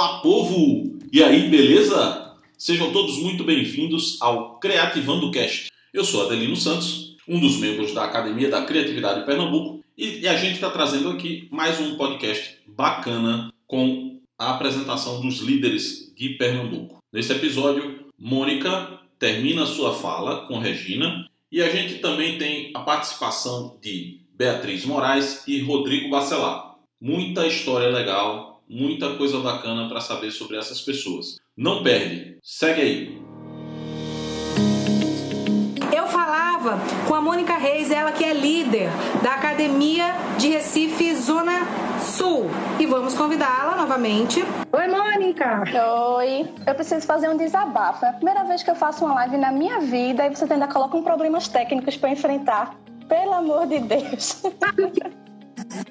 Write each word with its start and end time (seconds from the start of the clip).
Fala 0.00 0.22
povo! 0.22 0.98
E 1.12 1.22
aí, 1.22 1.50
beleza? 1.50 2.34
Sejam 2.56 2.90
todos 2.90 3.18
muito 3.18 3.44
bem-vindos 3.44 4.16
ao 4.22 4.58
Creativando 4.58 5.30
Cast. 5.30 5.70
Eu 5.92 6.06
sou 6.06 6.24
Adelino 6.24 6.56
Santos, 6.56 7.18
um 7.28 7.38
dos 7.38 7.58
membros 7.58 7.92
da 7.92 8.04
Academia 8.04 8.48
da 8.48 8.64
Criatividade 8.64 9.26
Pernambuco, 9.26 9.84
e 9.98 10.26
a 10.26 10.38
gente 10.38 10.54
está 10.54 10.70
trazendo 10.70 11.10
aqui 11.10 11.46
mais 11.50 11.78
um 11.78 11.98
podcast 11.98 12.56
bacana 12.66 13.52
com 13.66 14.18
a 14.38 14.52
apresentação 14.52 15.20
dos 15.20 15.40
líderes 15.40 16.10
de 16.16 16.30
Pernambuco. 16.30 16.96
Nesse 17.12 17.32
episódio, 17.32 18.06
Mônica 18.18 19.00
termina 19.18 19.66
sua 19.66 19.92
fala 19.94 20.46
com 20.46 20.58
Regina 20.58 21.28
e 21.52 21.60
a 21.60 21.68
gente 21.68 21.96
também 21.96 22.38
tem 22.38 22.70
a 22.72 22.80
participação 22.80 23.76
de 23.82 24.22
Beatriz 24.34 24.82
Moraes 24.86 25.46
e 25.46 25.60
Rodrigo 25.60 26.08
Bacelar 26.08 26.70
muita 27.00 27.46
história 27.46 27.88
legal, 27.88 28.49
muita 28.70 29.16
coisa 29.16 29.40
bacana 29.40 29.88
para 29.88 30.00
saber 30.00 30.30
sobre 30.30 30.56
essas 30.56 30.80
pessoas. 30.80 31.36
Não 31.56 31.82
perde, 31.82 32.38
segue 32.40 32.80
aí. 32.80 33.22
Eu 35.92 36.06
falava 36.06 36.78
com 37.08 37.14
a 37.14 37.20
Mônica 37.20 37.56
Reis, 37.56 37.90
ela 37.90 38.12
que 38.12 38.22
é 38.22 38.32
líder 38.32 38.88
da 39.24 39.34
Academia 39.34 40.14
de 40.38 40.48
Recife 40.48 41.16
Zona 41.16 41.66
Sul. 42.00 42.46
E 42.78 42.86
vamos 42.86 43.14
convidá-la 43.14 43.74
novamente. 43.76 44.44
Oi, 44.72 44.86
Mônica! 44.86 45.64
Oi, 46.16 46.48
eu 46.64 46.74
preciso 46.76 47.04
fazer 47.04 47.28
um 47.28 47.36
desabafo. 47.36 48.06
É 48.06 48.10
a 48.10 48.12
primeira 48.12 48.44
vez 48.44 48.62
que 48.62 48.70
eu 48.70 48.76
faço 48.76 49.04
uma 49.04 49.14
live 49.14 49.36
na 49.36 49.50
minha 49.50 49.80
vida 49.80 50.26
e 50.26 50.30
você 50.30 50.50
ainda 50.50 50.68
coloca 50.68 50.96
um 50.96 51.02
problemas 51.02 51.48
técnicos 51.48 51.96
para 51.96 52.10
enfrentar. 52.10 52.78
Pelo 53.08 53.34
amor 53.34 53.66
de 53.66 53.80
Deus. 53.80 54.40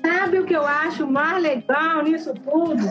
Sabe 0.01 0.39
o 0.39 0.45
que 0.45 0.55
eu 0.55 0.65
acho 0.65 1.07
mais 1.07 1.41
legal 1.41 2.03
nisso 2.03 2.33
tudo? 2.33 2.83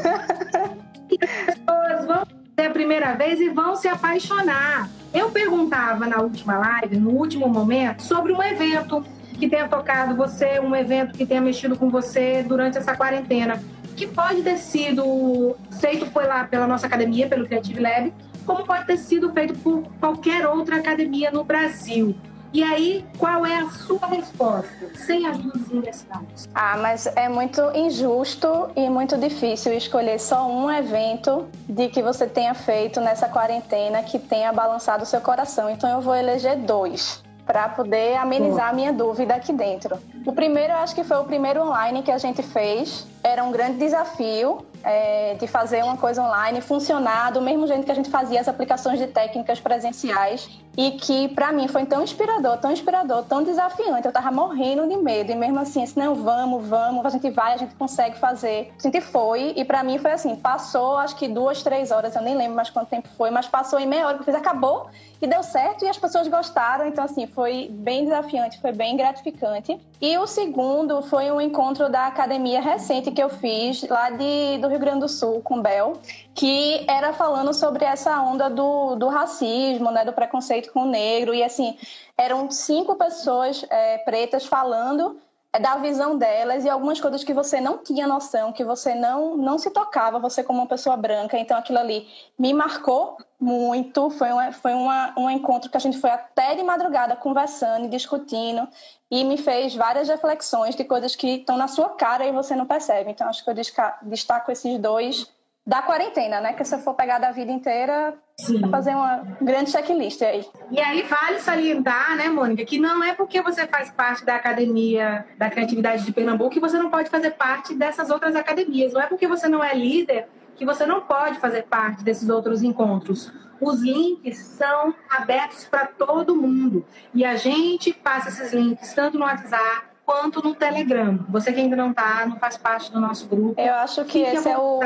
que 1.09 1.25
as 1.25 1.57
pessoas 1.57 2.07
vão 2.07 2.27
ser 2.59 2.67
a 2.67 2.71
primeira 2.71 3.15
vez 3.15 3.41
e 3.41 3.49
vão 3.49 3.75
se 3.77 3.89
apaixonar. 3.89 4.89
Eu 5.13 5.31
perguntava 5.31 6.07
na 6.07 6.21
última 6.21 6.59
live, 6.59 6.99
no 6.99 7.11
último 7.11 7.49
momento, 7.49 8.03
sobre 8.03 8.33
um 8.33 8.43
evento 8.43 9.05
que 9.39 9.49
tenha 9.49 9.69
tocado 9.69 10.17
você, 10.17 10.61
um 10.61 10.75
evento 10.75 11.17
que 11.17 11.25
tenha 11.25 11.41
mexido 11.41 11.77
com 11.77 11.89
você 11.89 12.43
durante 12.43 12.77
essa 12.77 12.97
quarentena, 12.97 13.63
que 13.97 14.07
pode 14.07 14.43
ter 14.43 14.59
sido 14.59 15.57
feito 15.81 16.07
lá 16.15 16.45
pela 16.45 16.67
nossa 16.67 16.87
academia, 16.87 17.29
pelo 17.29 17.47
Creative 17.47 17.81
Lab, 17.81 18.13
como 18.45 18.65
pode 18.65 18.87
ter 18.87 18.97
sido 18.97 19.33
feito 19.33 19.55
por 19.61 19.83
qualquer 20.01 20.47
outra 20.47 20.77
academia 20.77 21.31
no 21.31 21.45
Brasil. 21.45 22.15
E 22.53 22.63
aí, 22.63 23.05
qual 23.19 23.45
é 23.45 23.59
a 23.59 23.69
sua 23.71 24.07
resposta? 24.07 24.91
Sem 24.95 25.27
ajuda 25.27 25.59
dos 25.59 25.69
universitários. 25.69 26.49
Ah, 26.55 26.79
mas 26.79 27.07
é 27.07 27.29
muito 27.29 27.61
injusto 27.75 28.71
e 28.75 28.89
muito 28.89 29.19
difícil 29.19 29.75
escolher 29.75 30.19
só 30.19 30.49
um 30.49 30.71
evento 30.71 31.47
de 31.69 31.89
que 31.89 32.03
você 32.03 32.27
tenha 32.27 32.55
feito 32.55 33.01
nessa 33.01 33.29
quarentena 33.29 34.03
que 34.03 34.19
tenha 34.19 34.51
balançado 34.53 35.03
o 35.03 35.07
seu 35.07 35.21
coração. 35.21 35.69
Então 35.69 35.91
eu 35.91 36.01
vou 36.01 36.15
eleger 36.15 36.57
dois 36.57 37.23
para 37.49 37.67
poder 37.67 38.15
amenizar 38.17 38.69
a 38.69 38.73
minha 38.75 38.93
dúvida 38.93 39.35
aqui 39.35 39.55
dentro. 39.55 39.99
O 40.27 40.33
primeiro, 40.33 40.75
eu 40.75 40.79
acho 40.79 40.95
que 40.95 41.03
foi 41.03 41.17
o 41.17 41.25
primeiro 41.25 41.63
online 41.63 42.03
que 42.03 42.11
a 42.11 42.19
gente 42.19 42.43
fez. 42.43 43.07
Era 43.25 43.43
um 43.43 43.51
grande 43.51 43.79
desafio, 43.79 44.67
é, 44.83 45.35
de 45.35 45.47
fazer 45.47 45.83
uma 45.85 45.97
coisa 45.97 46.23
online 46.23 46.61
funcionar 46.61 47.33
do 47.33 47.41
mesmo 47.41 47.67
jeito 47.67 47.85
que 47.85 47.93
a 47.93 47.95
gente 47.95 48.11
fazia 48.11 48.41
as 48.41 48.49
aplicações 48.49 48.99
de 48.99 49.07
técnicas 49.07 49.61
presenciais 49.61 50.49
e 50.77 50.93
que 50.93 51.27
para 51.31 51.51
mim 51.51 51.67
foi 51.67 51.85
tão 51.87 52.05
inspirador, 52.05 52.57
tão 52.59 52.71
inspirador, 52.71 53.25
tão 53.25 53.43
desafiante. 53.43 54.07
Eu 54.07 54.13
tava 54.13 54.31
morrendo 54.31 54.89
de 54.89 54.97
medo 54.97 55.33
e 55.33 55.35
mesmo 55.35 55.59
assim, 55.59 55.83
assim, 55.83 55.99
não, 55.99 56.15
vamos, 56.15 56.69
vamos, 56.69 57.05
a 57.05 57.09
gente 57.09 57.29
vai, 57.31 57.55
a 57.55 57.57
gente 57.57 57.75
consegue 57.75 58.17
fazer. 58.17 58.73
A 58.79 58.83
gente 58.83 59.01
foi 59.01 59.55
e 59.57 59.65
para 59.65 59.83
mim 59.83 59.99
foi 59.99 60.13
assim, 60.13 60.37
passou 60.37 60.97
acho 60.97 61.17
que 61.17 61.27
duas, 61.27 61.65
três 61.65 61.91
horas, 61.91 62.15
eu 62.15 62.23
nem 62.23 62.37
lembro 62.37 62.55
mais 62.55 62.71
quanto 62.71 62.89
tempo 62.89 63.09
foi, 63.17 63.29
mas 63.31 63.49
passou 63.49 63.81
em 63.81 63.87
meia 63.87 64.07
hora 64.07 64.15
que 64.15 64.21
eu 64.21 64.25
fiz, 64.25 64.37
acabou 64.37 64.89
e 65.21 65.27
deu 65.27 65.43
certo 65.43 65.85
e 65.85 65.89
as 65.89 65.99
pessoas 65.99 66.29
gostaram, 66.29 66.87
então 66.87 67.05
assim, 67.05 67.27
foi 67.27 67.69
bem 67.73 68.05
desafiante, 68.05 68.61
foi 68.61 68.71
bem 68.71 68.97
gratificante. 68.97 69.77
E 70.01 70.17
o 70.17 70.29
segundo 70.29 71.03
foi 71.03 71.29
um 71.33 71.41
encontro 71.41 71.91
da 71.91 72.07
academia 72.07 72.61
recente 72.61 73.11
que 73.11 73.21
eu 73.21 73.29
fiz 73.29 73.83
lá 73.89 74.11
de, 74.11 74.59
do 74.59 74.68
Rio 74.69 74.79
Grande 74.79 75.01
do 75.01 75.09
Sul 75.09 75.41
com 75.43 75.61
Bel, 75.61 76.01
que 76.35 76.85
era 76.89 77.13
falando 77.13 77.53
sobre 77.53 77.85
essa 77.85 78.21
onda 78.21 78.49
do, 78.49 78.97
do 78.97 79.09
racismo, 79.09 79.91
né, 79.91 80.05
do 80.05 80.13
preconceito 80.13 80.73
com 80.73 80.83
o 80.83 80.91
negro. 80.91 81.35
E 81.35 81.43
assim, 81.43 81.77
eram 82.17 82.51
cinco 82.51 82.95
pessoas 82.97 83.65
é, 83.71 83.99
pretas 83.99 84.47
falando 84.47 85.21
da 85.59 85.77
visão 85.77 86.17
delas 86.17 86.65
e 86.65 86.69
algumas 86.69 87.01
coisas 87.01 87.25
que 87.25 87.33
você 87.33 87.61
não 87.61 87.79
tinha 87.79 88.07
noção, 88.07 88.53
que 88.53 88.65
você 88.65 88.95
não, 88.95 89.37
não 89.37 89.59
se 89.59 89.71
tocava, 89.71 90.19
você 90.19 90.43
como 90.43 90.61
uma 90.61 90.67
pessoa 90.67 90.97
branca. 90.97 91.39
Então 91.39 91.57
aquilo 91.57 91.79
ali 91.79 92.07
me 92.39 92.53
marcou 92.53 93.17
muito. 93.41 94.11
Foi, 94.11 94.31
uma, 94.31 94.53
foi 94.53 94.73
uma, 94.75 95.15
um 95.17 95.31
encontro 95.31 95.71
que 95.71 95.77
a 95.77 95.81
gente 95.81 95.99
foi 95.99 96.11
até 96.11 96.55
de 96.55 96.63
madrugada 96.63 97.17
conversando 97.17 97.87
e 97.87 97.89
discutindo 97.89 98.67
e 99.11 99.25
me 99.25 99.37
fez 99.37 99.75
várias 99.75 100.09
reflexões 100.09 100.75
de 100.75 100.85
coisas 100.85 101.17
que 101.17 101.37
estão 101.37 101.57
na 101.57 101.69
sua 101.69 101.91
cara 101.91 102.27
e 102.27 102.33
você 102.33 102.55
não 102.55 102.67
percebe. 102.67 103.11
Então 103.11 103.29
acho 103.29 103.45
que 103.45 103.51
eu 103.51 103.55
destaco 104.03 104.53
esses 104.53 104.79
dois 104.79 105.27
da 105.69 105.83
quarentena, 105.83 106.41
né? 106.41 106.55
Que 106.55 106.65
se 106.65 106.75
eu 106.75 106.79
for 106.79 106.95
pegar 106.95 107.19
da 107.19 107.31
vida 107.31 107.53
inteira, 107.53 108.15
Sim. 108.41 108.71
fazer 108.71 108.95
uma 108.95 109.37
grande 109.39 109.71
checklist 109.71 110.23
aí. 110.23 110.43
E 110.71 110.81
aí 110.81 111.03
vale 111.03 111.39
salientar, 111.41 112.17
né, 112.17 112.31
Mônica, 112.31 112.65
que 112.65 112.79
não 112.79 113.05
é 113.05 113.13
porque 113.13 113.43
você 113.43 113.67
faz 113.67 113.91
parte 113.91 114.25
da 114.25 114.37
Academia 114.37 115.27
da 115.37 115.51
Criatividade 115.51 116.07
de 116.07 116.13
Pernambuco 116.13 116.49
que 116.49 116.59
você 116.59 116.79
não 116.79 116.89
pode 116.89 117.11
fazer 117.11 117.33
parte 117.33 117.75
dessas 117.75 118.09
outras 118.09 118.35
academias. 118.35 118.95
Não 118.95 119.03
é 119.03 119.07
porque 119.07 119.29
você 119.29 119.47
não 119.47 119.63
é 119.63 119.75
líder 119.75 120.27
que 120.57 120.65
você 120.65 120.87
não 120.87 121.03
pode 121.03 121.39
fazer 121.39 121.65
parte 121.65 122.03
desses 122.03 122.31
outros 122.31 122.63
encontros. 122.63 123.31
Os 123.61 123.83
links 123.83 124.39
são 124.39 124.95
abertos 125.11 125.67
para 125.67 125.85
todo 125.85 126.35
mundo. 126.35 126.83
E 127.13 127.27
a 127.27 127.37
gente 127.37 127.93
passa 127.93 128.31
esses 128.31 128.55
links 128.55 128.95
tanto 128.95 129.19
no 129.19 129.25
WhatsApp 129.27 129.88
quanto 130.09 130.43
no 130.43 130.55
Telegram. 130.55 131.19
Você 131.29 131.53
que 131.53 131.61
ainda 131.61 131.77
não 131.77 131.91
está, 131.91 132.25
não 132.25 132.39
faz 132.39 132.57
parte 132.57 132.91
do 132.91 132.99
nosso 132.99 133.27
grupo. 133.27 133.61
Eu 133.61 133.75
acho 133.75 134.03
que 134.07 134.21
esse 134.21 134.49
é 134.49 134.57
o, 134.57 134.81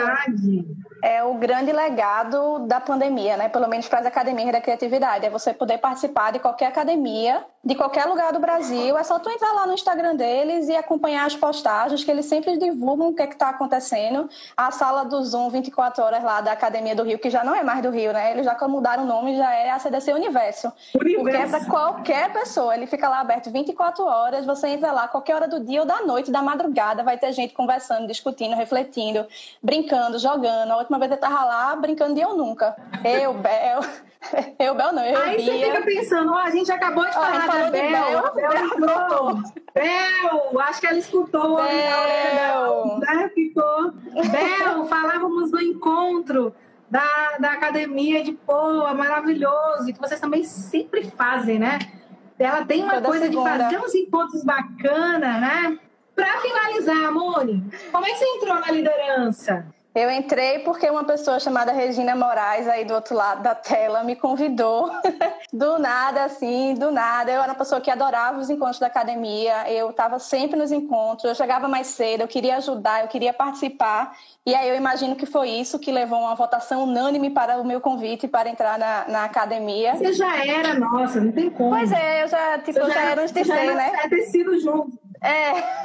é 1.03 1.23
o 1.25 1.35
grande 1.35 1.73
legado 1.73 2.61
da 2.61 2.81
pandemia, 2.81 3.37
né? 3.37 3.49
Pelo 3.49 3.69
menos 3.69 3.89
para 3.89 3.99
as 3.99 4.07
academias 4.07 4.53
da 4.53 4.61
criatividade. 4.61 5.27
É 5.27 5.31
você 5.31 5.53
poder 5.53 5.79
participar 5.79 6.31
de 6.31 6.39
qualquer 6.39 6.67
academia, 6.67 7.45
de 7.65 7.75
qualquer 7.75 8.07
lugar 8.07 8.33
do 8.33 8.39
Brasil. 8.39 8.97
É 8.97 9.03
só 9.03 9.19
tu 9.19 9.29
entrar 9.29 9.53
lá 9.53 9.67
no 9.67 9.75
Instagram 9.75 10.15
deles 10.15 10.69
e 10.69 10.77
acompanhar 10.77 11.27
as 11.27 11.35
postagens, 11.35 12.05
que 12.05 12.11
eles 12.11 12.27
sempre 12.27 12.57
divulgam 12.57 13.09
o 13.09 13.15
que 13.15 13.23
é 13.23 13.29
está 13.29 13.49
acontecendo. 13.49 14.31
A 14.57 14.71
sala 14.71 15.05
do 15.05 15.25
Zoom 15.25 15.51
24 15.51 16.05
horas 16.05 16.23
lá 16.23 16.41
da 16.41 16.53
Academia 16.53 16.95
do 16.95 17.03
Rio, 17.03 17.19
que 17.19 17.31
já 17.31 17.43
não 17.43 17.55
é 17.55 17.65
mais 17.65 17.83
do 17.83 17.91
Rio, 17.91 18.13
né? 18.13 18.31
Eles 18.31 18.45
já 18.45 18.57
mudaram 18.69 19.03
o 19.03 19.07
nome, 19.07 19.37
já 19.37 19.53
é 19.53 19.71
a 19.71 19.79
CDC 19.81 20.13
Universo. 20.13 20.73
Universo. 20.95 21.21
Porque 21.21 21.37
é 21.37 21.47
para 21.49 21.65
qualquer 21.65 22.33
pessoa. 22.33 22.77
Ele 22.77 22.87
fica 22.87 23.09
lá 23.09 23.21
aberto 23.21 23.51
24 23.51 24.05
horas, 24.05 24.47
você 24.47 24.69
entra 24.69 24.93
lá 24.93 25.09
qualquer 25.09 25.35
hora 25.35 25.49
do 25.49 25.59
dia 25.59 25.81
ou 25.81 25.87
da 25.87 26.03
noite, 26.03 26.31
da 26.31 26.43
madrugada, 26.43 27.03
vai 27.03 27.19
ter 27.19 27.33
gente 27.33 27.55
conversando, 27.55 28.07
discutindo, 28.07 28.55
refletindo, 28.55 29.27
brincando, 29.61 30.19
jogando. 30.19 30.71
Última 30.93 31.09
vez 31.09 31.11
eu 31.11 31.17
tava 31.17 31.43
lá 31.47 31.75
brincando 31.75 32.15
de 32.15 32.21
eu 32.21 32.37
nunca. 32.37 32.77
Eu, 33.03 33.33
Bel. 33.33 33.81
Eu, 34.57 34.75
Bel, 34.77 34.93
não, 34.93 35.05
eu 35.05 35.21
Aí 35.21 35.37
Bia. 35.37 35.53
você 35.53 35.65
fica 35.65 35.83
pensando, 35.83 36.33
ó, 36.33 36.37
a 36.37 36.51
gente 36.51 36.71
acabou 36.71 37.05
de 37.05 37.13
falar 37.13 37.45
da 37.45 37.71
Bel, 37.71 37.73
Bel, 37.73 38.33
Bel, 38.35 38.79
Bel, 38.79 39.43
Bel, 39.75 40.61
acho 40.61 40.81
que 40.81 40.87
ela 40.87 40.99
escutou. 40.99 41.57
Bel. 41.57 42.99
Né? 42.99 43.31
Ficou. 43.35 43.91
Bel, 43.91 44.85
falávamos 44.87 45.51
no 45.51 45.61
encontro 45.61 46.55
da, 46.89 47.37
da 47.41 47.53
academia 47.53 48.23
de 48.23 48.33
Poa, 48.33 48.95
maravilhoso, 48.95 49.89
e 49.89 49.93
que 49.93 49.99
vocês 49.99 50.21
também 50.21 50.45
sempre 50.45 51.11
fazem, 51.11 51.59
né? 51.59 51.81
Ela 52.39 52.65
tem 52.65 52.85
uma 52.85 52.95
Toda 52.95 53.09
coisa 53.09 53.27
segunda. 53.27 53.51
de 53.51 53.59
fazer 53.59 53.79
uns 53.81 53.95
encontros 53.95 54.45
bacanas, 54.45 55.41
né? 55.41 55.79
Para 56.15 56.41
finalizar, 56.43 57.13
Moni, 57.13 57.65
como 57.91 58.07
é 58.07 58.11
que 58.11 58.19
você 58.19 58.25
entrou 58.37 58.61
na 58.61 58.71
liderança? 58.71 59.67
Eu 59.95 60.11
entrei 60.11 60.61
porque 60.61 60.89
uma 60.89 61.05
pessoa 61.05 61.39
chamada 61.39 61.71
Regina 61.71 62.17
Moraes, 62.17 62.67
aí 62.67 62.85
do 62.85 62.95
outro 62.95 63.15
lado 63.15 63.43
da 63.43 63.55
tela, 63.55 64.03
me 64.03 64.17
convidou. 64.17 64.91
do 65.53 65.79
nada, 65.79 66.25
assim, 66.25 66.75
do 66.75 66.91
nada. 66.91 67.31
Eu 67.31 67.43
era 67.43 67.53
uma 67.53 67.59
pessoa 67.59 67.81
que 67.81 67.91
adorava 67.91 68.39
os 68.39 68.49
encontros 68.49 68.79
da 68.79 68.87
academia, 68.87 69.71
eu 69.71 69.91
estava 69.91 70.19
sempre 70.19 70.59
nos 70.59 70.73
encontros, 70.73 71.25
eu 71.25 71.35
chegava 71.35 71.69
mais 71.69 71.89
cedo, 71.89 72.23
eu 72.23 72.29
queria 72.29 72.57
ajudar, 72.57 73.03
eu 73.03 73.09
queria 73.09 73.35
participar. 73.35 74.17
E 74.47 74.55
aí 74.55 74.69
eu 74.69 74.77
imagino 74.77 75.15
que 75.15 75.27
foi 75.27 75.51
isso 75.51 75.79
que 75.79 75.93
levou 75.93 76.21
uma 76.21 76.35
votação 76.35 76.85
unânime 76.85 77.29
para 77.29 77.61
o 77.61 77.65
meu 77.65 77.81
convite 77.81 78.27
para 78.27 78.49
entrar 78.49 78.79
na, 78.79 79.05
na 79.09 79.25
academia. 79.25 79.95
Você 79.95 80.15
já 80.15 80.45
era 80.45 80.75
nossa, 80.75 81.21
não 81.21 81.33
tem 81.33 81.51
como. 81.51 81.71
Pois 81.71 81.93
é, 81.93 82.25
eu 82.25 82.29
já, 82.29 82.59
tipo, 82.59 82.79
eu 82.79 82.89
já, 82.89 82.95
já 82.95 83.11
era 83.11 83.27
de 83.27 83.45
ser, 83.45 83.75
né? 83.75 83.93
É 84.03 84.09
ter 84.09 84.23
sido 84.23 84.59
junto. 84.59 84.99
É. 85.23 85.82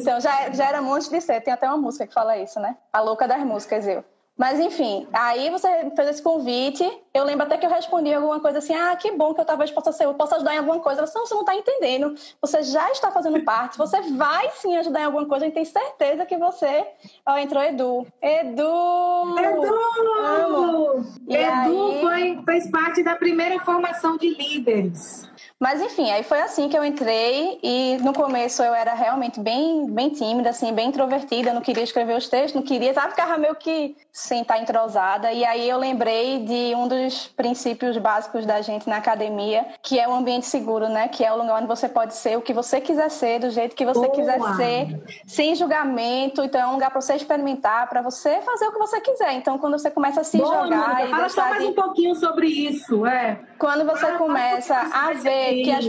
Então, 0.00 0.20
já, 0.20 0.50
já 0.50 0.68
era 0.68 0.82
monte 0.82 1.10
de 1.10 1.20
ser. 1.20 1.40
Tem 1.40 1.52
até 1.52 1.66
uma 1.68 1.78
música 1.78 2.06
que 2.06 2.14
fala 2.14 2.36
isso, 2.36 2.60
né? 2.60 2.76
A 2.92 3.00
louca 3.00 3.26
das 3.26 3.42
músicas, 3.42 3.86
eu. 3.86 4.04
Mas 4.38 4.60
enfim, 4.60 5.04
aí 5.12 5.50
você 5.50 5.90
fez 5.96 6.08
esse 6.10 6.22
convite. 6.22 6.88
Eu 7.12 7.24
lembro 7.24 7.44
até 7.44 7.58
que 7.58 7.66
eu 7.66 7.70
respondi 7.70 8.14
alguma 8.14 8.38
coisa 8.38 8.58
assim: 8.58 8.72
ah, 8.72 8.94
que 8.94 9.10
bom 9.10 9.34
que 9.34 9.40
eu 9.40 9.44
talvez 9.44 9.68
possa 9.72 9.90
ser, 9.90 10.04
eu 10.04 10.14
possa 10.14 10.36
ajudar 10.36 10.54
em 10.54 10.58
alguma 10.58 10.78
coisa. 10.78 11.00
Ela 11.00 11.06
disse, 11.06 11.18
não, 11.18 11.26
você 11.26 11.34
não 11.34 11.40
está 11.40 11.56
entendendo. 11.56 12.14
Você 12.40 12.62
já 12.62 12.88
está 12.92 13.10
fazendo 13.10 13.42
parte, 13.42 13.76
você 13.76 14.00
vai 14.12 14.48
sim 14.50 14.76
ajudar 14.76 15.00
em 15.00 15.04
alguma 15.06 15.26
coisa. 15.26 15.44
A 15.44 15.48
gente 15.48 15.56
tem 15.56 15.64
certeza 15.64 16.24
que 16.24 16.36
você. 16.36 16.86
Ó, 17.26 17.36
entrou 17.36 17.60
Edu. 17.64 18.06
Edu! 18.22 19.38
Edu! 19.40 21.04
Edu 21.26 21.36
aí... 21.36 22.00
foi, 22.00 22.42
fez 22.44 22.70
parte 22.70 23.02
da 23.02 23.16
primeira 23.16 23.58
formação 23.64 24.16
de 24.16 24.28
líderes. 24.28 25.27
Mas 25.60 25.80
enfim, 25.80 26.08
aí 26.10 26.22
foi 26.22 26.40
assim 26.40 26.68
que 26.68 26.78
eu 26.78 26.84
entrei 26.84 27.58
e 27.64 27.98
no 28.00 28.12
começo 28.12 28.62
eu 28.62 28.72
era 28.72 28.94
realmente 28.94 29.40
bem, 29.40 29.90
bem 29.90 30.08
tímida, 30.10 30.50
assim, 30.50 30.72
bem 30.72 30.88
introvertida, 30.88 31.52
não 31.52 31.60
queria 31.60 31.82
escrever 31.82 32.16
os 32.16 32.28
textos, 32.28 32.54
não 32.54 32.62
queria, 32.62 32.94
sabe, 32.94 33.10
ficava 33.10 33.36
meio 33.36 33.56
que 33.56 33.96
sem 34.12 34.42
estar 34.42 34.58
entrosada. 34.58 35.32
E 35.32 35.44
aí 35.44 35.68
eu 35.68 35.76
lembrei 35.76 36.44
de 36.44 36.74
um 36.76 36.86
dos 36.86 37.26
princípios 37.26 37.96
básicos 37.98 38.46
da 38.46 38.60
gente 38.60 38.88
na 38.88 38.98
academia, 38.98 39.66
que 39.82 39.98
é 39.98 40.08
o 40.08 40.12
ambiente 40.12 40.46
seguro, 40.46 40.88
né? 40.88 41.08
Que 41.08 41.24
é 41.24 41.32
o 41.32 41.36
lugar 41.36 41.58
onde 41.58 41.66
você 41.66 41.88
pode 41.88 42.14
ser 42.14 42.38
o 42.38 42.40
que 42.40 42.52
você 42.52 42.80
quiser 42.80 43.10
ser, 43.10 43.40
do 43.40 43.50
jeito 43.50 43.74
que 43.74 43.84
você 43.84 44.06
Boa. 44.06 44.12
quiser 44.12 44.40
ser, 44.56 45.22
sem 45.26 45.56
julgamento. 45.56 46.42
Então 46.44 46.60
é 46.60 46.66
um 46.68 46.74
lugar 46.74 46.90
para 46.90 47.00
você 47.00 47.14
experimentar, 47.14 47.88
para 47.88 48.00
você 48.00 48.40
fazer 48.42 48.66
o 48.66 48.72
que 48.72 48.78
você 48.78 49.00
quiser. 49.00 49.32
Então 49.32 49.58
quando 49.58 49.76
você 49.76 49.90
começa 49.90 50.20
a 50.20 50.24
se 50.24 50.38
Boa, 50.38 50.64
jogar 50.64 51.08
fala 51.08 51.28
só 51.28 51.42
mais 51.42 51.62
de... 51.62 51.66
um 51.66 51.72
pouquinho 51.72 52.14
sobre 52.14 52.46
isso, 52.46 53.04
é. 53.06 53.40
Quando 53.58 53.84
você 53.84 54.06
ah, 54.06 54.18
começa 54.18 54.76
a 54.76 55.12
ver 55.14 55.47
que 55.54 55.70
as, 55.70 55.84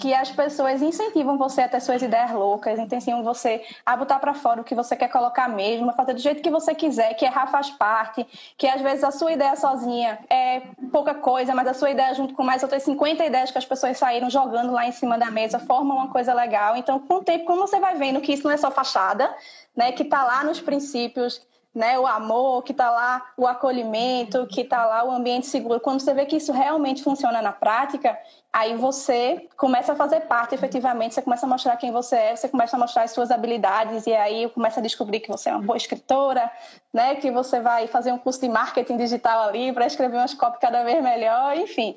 que 0.00 0.14
as 0.14 0.30
pessoas 0.30 0.80
incentivam 0.80 1.36
você 1.36 1.60
a 1.60 1.68
ter 1.68 1.80
suas 1.80 2.00
ideias 2.00 2.32
loucas, 2.32 2.78
incentivam 2.78 3.22
você 3.22 3.62
a 3.84 3.94
botar 3.94 4.18
para 4.18 4.32
fora 4.32 4.62
o 4.62 4.64
que 4.64 4.74
você 4.74 4.96
quer 4.96 5.08
colocar 5.08 5.46
mesmo, 5.48 5.90
a 5.90 5.92
fazer 5.92 6.14
do 6.14 6.20
jeito 6.20 6.42
que 6.42 6.50
você 6.50 6.74
quiser, 6.74 7.12
que 7.14 7.24
errar 7.24 7.46
faz 7.48 7.70
parte, 7.70 8.26
que 8.56 8.66
às 8.66 8.80
vezes 8.80 9.04
a 9.04 9.10
sua 9.10 9.32
ideia 9.32 9.54
sozinha 9.56 10.18
é 10.30 10.62
pouca 10.90 11.14
coisa, 11.14 11.54
mas 11.54 11.68
a 11.68 11.74
sua 11.74 11.90
ideia 11.90 12.14
junto 12.14 12.34
com 12.34 12.42
mais 12.42 12.62
outras 12.62 12.82
50 12.82 13.24
ideias 13.24 13.50
que 13.50 13.58
as 13.58 13.66
pessoas 13.66 13.98
saíram 13.98 14.30
jogando 14.30 14.72
lá 14.72 14.86
em 14.86 14.92
cima 14.92 15.18
da 15.18 15.30
mesa 15.30 15.58
forma 15.58 15.94
uma 15.94 16.08
coisa 16.08 16.32
legal. 16.32 16.76
Então, 16.76 16.98
com 16.98 17.16
o 17.16 17.22
tempo, 17.22 17.44
como 17.44 17.60
você 17.60 17.78
vai 17.78 17.96
vendo 17.96 18.20
que 18.20 18.32
isso 18.32 18.44
não 18.44 18.50
é 18.50 18.56
só 18.56 18.70
fachada, 18.70 19.34
né, 19.76 19.92
que 19.92 20.02
está 20.02 20.24
lá 20.24 20.42
nos 20.42 20.60
princípios 20.60 21.46
né, 21.74 21.98
o 21.98 22.06
amor, 22.06 22.64
que 22.64 22.72
está 22.72 22.90
lá 22.90 23.24
o 23.36 23.46
acolhimento, 23.46 24.46
que 24.46 24.62
está 24.62 24.84
lá 24.86 25.04
o 25.04 25.10
ambiente 25.10 25.46
seguro. 25.46 25.78
Quando 25.78 26.00
você 26.00 26.12
vê 26.12 26.26
que 26.26 26.36
isso 26.36 26.52
realmente 26.52 27.02
funciona 27.02 27.40
na 27.40 27.52
prática, 27.52 28.18
aí 28.52 28.74
você 28.74 29.48
começa 29.56 29.92
a 29.92 29.96
fazer 29.96 30.22
parte 30.22 30.52
efetivamente, 30.52 31.14
você 31.14 31.22
começa 31.22 31.46
a 31.46 31.48
mostrar 31.48 31.76
quem 31.76 31.92
você 31.92 32.16
é, 32.16 32.36
você 32.36 32.48
começa 32.48 32.76
a 32.76 32.78
mostrar 32.78 33.04
as 33.04 33.12
suas 33.12 33.30
habilidades 33.30 34.04
e 34.06 34.12
aí 34.12 34.50
começa 34.50 34.80
a 34.80 34.82
descobrir 34.82 35.20
que 35.20 35.28
você 35.28 35.48
é 35.48 35.52
uma 35.52 35.62
boa 35.62 35.76
escritora, 35.76 36.50
né, 36.92 37.14
que 37.14 37.30
você 37.30 37.60
vai 37.60 37.86
fazer 37.86 38.10
um 38.10 38.18
curso 38.18 38.40
de 38.40 38.48
marketing 38.48 38.96
digital 38.96 39.48
ali 39.48 39.72
para 39.72 39.86
escrever 39.86 40.16
umas 40.16 40.34
copies 40.34 40.60
cada 40.60 40.82
vez 40.82 41.00
melhor, 41.00 41.56
enfim. 41.56 41.96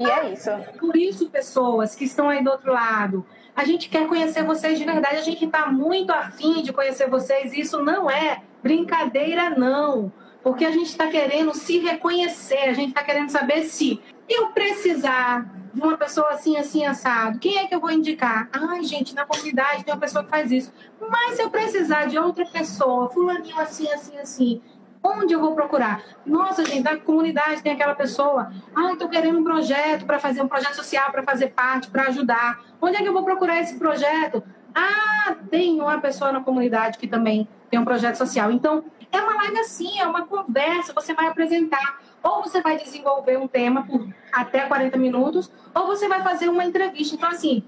E 0.00 0.10
é 0.10 0.32
isso. 0.32 0.50
Por 0.80 0.96
isso, 0.96 1.30
pessoas 1.30 1.94
que 1.94 2.04
estão 2.04 2.28
aí 2.28 2.42
do 2.42 2.50
outro 2.50 2.72
lado, 2.72 3.24
a 3.54 3.64
gente 3.64 3.88
quer 3.88 4.08
conhecer 4.08 4.42
vocês 4.42 4.76
de 4.76 4.84
verdade, 4.84 5.18
a 5.18 5.22
gente 5.22 5.44
está 5.44 5.66
muito 5.66 6.10
afim 6.10 6.62
de 6.62 6.72
conhecer 6.72 7.08
vocês, 7.08 7.52
e 7.52 7.60
isso 7.60 7.80
não 7.80 8.10
é 8.10 8.42
brincadeira, 8.64 9.50
não. 9.50 10.10
Porque 10.42 10.64
a 10.64 10.70
gente 10.70 10.86
está 10.86 11.06
querendo 11.08 11.54
se 11.54 11.78
reconhecer, 11.78 12.70
a 12.70 12.72
gente 12.72 12.88
está 12.88 13.02
querendo 13.02 13.28
saber 13.28 13.64
se 13.64 14.00
eu 14.28 14.48
precisar 14.48 15.46
de 15.72 15.80
uma 15.80 15.98
pessoa 15.98 16.30
assim, 16.30 16.56
assim, 16.56 16.84
assado, 16.84 17.38
quem 17.38 17.58
é 17.58 17.66
que 17.66 17.74
eu 17.74 17.80
vou 17.80 17.90
indicar? 17.90 18.48
Ai, 18.52 18.82
gente, 18.82 19.14
na 19.14 19.26
comunidade 19.26 19.84
tem 19.84 19.92
uma 19.92 20.00
pessoa 20.00 20.24
que 20.24 20.30
faz 20.30 20.50
isso. 20.50 20.72
Mas 21.00 21.36
se 21.36 21.42
eu 21.42 21.50
precisar 21.50 22.06
de 22.06 22.18
outra 22.18 22.46
pessoa, 22.46 23.10
fulaninho 23.10 23.58
assim, 23.58 23.90
assim, 23.92 24.18
assim, 24.18 24.62
Onde 25.06 25.34
eu 25.34 25.40
vou 25.40 25.54
procurar? 25.54 26.02
Nossa, 26.24 26.64
gente, 26.64 26.82
na 26.82 26.96
comunidade 26.96 27.62
tem 27.62 27.72
aquela 27.72 27.94
pessoa. 27.94 28.50
Ah, 28.74 28.94
estou 28.94 29.06
querendo 29.06 29.38
um 29.38 29.44
projeto 29.44 30.06
para 30.06 30.18
fazer 30.18 30.40
um 30.40 30.48
projeto 30.48 30.76
social, 30.76 31.12
para 31.12 31.22
fazer 31.22 31.48
parte, 31.48 31.90
para 31.90 32.04
ajudar. 32.04 32.64
Onde 32.80 32.96
é 32.96 33.02
que 33.02 33.08
eu 33.08 33.12
vou 33.12 33.22
procurar 33.22 33.60
esse 33.60 33.78
projeto? 33.78 34.42
Ah, 34.74 35.36
tem 35.50 35.80
uma 35.80 36.00
pessoa 36.00 36.32
na 36.32 36.40
comunidade 36.40 36.98
que 36.98 37.06
também 37.06 37.46
tem 37.70 37.78
um 37.78 37.84
projeto 37.84 38.16
social. 38.16 38.50
Então, 38.50 38.84
é 39.12 39.20
uma 39.20 39.36
live 39.36 39.58
assim, 39.58 39.98
é 39.98 40.06
uma 40.06 40.26
conversa, 40.26 40.92
você 40.92 41.14
vai 41.14 41.28
apresentar. 41.28 42.00
Ou 42.22 42.42
você 42.42 42.60
vai 42.60 42.76
desenvolver 42.76 43.36
um 43.38 43.46
tema 43.46 43.84
por 43.84 44.08
até 44.32 44.66
40 44.66 44.98
minutos, 44.98 45.50
ou 45.74 45.86
você 45.86 46.08
vai 46.08 46.22
fazer 46.22 46.48
uma 46.48 46.64
entrevista. 46.64 47.14
Então, 47.14 47.28
assim, 47.28 47.62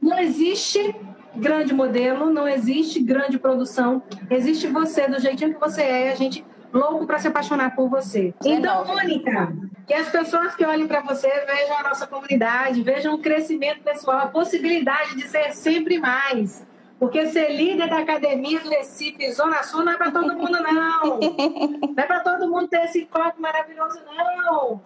não 0.00 0.18
existe 0.18 0.94
grande 1.36 1.72
modelo, 1.72 2.30
não 2.30 2.48
existe 2.48 3.00
grande 3.00 3.38
produção, 3.38 4.02
existe 4.30 4.66
você 4.66 5.06
do 5.06 5.20
jeitinho 5.20 5.54
que 5.54 5.60
você 5.60 5.82
é, 5.82 6.12
a 6.12 6.14
gente 6.14 6.44
louco 6.72 7.06
para 7.06 7.18
se 7.18 7.28
apaixonar 7.28 7.74
por 7.74 7.88
você. 7.88 8.34
Então, 8.44 8.84
Mônica, 8.84 9.52
que 9.86 9.94
as 9.94 10.08
pessoas 10.08 10.54
que 10.54 10.64
olhem 10.64 10.86
para 10.86 11.00
você 11.00 11.28
vejam 11.46 11.78
a 11.78 11.82
nossa 11.82 12.06
comunidade, 12.06 12.82
vejam 12.82 13.14
o 13.14 13.18
crescimento 13.18 13.82
pessoal, 13.82 14.18
a 14.18 14.26
possibilidade 14.26 15.16
de 15.16 15.28
ser 15.28 15.52
sempre 15.52 15.98
mais. 15.98 16.66
Porque 16.98 17.28
ser 17.28 17.50
líder 17.50 17.88
da 17.88 17.98
academia 17.98 18.58
do 18.58 18.68
Recife, 18.70 19.30
Zona 19.32 19.62
Sul, 19.62 19.84
não 19.84 19.92
é 19.92 19.96
para 19.96 20.10
todo 20.10 20.34
mundo, 20.36 20.60
não. 20.60 21.20
Não 21.94 22.04
é 22.04 22.06
para 22.06 22.20
todo 22.20 22.48
mundo 22.50 22.66
ter 22.66 22.84
esse 22.84 23.06
copo 23.06 23.40
maravilhoso, 23.40 24.00
não. 24.04 24.80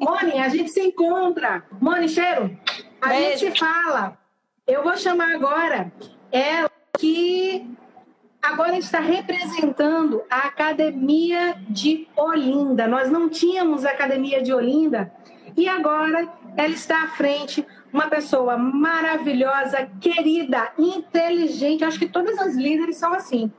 Moni, 0.00 0.40
a 0.40 0.48
gente 0.48 0.70
se 0.70 0.80
encontra. 0.80 1.62
Moni, 1.80 2.08
cheiro, 2.08 2.58
a 3.00 3.08
Beijo. 3.08 3.38
gente 3.38 3.60
fala. 3.60 4.18
Eu 4.66 4.82
vou 4.82 4.96
chamar 4.96 5.32
agora 5.34 5.92
ela 6.32 6.70
que 6.98 7.68
agora 8.44 8.76
está 8.76 9.00
representando 9.00 10.22
a 10.28 10.48
Academia 10.48 11.56
de 11.68 12.06
Olinda. 12.14 12.86
Nós 12.86 13.10
não 13.10 13.28
tínhamos 13.28 13.86
a 13.86 13.90
Academia 13.90 14.42
de 14.42 14.52
Olinda 14.52 15.10
e 15.56 15.66
agora 15.66 16.28
ela 16.56 16.68
está 16.74 17.04
à 17.04 17.08
frente, 17.08 17.66
uma 17.92 18.08
pessoa 18.08 18.56
maravilhosa, 18.58 19.88
querida, 20.00 20.72
inteligente. 20.78 21.84
Acho 21.84 21.98
que 21.98 22.08
todas 22.08 22.38
as 22.38 22.54
líderes 22.54 22.96
são 22.96 23.14
assim. 23.14 23.50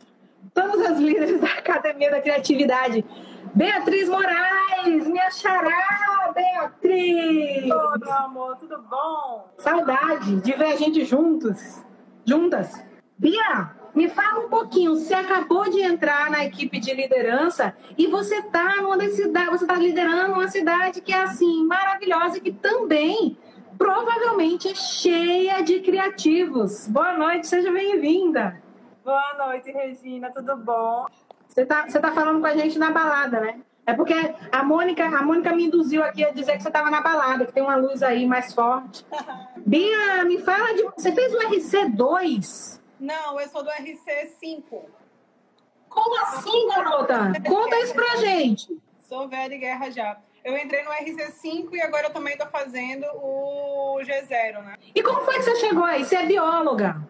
Todas 0.53 0.79
as 0.81 0.99
líderes 0.99 1.39
da 1.41 1.47
Academia 1.47 2.11
da 2.11 2.21
Criatividade. 2.21 3.03
Beatriz 3.55 4.07
Moraes, 4.07 5.07
minha 5.07 5.31
xará, 5.31 6.31
Beatriz! 6.33 7.63
Oi, 7.63 7.99
meu 7.99 8.13
amor, 8.13 8.57
tudo 8.57 8.81
bom? 8.83 9.49
Saudade 9.57 10.41
de 10.41 10.51
ver 10.51 10.73
a 10.73 10.75
gente 10.75 11.05
juntos, 11.05 11.81
juntas. 12.25 12.83
Bia, 13.17 13.74
me 13.95 14.09
fala 14.09 14.45
um 14.45 14.49
pouquinho, 14.49 14.95
você 14.95 15.13
acabou 15.13 15.69
de 15.69 15.81
entrar 15.81 16.29
na 16.29 16.43
equipe 16.43 16.79
de 16.79 16.93
liderança 16.93 17.75
e 17.97 18.07
você 18.07 18.39
está 18.39 18.81
numa 18.81 18.99
cidade, 19.07 19.49
você 19.49 19.63
está 19.63 19.75
liderando 19.75 20.33
uma 20.33 20.47
cidade 20.49 21.01
que 21.01 21.13
é 21.13 21.23
assim 21.23 21.65
maravilhosa 21.65 22.37
e 22.37 22.41
que 22.41 22.51
também 22.51 23.37
provavelmente 23.77 24.67
é 24.67 24.75
cheia 24.75 25.61
de 25.61 25.79
criativos. 25.79 26.87
Boa 26.89 27.13
noite, 27.13 27.47
seja 27.47 27.71
bem-vinda. 27.71 28.61
Boa 29.03 29.33
noite, 29.37 29.71
Regina, 29.71 30.29
tudo 30.31 30.57
bom? 30.57 31.05
Você 31.47 31.61
está 31.61 31.87
você 31.87 31.99
tá 31.99 32.11
falando 32.11 32.41
com 32.41 32.47
a 32.47 32.55
gente 32.55 32.77
na 32.77 32.91
balada, 32.91 33.39
né? 33.39 33.59
É 33.85 33.93
porque 33.93 34.15
a 34.51 34.63
Mônica, 34.63 35.05
a 35.05 35.21
Mônica 35.21 35.55
me 35.55 35.65
induziu 35.65 36.03
aqui 36.03 36.25
a 36.25 36.31
dizer 36.31 36.57
que 36.57 36.63
você 36.63 36.69
estava 36.69 36.89
na 36.89 37.01
balada, 37.01 37.45
que 37.45 37.53
tem 37.53 37.61
uma 37.61 37.75
luz 37.75 38.01
aí 38.01 38.25
mais 38.25 38.51
forte. 38.51 39.05
Bia, 39.63 40.25
me 40.25 40.39
fala 40.39 40.73
de. 40.73 40.83
Você 40.97 41.11
fez 41.11 41.33
o 41.33 41.37
RC2? 41.37 42.81
Não, 42.99 43.39
eu 43.39 43.47
sou 43.49 43.63
do 43.63 43.69
RC5. 43.69 44.81
Como 45.89 46.21
assim, 46.21 46.67
garota? 46.67 47.31
Conta 47.47 47.79
isso 47.79 47.93
pra 47.93 48.17
gente. 48.17 48.77
Sou 48.99 49.27
velha 49.27 49.49
de 49.49 49.57
guerra 49.57 49.89
já. 49.89 50.17
Eu 50.43 50.55
entrei 50.57 50.83
no 50.83 50.91
RC5 50.91 51.73
e 51.73 51.81
agora 51.81 52.07
eu 52.07 52.13
também 52.13 52.33
estou 52.33 52.47
fazendo 52.49 53.05
o 53.15 53.97
G0, 54.01 54.63
né? 54.63 54.75
E 54.93 55.01
como 55.01 55.21
foi 55.21 55.35
que 55.35 55.43
você 55.43 55.55
chegou 55.55 55.83
aí? 55.83 56.05
Você 56.05 56.15
é 56.15 56.25
bióloga? 56.25 57.01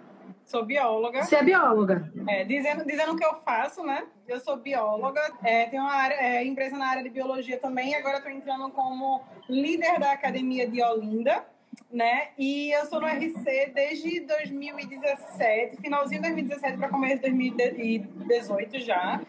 Sou 0.46 0.64
bióloga. 0.64 1.24
Você 1.24 1.36
é 1.36 1.44
bióloga? 1.44 2.12
É, 2.28 2.44
dizendo, 2.44 2.86
dizendo 2.86 3.14
o 3.14 3.16
que 3.18 3.26
eu 3.26 3.36
faço, 3.38 3.84
né? 3.84 4.06
Eu 4.28 4.40
sou 4.40 4.56
bióloga, 4.56 5.22
é, 5.44 5.66
tenho 5.66 5.82
uma 5.82 5.92
área, 5.92 6.16
é, 6.16 6.46
empresa 6.46 6.78
na 6.78 6.88
área 6.88 7.04
de 7.04 7.10
biologia 7.10 7.60
também, 7.60 7.96
agora 7.96 8.18
estou 8.18 8.32
entrando 8.32 8.70
como 8.70 9.24
líder 9.50 10.00
da 10.00 10.12
Academia 10.12 10.68
de 10.68 10.82
Olinda, 10.84 11.44
né? 11.92 12.30
E 12.38 12.72
eu 12.72 12.86
sou 12.86 13.00
no 13.00 13.08
RC 13.08 13.72
desde 13.74 14.22
2017, 14.22 15.78
finalzinho 15.78 16.22
de 16.22 16.28
2017 16.30 16.78
para 16.78 16.90
começo 16.90 17.16
de 17.16 17.22
2018 17.22 18.80
já. 18.80 19.22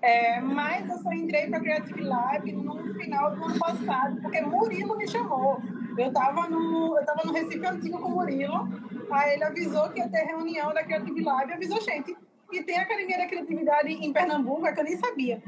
É, 0.00 0.38
mas 0.38 0.86
eu 0.88 0.98
só 0.98 1.10
entrei 1.12 1.46
para 1.46 1.60
Creative 1.60 2.02
Lab 2.02 2.52
no 2.52 2.94
final 2.94 3.34
do 3.34 3.42
ano 3.42 3.58
passado, 3.58 4.20
porque 4.20 4.40
Murilo 4.42 4.96
me 4.96 5.08
chamou. 5.08 5.58
Eu 5.96 6.08
estava 6.08 6.46
no, 6.48 6.98
eu 6.98 7.06
tava 7.06 7.22
no 7.24 7.32
Recife 7.32 7.64
Antigo 7.64 7.98
com 7.98 8.08
o 8.08 8.16
Murilo, 8.16 8.68
aí 9.10 9.34
ele 9.34 9.44
avisou 9.44 9.88
que 9.90 10.00
ia 10.00 10.08
ter 10.08 10.24
reunião 10.26 10.74
da 10.74 10.84
Creative 10.84 11.22
Lab, 11.22 11.50
avisou, 11.50 11.80
gente, 11.80 12.14
e 12.52 12.62
tem 12.62 12.78
a 12.78 12.82
Academia 12.82 13.16
da 13.16 13.26
Criatividade 13.26 13.88
em 13.88 14.12
Pernambuco, 14.12 14.66
é 14.66 14.72
que 14.72 14.80
eu 14.80 14.84
nem 14.84 14.96
sabia. 14.98 15.42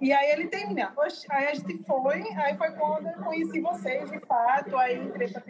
E 0.00 0.12
aí 0.12 0.30
ele 0.30 0.48
termina. 0.48 0.92
Aí 1.30 1.46
a 1.46 1.54
gente 1.54 1.82
foi, 1.84 2.22
aí 2.36 2.56
foi 2.56 2.70
quando 2.72 3.06
eu 3.06 3.22
conheci 3.22 3.60
vocês, 3.60 4.10
de 4.10 4.18
fato, 4.20 4.76
aí 4.76 4.98
entrei 4.98 5.28
para 5.28 5.42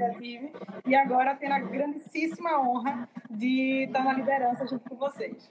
e 0.86 0.94
agora 0.94 1.34
tenho 1.34 1.52
a 1.52 1.58
grandíssima 1.58 2.60
honra 2.60 3.08
de 3.30 3.84
estar 3.84 4.04
na 4.04 4.12
liderança 4.12 4.66
junto 4.66 4.88
com 4.88 4.96
vocês. 4.96 5.50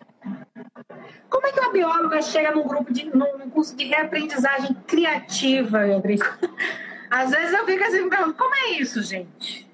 Como 1.30 1.48
é 1.48 1.52
que 1.52 1.60
uma 1.60 1.72
bióloga 1.72 2.22
chega 2.22 2.52
num 2.52 2.68
grupo 2.68 2.94
de 2.94 3.06
num 3.16 3.50
curso 3.50 3.76
de 3.76 3.86
reaprendizagem 3.86 4.74
criativa, 4.88 5.80
Beatriz? 5.80 6.22
Às 7.10 7.32
vezes 7.32 7.54
eu 7.54 7.66
fico 7.66 7.84
assim, 7.84 8.10
como 8.10 8.56
é 8.56 8.70
isso, 8.72 9.02
gente? 9.04 9.66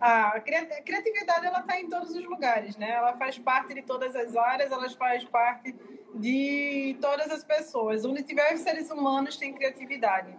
A 0.00 0.38
criatividade 0.40 1.46
ela 1.46 1.60
está 1.60 1.80
em 1.80 1.88
todos 1.88 2.10
os 2.14 2.24
lugares, 2.24 2.76
né? 2.76 2.90
Ela 2.90 3.14
faz 3.14 3.38
parte 3.38 3.72
de 3.72 3.82
todas 3.82 4.14
as 4.14 4.36
áreas, 4.36 4.70
ela 4.70 4.88
faz 4.90 5.24
parte 5.24 5.74
de 6.14 6.96
todas 7.00 7.30
as 7.30 7.44
pessoas. 7.44 8.04
Onde 8.04 8.22
tiver 8.22 8.56
seres 8.56 8.90
humanos 8.90 9.36
tem 9.36 9.52
criatividade. 9.52 10.34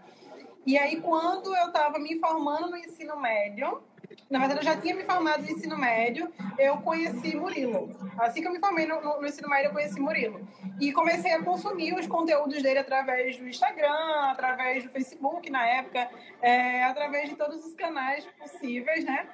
E 0.65 0.77
aí, 0.77 0.99
quando 0.99 1.55
eu 1.55 1.67
estava 1.67 1.99
me 1.99 2.17
formando 2.19 2.71
no 2.71 2.77
ensino 2.77 3.19
médio, 3.19 3.83
na 4.29 4.39
verdade, 4.39 4.61
eu 4.61 4.63
já 4.63 4.77
tinha 4.77 4.95
me 4.95 5.03
formado 5.03 5.43
no 5.43 5.49
ensino 5.49 5.77
médio, 5.77 6.31
eu 6.57 6.77
conheci 6.77 7.35
Murilo. 7.35 7.95
Assim 8.17 8.41
que 8.41 8.47
eu 8.47 8.51
me 8.51 8.59
formei 8.59 8.85
no, 8.87 8.99
no, 8.99 9.25
ensino 9.25 9.47
médio, 9.47 9.69
eu 9.69 9.73
conheci 9.73 9.99
Murilo. 9.99 10.47
E 10.79 10.91
comecei 10.91 11.31
a 11.31 11.43
consumir 11.43 11.93
os 11.93 12.07
conteúdos 12.07 12.61
dele 12.61 12.79
através 12.79 13.37
do 13.37 13.47
Instagram, 13.47 14.31
através 14.31 14.83
do 14.83 14.89
Facebook, 14.89 15.49
na 15.51 15.67
época, 15.67 16.09
é, 16.41 16.83
através 16.83 17.29
de 17.29 17.35
todos 17.35 17.63
os 17.65 17.75
canais 17.75 18.25
possíveis, 18.39 19.05
né? 19.05 19.27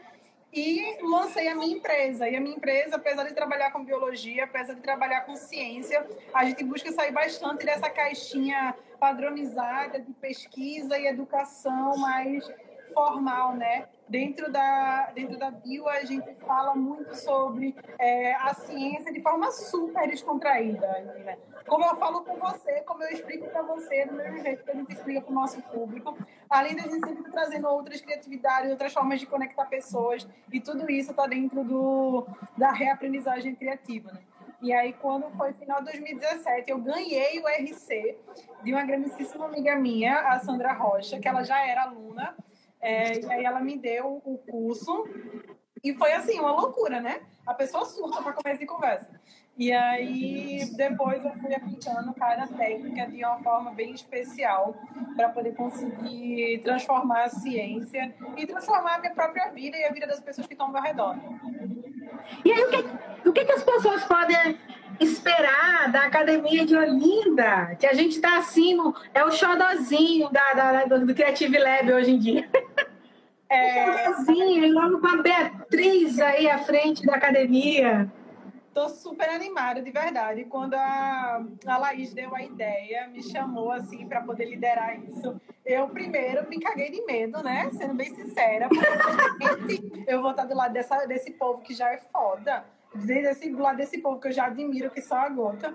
E 0.53 0.97
lancei 1.01 1.47
a 1.47 1.55
minha 1.55 1.77
empresa. 1.77 2.27
E 2.27 2.35
a 2.35 2.41
minha 2.41 2.55
empresa, 2.55 2.95
apesar 2.95 3.23
de 3.23 3.33
trabalhar 3.33 3.71
com 3.71 3.83
biologia, 3.83 4.43
apesar 4.43 4.73
de 4.73 4.81
trabalhar 4.81 5.21
com 5.21 5.35
ciência, 5.35 6.05
a 6.33 6.45
gente 6.45 6.63
busca 6.63 6.91
sair 6.91 7.11
bastante 7.11 7.65
dessa 7.65 7.89
caixinha 7.89 8.75
padronizada 8.99 9.99
de 9.99 10.13
pesquisa 10.13 10.97
e 10.97 11.07
educação 11.07 11.97
mais 11.97 12.47
formal, 12.93 13.55
né? 13.55 13.87
Dentro 14.07 14.51
da, 14.51 15.11
dentro 15.15 15.37
da 15.37 15.49
bio, 15.49 15.87
a 15.87 16.03
gente 16.03 16.33
fala 16.35 16.75
muito 16.75 17.15
sobre 17.15 17.75
é, 17.97 18.33
a 18.35 18.53
ciência 18.53 19.11
de 19.13 19.21
forma 19.21 19.49
super 19.51 20.07
descontraída. 20.07 20.87
Né? 21.23 21.37
Como 21.65 21.85
eu 21.85 21.95
falo 21.95 22.21
com 22.23 22.35
você, 22.35 22.81
como 22.81 23.03
eu 23.03 23.09
explico 23.09 23.47
para 23.49 23.61
você, 23.61 24.05
do 24.05 24.13
mesmo 24.13 24.39
jeito 24.41 24.63
que 24.65 24.71
a 24.71 24.75
gente 24.75 24.91
explica 24.91 25.21
para 25.21 25.31
o 25.31 25.33
nosso 25.33 25.61
público. 25.61 26.17
Além 26.49 26.75
de 26.75 26.81
a 26.81 26.89
gente 26.89 27.07
sempre 27.07 27.31
trazendo 27.31 27.67
outras 27.69 28.01
criatividades, 28.01 28.69
outras 28.69 28.93
formas 28.93 29.19
de 29.19 29.25
conectar 29.25 29.65
pessoas, 29.67 30.27
e 30.51 30.59
tudo 30.59 30.91
isso 30.91 31.11
está 31.11 31.25
dentro 31.25 31.63
do, 31.63 32.27
da 32.57 32.71
reaprendizagem 32.71 33.55
criativa. 33.55 34.11
Né? 34.11 34.21
E 34.61 34.71
aí, 34.71 34.93
quando 34.93 35.29
foi 35.31 35.53
final 35.53 35.79
de 35.79 35.85
2017, 35.85 36.69
eu 36.69 36.77
ganhei 36.77 37.39
o 37.39 37.47
RC 37.47 38.15
de 38.61 38.71
uma 38.71 38.83
grandíssima 38.83 39.45
amiga 39.45 39.75
minha, 39.75 40.19
a 40.29 40.39
Sandra 40.39 40.71
Rocha, 40.73 41.19
que 41.19 41.27
ela 41.27 41.43
já 41.43 41.65
era 41.65 41.83
aluna 41.83 42.35
é, 42.81 43.19
e 43.19 43.31
aí 43.31 43.45
ela 43.45 43.59
me 43.59 43.77
deu 43.77 44.21
o 44.23 44.37
curso 44.37 45.07
e 45.83 45.93
foi 45.95 46.13
assim, 46.13 46.39
uma 46.39 46.51
loucura, 46.51 46.99
né? 46.99 47.21
A 47.45 47.53
pessoa 47.53 47.85
surta 47.85 48.21
para 48.21 48.33
começar 48.33 48.59
de 48.59 48.65
conversa. 48.65 49.09
E 49.57 49.71
aí 49.71 50.65
depois 50.75 51.23
eu 51.25 51.33
fui 51.33 51.53
aplicando 51.53 52.13
cada 52.13 52.47
técnica 52.47 53.07
de 53.07 53.23
uma 53.23 53.37
forma 53.39 53.71
bem 53.71 53.91
especial 53.91 54.75
para 55.15 55.29
poder 55.29 55.53
conseguir 55.55 56.61
transformar 56.63 57.23
a 57.23 57.29
ciência 57.29 58.13
e 58.37 58.45
transformar 58.45 58.95
a 58.95 58.99
minha 58.99 59.13
própria 59.13 59.49
vida 59.49 59.77
e 59.77 59.83
a 59.83 59.91
vida 59.91 60.07
das 60.07 60.19
pessoas 60.19 60.47
que 60.47 60.53
estão 60.53 60.67
ao 60.67 60.73
meu 60.73 60.81
redor. 60.81 61.15
E 62.45 62.51
aí 62.51 62.63
o 62.63 62.69
que, 62.69 63.29
o 63.29 63.33
que, 63.33 63.45
que 63.45 63.51
as 63.51 63.63
pessoas 63.63 64.03
podem 64.05 64.57
esperar 64.99 65.91
da 65.91 66.03
Academia 66.03 66.65
de 66.65 66.75
Olinda? 66.75 67.75
Que 67.79 67.87
a 67.87 67.93
gente 67.93 68.15
está 68.15 68.37
assim, 68.37 68.75
no, 68.75 68.95
é 69.13 69.23
o 69.23 69.31
xodozinho 69.31 70.29
da, 70.29 70.53
da, 70.53 70.85
do, 70.85 71.05
do 71.07 71.13
Creative 71.13 71.57
Lab 71.57 71.91
hoje 71.93 72.11
em 72.11 72.19
dia. 72.19 72.49
É, 73.51 74.07
logo 74.71 75.01
com 75.01 75.07
a 75.07 75.21
Beatriz 75.21 76.19
aí 76.19 76.49
à 76.49 76.59
frente 76.59 77.05
da 77.05 77.15
academia. 77.15 78.09
Tô 78.73 78.87
super 78.87 79.29
animada, 79.29 79.81
de 79.81 79.91
verdade. 79.91 80.45
Quando 80.45 80.75
a, 80.75 81.45
a 81.65 81.77
Laís 81.77 82.13
deu 82.13 82.33
a 82.33 82.41
ideia, 82.41 83.07
me 83.09 83.21
chamou 83.21 83.71
assim 83.71 84.07
para 84.07 84.21
poder 84.21 84.45
liderar 84.45 84.97
isso. 85.03 85.39
Eu 85.65 85.89
primeiro 85.89 86.47
me 86.49 86.61
caguei 86.61 86.89
de 86.89 87.03
medo, 87.05 87.43
né? 87.43 87.69
Sendo 87.73 87.93
bem 87.93 88.15
sincera, 88.15 88.69
porque 88.69 90.05
eu 90.07 90.21
vou 90.21 90.31
estar 90.31 90.45
do 90.45 90.55
lado 90.55 90.71
dessa, 90.71 91.05
desse 91.05 91.31
povo 91.31 91.61
que 91.61 91.73
já 91.73 91.91
é 91.91 91.97
foda 91.97 92.63
desse, 92.95 93.49
do 93.49 93.61
lado 93.61 93.77
desse 93.77 93.97
povo 93.97 94.19
que 94.19 94.27
eu 94.27 94.31
já 94.31 94.45
admiro, 94.45 94.89
que 94.89 95.01
só 95.01 95.15
a 95.15 95.29
gota. 95.29 95.73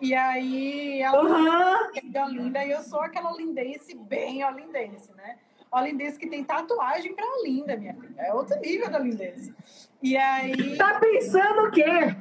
E 0.00 0.14
aí 0.14 1.00
ela 1.00 1.22
uhum. 1.22 1.90
é 2.12 2.24
Olinda, 2.24 2.64
e 2.64 2.72
eu 2.72 2.82
sou 2.82 3.00
aquela 3.00 3.32
olindense 3.32 3.94
bem 3.94 4.44
olindense, 4.44 5.12
né? 5.14 5.38
Olindense 5.72 6.18
que 6.18 6.28
tem 6.28 6.44
tatuagem 6.44 7.14
pra 7.14 7.24
Olinda, 7.38 7.76
minha 7.76 7.94
filha. 7.94 8.14
É 8.18 8.34
outro 8.34 8.58
nível 8.60 8.90
da 8.90 8.98
olindense. 8.98 9.54
E 10.02 10.16
aí. 10.16 10.76
Tá 10.76 11.00
pensando 11.00 11.62
o 11.62 11.70
quê? 11.70 12.14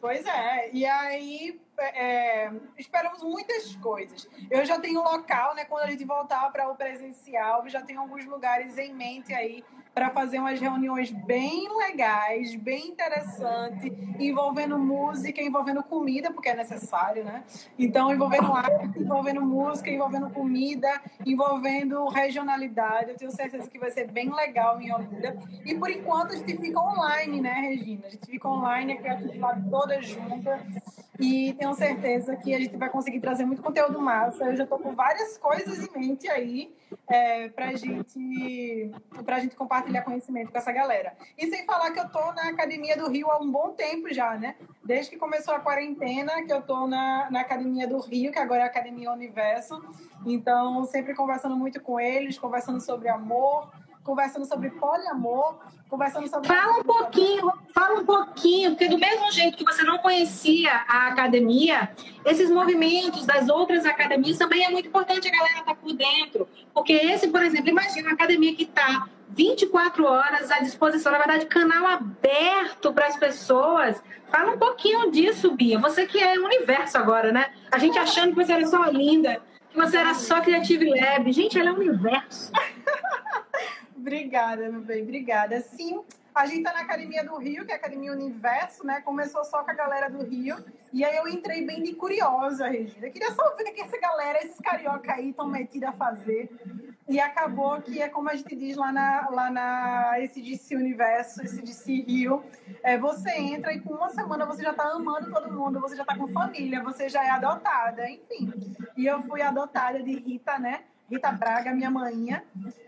Pois 0.00 0.26
é. 0.26 0.70
E 0.72 0.84
aí 0.84 1.60
é, 1.78 2.50
esperamos 2.76 3.22
muitas 3.22 3.76
coisas. 3.76 4.28
Eu 4.50 4.64
já 4.64 4.80
tenho 4.80 5.02
local, 5.02 5.54
né? 5.54 5.64
Quando 5.64 5.84
a 5.84 5.90
gente 5.90 6.04
voltar 6.04 6.50
para 6.50 6.68
o 6.68 6.74
presencial, 6.74 7.68
já 7.68 7.82
tenho 7.82 8.00
alguns 8.00 8.24
lugares 8.24 8.76
em 8.78 8.94
mente 8.94 9.32
aí 9.32 9.64
para 9.96 10.10
fazer 10.10 10.38
umas 10.38 10.60
reuniões 10.60 11.10
bem 11.10 11.74
legais, 11.74 12.54
bem 12.54 12.88
interessantes, 12.88 13.90
envolvendo 14.20 14.78
música, 14.78 15.40
envolvendo 15.40 15.82
comida, 15.82 16.30
porque 16.30 16.50
é 16.50 16.54
necessário, 16.54 17.24
né? 17.24 17.42
Então, 17.78 18.12
envolvendo 18.12 18.52
arte, 18.52 18.98
envolvendo 18.98 19.40
música, 19.40 19.88
envolvendo 19.88 20.28
comida, 20.28 21.00
envolvendo 21.24 22.06
regionalidade. 22.08 23.12
Eu 23.12 23.16
tenho 23.16 23.30
certeza 23.30 23.70
que 23.70 23.78
vai 23.78 23.90
ser 23.90 24.10
bem 24.12 24.30
legal 24.30 24.78
em 24.82 24.92
Olinda. 24.92 25.34
E 25.64 25.74
por 25.74 25.88
enquanto 25.88 26.32
a 26.32 26.36
gente 26.36 26.58
fica 26.58 26.78
online, 26.78 27.40
né, 27.40 27.54
Regina? 27.54 28.06
A 28.06 28.10
gente 28.10 28.26
fica 28.26 28.48
online, 28.50 29.00
a 29.02 29.16
gente 29.16 29.38
lá 29.38 29.58
toda 29.70 30.02
junta. 30.02 30.60
E 31.20 31.54
tenho 31.54 31.74
certeza 31.74 32.36
que 32.36 32.54
a 32.54 32.58
gente 32.58 32.76
vai 32.76 32.88
conseguir 32.88 33.20
trazer 33.20 33.44
muito 33.44 33.62
conteúdo 33.62 34.00
massa. 34.00 34.44
Eu 34.44 34.56
já 34.56 34.64
estou 34.64 34.78
com 34.78 34.92
várias 34.94 35.38
coisas 35.38 35.78
em 35.78 35.98
mente 35.98 36.28
aí 36.28 36.74
é, 37.08 37.48
para 37.48 37.74
gente, 37.74 38.90
a 39.26 39.40
gente 39.40 39.56
compartilhar 39.56 40.02
conhecimento 40.02 40.52
com 40.52 40.58
essa 40.58 40.72
galera. 40.72 41.14
E 41.36 41.46
sem 41.48 41.64
falar 41.64 41.90
que 41.90 41.98
eu 41.98 42.04
estou 42.04 42.34
na 42.34 42.48
Academia 42.48 42.96
do 42.96 43.08
Rio 43.08 43.30
há 43.30 43.38
um 43.38 43.50
bom 43.50 43.70
tempo 43.70 44.12
já, 44.12 44.36
né? 44.36 44.56
Desde 44.84 45.10
que 45.10 45.16
começou 45.16 45.54
a 45.54 45.60
quarentena, 45.60 46.42
que 46.44 46.52
eu 46.52 46.58
estou 46.58 46.86
na, 46.86 47.30
na 47.30 47.40
Academia 47.40 47.86
do 47.86 47.98
Rio, 47.98 48.32
que 48.32 48.38
agora 48.38 48.60
é 48.60 48.64
a 48.64 48.66
Academia 48.66 49.12
Universo. 49.12 49.82
Então, 50.24 50.84
sempre 50.84 51.14
conversando 51.14 51.56
muito 51.56 51.80
com 51.80 51.98
eles, 51.98 52.38
conversando 52.38 52.80
sobre 52.80 53.08
amor, 53.08 53.70
conversando 54.06 54.46
sobre 54.46 54.70
poliamor, 54.70 55.56
conversando 55.90 56.28
sobre. 56.28 56.46
Fala 56.46 56.78
um 56.78 56.84
pouquinho, 56.84 57.52
fala 57.74 58.00
um 58.00 58.06
pouquinho, 58.06 58.70
porque 58.70 58.88
do 58.88 58.96
mesmo 58.96 59.30
jeito 59.32 59.58
que 59.58 59.64
você 59.64 59.82
não 59.82 59.98
conhecia 59.98 60.72
a 60.86 61.08
academia, 61.08 61.90
esses 62.24 62.48
movimentos 62.48 63.26
das 63.26 63.48
outras 63.48 63.84
academias 63.84 64.38
também 64.38 64.64
é 64.64 64.70
muito 64.70 64.86
importante 64.88 65.26
a 65.28 65.30
galera 65.32 65.58
estar 65.58 65.64
tá 65.64 65.74
por 65.74 65.92
dentro. 65.92 66.48
Porque 66.72 66.92
esse, 66.92 67.28
por 67.28 67.42
exemplo, 67.42 67.68
imagina 67.68 68.08
uma 68.08 68.14
academia 68.14 68.54
que 68.54 68.62
está 68.62 69.08
24 69.30 70.04
horas 70.06 70.50
à 70.50 70.60
disposição, 70.60 71.10
na 71.10 71.18
verdade, 71.18 71.46
canal 71.46 71.86
aberto 71.86 72.92
para 72.92 73.06
as 73.06 73.16
pessoas. 73.16 74.00
Fala 74.28 74.52
um 74.52 74.58
pouquinho 74.58 75.10
disso, 75.10 75.52
Bia. 75.52 75.78
Você 75.80 76.06
que 76.06 76.18
é 76.22 76.38
universo 76.38 76.96
agora, 76.96 77.32
né? 77.32 77.50
A 77.70 77.78
gente 77.78 77.98
achando 77.98 78.30
que 78.34 78.44
você 78.44 78.52
era 78.52 78.66
só 78.66 78.84
linda, 78.84 79.42
que 79.70 79.76
você 79.76 79.96
era 79.96 80.14
só 80.14 80.40
Creative 80.40 80.88
Lab. 80.88 81.32
Gente, 81.32 81.58
ela 81.58 81.70
é 81.70 81.72
um 81.72 81.76
universo. 81.76 82.52
Obrigada, 84.06 84.70
meu 84.70 84.82
bem, 84.82 85.02
obrigada. 85.02 85.60
Sim, 85.60 86.00
a 86.32 86.46
gente 86.46 86.62
tá 86.62 86.72
na 86.72 86.82
Academia 86.82 87.24
do 87.24 87.36
Rio, 87.38 87.66
que 87.66 87.72
é 87.72 87.74
a 87.74 87.76
Academia 87.76 88.12
Universo, 88.12 88.86
né? 88.86 89.00
Começou 89.00 89.42
só 89.42 89.64
com 89.64 89.70
a 89.72 89.74
galera 89.74 90.08
do 90.08 90.24
Rio. 90.24 90.64
E 90.92 91.04
aí 91.04 91.16
eu 91.16 91.26
entrei 91.26 91.66
bem 91.66 91.82
de 91.82 91.92
curiosa, 91.92 92.68
Regina. 92.68 93.08
Eu 93.08 93.12
queria 93.12 93.32
só 93.32 93.42
ver 93.56 93.64
o 93.64 93.74
que 93.74 93.80
essa 93.80 93.98
galera, 93.98 94.38
esses 94.44 94.60
carioca 94.60 95.12
aí, 95.12 95.30
estão 95.30 95.48
metidos 95.48 95.88
a 95.88 95.92
fazer. 95.92 96.48
E 97.08 97.18
acabou 97.18 97.82
que 97.82 98.00
é 98.00 98.08
como 98.08 98.30
a 98.30 98.36
gente 98.36 98.54
diz 98.54 98.76
lá 98.76 98.92
na, 98.92 99.28
lá 99.28 99.50
na 99.50 100.20
esse 100.20 100.76
Universo, 100.76 101.42
esse 101.42 101.60
DC 101.60 101.92
Rio. 102.02 102.44
É, 102.84 102.96
você 102.96 103.32
entra 103.32 103.72
e 103.72 103.80
com 103.80 103.92
uma 103.92 104.10
semana 104.10 104.46
você 104.46 104.62
já 104.62 104.72
tá 104.72 104.84
amando 104.84 105.32
todo 105.32 105.52
mundo, 105.52 105.80
você 105.80 105.96
já 105.96 106.04
tá 106.04 106.16
com 106.16 106.28
família, 106.28 106.80
você 106.80 107.08
já 107.08 107.24
é 107.24 107.30
adotada, 107.30 108.08
enfim. 108.08 108.52
E 108.96 109.04
eu 109.04 109.20
fui 109.22 109.42
adotada 109.42 110.00
de 110.00 110.12
Rita, 110.12 110.60
né? 110.60 110.84
Rita 111.10 111.30
Braga, 111.30 111.72
minha 111.72 111.90
mãinha, 111.90 112.44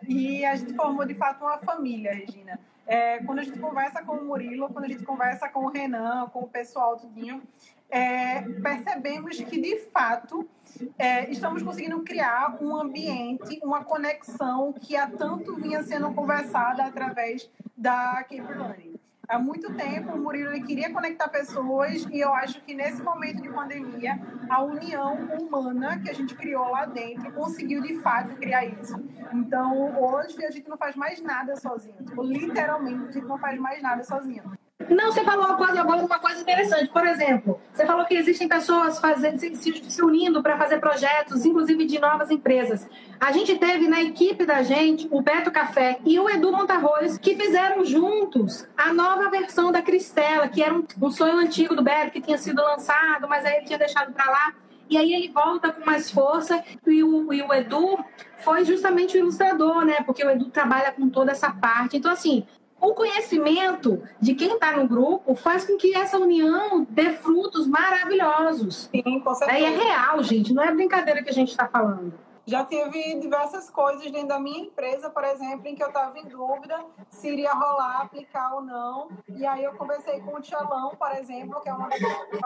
e 0.06 0.44
a 0.44 0.56
gente 0.56 0.74
formou 0.74 1.04
de 1.04 1.14
fato 1.14 1.44
uma 1.44 1.58
família, 1.58 2.12
Regina. 2.12 2.58
É, 2.86 3.18
quando 3.18 3.40
a 3.40 3.42
gente 3.42 3.58
conversa 3.58 4.02
com 4.02 4.12
o 4.12 4.24
Murilo, 4.24 4.68
quando 4.70 4.86
a 4.86 4.88
gente 4.88 5.04
conversa 5.04 5.48
com 5.48 5.66
o 5.66 5.68
Renan, 5.68 6.28
com 6.32 6.40
o 6.40 6.48
pessoal 6.48 6.96
tudinho, 6.96 7.42
é, 7.90 8.40
percebemos 8.40 9.36
que 9.40 9.60
de 9.60 9.78
fato 9.90 10.48
é, 10.98 11.30
estamos 11.30 11.62
conseguindo 11.62 12.00
criar 12.00 12.56
um 12.62 12.74
ambiente, 12.74 13.60
uma 13.62 13.84
conexão 13.84 14.72
que 14.72 14.96
há 14.96 15.06
tanto 15.06 15.54
vinha 15.56 15.82
sendo 15.82 16.12
conversada 16.12 16.84
através 16.84 17.48
da 17.76 18.24
Cape 18.24 18.40
Learning 18.40 18.87
há 19.28 19.38
muito 19.38 19.72
tempo 19.74 20.12
o 20.12 20.18
Murilo 20.18 20.50
ele 20.50 20.64
queria 20.64 20.90
conectar 20.90 21.28
pessoas 21.28 22.06
e 22.10 22.18
eu 22.18 22.32
acho 22.32 22.60
que 22.62 22.74
nesse 22.74 23.02
momento 23.02 23.42
de 23.42 23.48
pandemia 23.50 24.18
a 24.48 24.62
união 24.62 25.14
humana 25.38 25.98
que 26.00 26.08
a 26.08 26.14
gente 26.14 26.34
criou 26.34 26.70
lá 26.70 26.86
dentro 26.86 27.30
conseguiu 27.32 27.82
de 27.82 28.00
fato 28.00 28.34
criar 28.36 28.64
isso. 28.64 28.96
Então 29.32 30.02
hoje 30.02 30.42
a 30.44 30.50
gente 30.50 30.68
não 30.68 30.76
faz 30.76 30.96
mais 30.96 31.20
nada 31.20 31.54
sozinho, 31.56 32.02
tipo, 32.04 32.22
literalmente 32.22 33.08
a 33.08 33.12
gente 33.12 33.26
não 33.26 33.38
faz 33.38 33.58
mais 33.60 33.82
nada 33.82 34.02
sozinho. 34.02 34.58
Não, 34.88 35.12
você 35.12 35.22
falou 35.22 35.54
quase 35.56 35.78
agora 35.78 36.04
uma 36.04 36.18
coisa 36.18 36.40
interessante. 36.40 36.88
Por 36.88 37.06
exemplo, 37.06 37.60
você 37.72 37.84
falou 37.84 38.04
que 38.06 38.14
existem 38.14 38.48
pessoas 38.48 38.98
fazendo, 38.98 39.38
se, 39.38 40.02
unindo 40.02 40.42
para 40.42 40.56
fazer 40.56 40.78
projetos, 40.78 41.44
inclusive 41.44 41.84
de 41.84 41.98
novas 41.98 42.30
empresas. 42.30 42.88
A 43.20 43.30
gente 43.32 43.56
teve 43.58 43.86
na 43.86 44.02
equipe 44.02 44.46
da 44.46 44.62
gente 44.62 45.06
o 45.10 45.20
Beto 45.20 45.50
Café 45.50 45.98
e 46.04 46.18
o 46.18 46.28
Edu 46.28 46.50
Montarroz, 46.52 47.18
que 47.18 47.34
fizeram 47.36 47.84
juntos 47.84 48.66
a 48.76 48.92
nova 48.92 49.30
versão 49.30 49.70
da 49.70 49.82
Cristela, 49.82 50.48
que 50.48 50.62
era 50.62 50.74
um, 50.74 50.84
um 51.00 51.10
sonho 51.10 51.38
antigo 51.38 51.74
do 51.74 51.82
Beto, 51.82 52.12
que 52.12 52.20
tinha 52.20 52.38
sido 52.38 52.62
lançado, 52.62 53.28
mas 53.28 53.44
aí 53.44 53.56
ele 53.56 53.66
tinha 53.66 53.78
deixado 53.78 54.12
para 54.12 54.30
lá. 54.30 54.54
E 54.90 54.96
aí 54.96 55.12
ele 55.12 55.28
volta 55.28 55.70
com 55.70 55.84
mais 55.84 56.10
força. 56.10 56.64
E 56.86 57.02
o, 57.04 57.32
e 57.32 57.42
o 57.42 57.52
Edu 57.52 57.98
foi 58.38 58.64
justamente 58.64 59.16
o 59.16 59.20
ilustrador, 59.20 59.84
né? 59.84 60.02
Porque 60.02 60.24
o 60.24 60.30
Edu 60.30 60.46
trabalha 60.46 60.92
com 60.92 61.08
toda 61.10 61.32
essa 61.32 61.50
parte. 61.50 61.96
Então, 61.98 62.10
assim, 62.10 62.46
o 62.80 62.94
conhecimento 62.94 64.02
de 64.20 64.34
quem 64.34 64.54
está 64.54 64.76
no 64.76 64.86
grupo 64.86 65.34
faz 65.34 65.64
com 65.64 65.76
que 65.76 65.94
essa 65.96 66.18
união 66.18 66.86
dê 66.88 67.10
frutos 67.10 67.66
maravilhosos. 67.66 68.88
Sim, 68.94 69.20
com 69.20 69.34
certeza. 69.34 69.58
E 69.58 69.64
é 69.64 69.70
real, 69.70 70.22
gente, 70.22 70.52
não 70.52 70.62
é 70.62 70.72
brincadeira 70.72 71.22
que 71.22 71.30
a 71.30 71.34
gente 71.34 71.50
está 71.50 71.66
falando. 71.66 72.12
Já 72.48 72.64
teve 72.64 73.16
diversas 73.16 73.68
coisas 73.68 74.10
dentro 74.10 74.28
da 74.28 74.40
minha 74.40 74.60
empresa, 74.60 75.10
por 75.10 75.22
exemplo, 75.22 75.68
em 75.68 75.74
que 75.74 75.82
eu 75.82 75.88
estava 75.88 76.18
em 76.18 76.24
dúvida 76.24 76.82
se 77.10 77.28
iria 77.28 77.52
rolar, 77.52 78.00
aplicar 78.00 78.54
ou 78.54 78.62
não. 78.62 79.10
E 79.28 79.44
aí 79.44 79.64
eu 79.64 79.74
conversei 79.74 80.18
com 80.20 80.34
o 80.34 80.40
Tchalão, 80.40 80.96
por 80.96 81.12
exemplo, 81.12 81.60
que 81.60 81.68
é 81.68 81.74
uma 81.74 81.88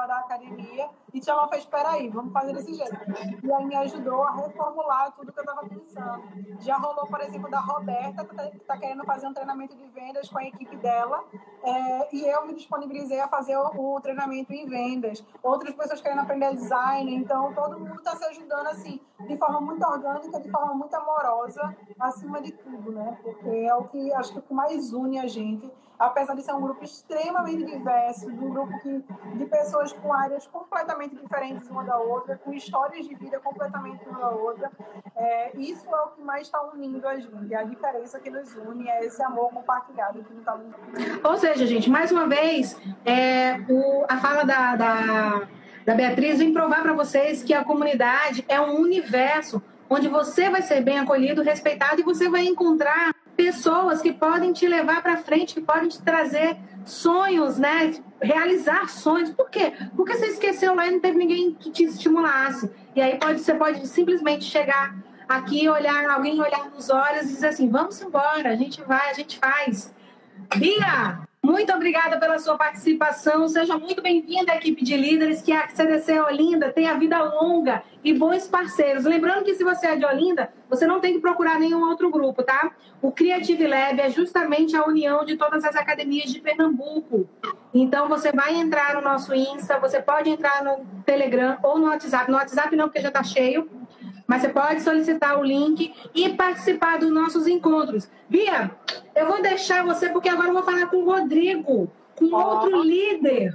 da 0.07 0.19
academia, 0.19 0.91
e 1.15 1.19
o 1.19 1.21
Tchalão 1.21 1.49
fez, 1.49 1.63
espera 1.63 1.91
aí, 1.91 2.09
vamos 2.09 2.33
fazer 2.33 2.53
desse 2.53 2.75
jeito. 2.75 2.97
E 3.45 3.53
aí 3.53 3.65
me 3.65 3.77
ajudou 3.77 4.25
a 4.25 4.33
reformular 4.33 5.13
tudo 5.13 5.33
que 5.33 5.39
eu 5.39 5.45
estava 5.45 5.69
pensando. 5.69 6.25
Já 6.59 6.79
rolou, 6.79 7.07
por 7.07 7.21
exemplo, 7.21 7.49
da 7.49 7.61
Roberta, 7.61 8.25
que 8.25 8.35
está 8.35 8.51
tá 8.67 8.77
querendo 8.79 9.05
fazer 9.05 9.29
um 9.29 9.33
treinamento 9.35 9.77
de 9.77 9.87
vendas 9.87 10.29
com 10.29 10.39
a 10.39 10.45
equipe 10.45 10.77
dela, 10.79 11.23
é, 11.63 12.09
e 12.13 12.27
eu 12.27 12.45
me 12.45 12.55
disponibilizei 12.55 13.21
a 13.21 13.29
fazer 13.29 13.57
o, 13.57 13.95
o, 13.95 14.01
treinamento 14.01 14.53
em 14.53 14.67
vendas. 14.67 15.25
Outras 15.45 15.77
pessoas 15.77 16.01
querendo 16.01 16.23
aprender 16.23 16.55
design, 16.55 17.15
então 17.15 17.53
todo 17.53 17.79
mundo 17.79 17.99
está 17.99 18.17
se 18.17 18.25
ajudando 18.25 18.67
assim, 18.67 19.01
de 19.29 19.37
forma 19.37 19.61
muito 19.61 19.92
orgânica, 19.93 20.41
de 20.41 20.51
forma 20.51 20.75
muito 20.75 20.95
amorosa, 20.95 21.75
acima 21.99 22.41
de 22.41 22.53
tudo, 22.53 22.93
né? 22.93 23.17
Porque 23.23 23.49
é 23.49 23.75
o 23.75 23.85
que 23.85 24.13
acho 24.15 24.33
que 24.33 24.39
o 24.39 24.43
que 24.43 24.55
mais 24.55 24.93
une 24.93 25.19
a 25.19 25.27
gente, 25.27 25.71
apesar 25.99 26.35
de 26.35 26.43
ser 26.43 26.53
um 26.53 26.61
grupo 26.61 26.85
extremamente 26.85 27.65
diverso, 27.65 28.29
um 28.29 28.51
grupo 28.51 28.79
que, 28.81 29.05
de 29.37 29.47
pessoas 29.47 29.93
com 29.93 30.13
áreas 30.13 30.47
completamente 30.47 31.15
diferentes 31.17 31.69
uma 31.71 31.85
da 31.85 31.97
outra, 31.99 32.37
com 32.39 32.53
histórias 32.53 33.07
de 33.07 33.15
vida 33.15 33.39
completamente 33.41 34.05
uma 34.09 34.19
da 34.19 34.31
outra. 34.31 34.71
É, 35.15 35.57
isso 35.57 35.89
é 35.89 36.01
o 36.01 36.09
que 36.09 36.23
mais 36.23 36.43
está 36.43 36.61
unindo 36.63 37.07
a 37.07 37.17
gente. 37.17 37.55
A 37.55 37.63
diferença 37.63 38.19
que 38.19 38.31
nos 38.31 38.55
une 38.57 38.89
é 38.89 39.05
esse 39.05 39.23
amor 39.23 39.51
compartilhado 39.51 40.23
que 40.25 40.33
não 40.33 40.41
está 40.41 40.59
Ou 41.29 41.37
seja, 41.37 41.67
gente, 41.67 41.89
mais 41.89 42.11
uma 42.11 42.27
vez, 42.27 42.77
é, 43.05 43.59
o, 43.69 44.05
a 44.09 44.17
fala 44.19 44.45
da, 44.45 44.77
da 44.77 45.49
da 45.85 45.95
Beatriz 45.95 46.39
vem 46.39 46.53
provar 46.53 46.83
para 46.83 46.93
vocês 46.93 47.43
que 47.43 47.53
a 47.53 47.65
comunidade 47.65 48.45
é 48.49 48.61
um 48.61 48.81
universo 48.81 49.61
onde 49.93 50.09
você 50.09 50.49
vai 50.49 50.63
ser 50.63 50.81
bem 50.81 50.99
acolhido, 50.99 51.43
respeitado 51.43 52.01
e 52.01 52.05
você 52.05 52.29
vai 52.29 52.47
encontrar 52.47 53.15
pessoas 53.37 54.01
que 54.01 54.11
podem 54.11 54.53
te 54.53 54.67
levar 54.67 55.03
para 55.03 55.19
frente, 55.19 55.55
que 55.55 55.61
podem 55.61 55.89
te 55.89 56.01
trazer 56.01 56.57
sonhos, 56.85 57.59
né? 57.59 57.93
Realizar 58.21 58.89
sonhos. 58.89 59.31
Por 59.31 59.51
quê? 59.51 59.75
Porque 59.95 60.15
você 60.15 60.27
esqueceu 60.29 60.75
lá 60.75 60.87
e 60.87 60.93
não 60.93 61.01
teve 61.01 61.19
ninguém 61.19 61.53
que 61.55 61.71
te 61.71 61.85
estimulasse. 61.85 62.71
E 62.97 63.03
aí 63.03 63.19
pode, 63.19 63.41
você 63.41 63.55
pode 63.55 63.87
simplesmente 63.87 64.45
chegar 64.45 64.97
aqui, 65.29 65.69
olhar 65.69 66.09
alguém 66.11 66.41
olhar 66.41 66.71
nos 66.71 66.89
olhos 66.89 67.25
e 67.25 67.35
dizer 67.35 67.49
assim: 67.49 67.69
vamos 67.69 68.01
embora, 68.01 68.51
a 68.51 68.57
gente 68.57 68.83
vai, 68.83 69.11
a 69.11 69.15
gente 69.15 69.39
faz. 69.39 69.95
Bia, 70.57 71.21
muito 71.43 71.73
obrigada 71.73 72.19
pela 72.19 72.39
sua 72.39 72.57
participação. 72.57 73.49
Seja 73.49 73.77
muito 73.77 74.01
bem-vinda 74.01 74.53
à 74.53 74.57
equipe 74.57 74.85
de 74.85 74.97
líderes. 74.97 75.43
Que 75.43 75.53
a 75.53 75.69
CDC 75.69 76.21
Olinda 76.21 76.73
tenha 76.73 76.95
vida 76.95 77.21
longa 77.21 77.83
e 78.05 78.13
bons 78.13 78.47
parceiros. 78.47 79.05
Lembrando 79.05 79.45
que 79.45 79.55
se 79.55 79.65
você 79.65 79.89
é 79.89 79.97
de 79.97 80.05
Olinda, 80.05 80.53
você 80.71 80.87
não 80.87 81.01
tem 81.01 81.15
que 81.15 81.21
procurar 81.21 81.59
nenhum 81.59 81.83
outro 81.89 82.11
grupo, 82.11 82.43
tá? 82.43 82.71
O 83.01 83.11
Creative 83.11 83.67
Lab 83.67 84.01
é 84.01 84.09
justamente 84.09 84.77
a 84.77 84.87
união 84.87 85.25
de 85.25 85.37
todas 85.37 85.65
as 85.65 85.75
academias 85.75 86.33
de 86.33 86.41
Pernambuco. 86.41 87.29
Então 87.75 88.09
você 88.09 88.31
vai 88.31 88.55
entrar 88.55 88.95
no 88.95 89.01
nosso 89.01 89.35
Insta, 89.35 89.79
você 89.79 90.01
pode 90.01 90.31
entrar 90.31 90.63
no 90.63 90.85
Telegram 91.05 91.59
ou 91.63 91.79
no 91.79 91.87
WhatsApp. 91.87 92.31
No 92.31 92.37
WhatsApp 92.37 92.75
não, 92.77 92.87
porque 92.87 93.01
já 93.01 93.09
está 93.09 93.23
cheio 93.23 93.69
mas 94.27 94.43
você 94.43 94.49
pode 94.49 94.81
solicitar 94.83 95.39
o 95.39 95.45
link 95.45 95.95
e 96.15 96.29
participar 96.31 96.99
dos 96.99 97.11
nossos 97.11 97.47
encontros. 97.47 98.09
Bia, 98.29 98.71
eu 99.15 99.27
vou 99.27 99.43
deixar 99.43 99.85
você, 99.85 100.09
porque 100.09 100.29
agora 100.29 100.49
eu 100.49 100.55
vou 100.55 100.63
falar 100.63 100.87
com 100.87 100.99
o 100.99 101.05
Rodrigo, 101.05 101.91
com 102.17 102.27
oh. 102.33 102.37
outro 102.37 102.83
líder 102.83 103.53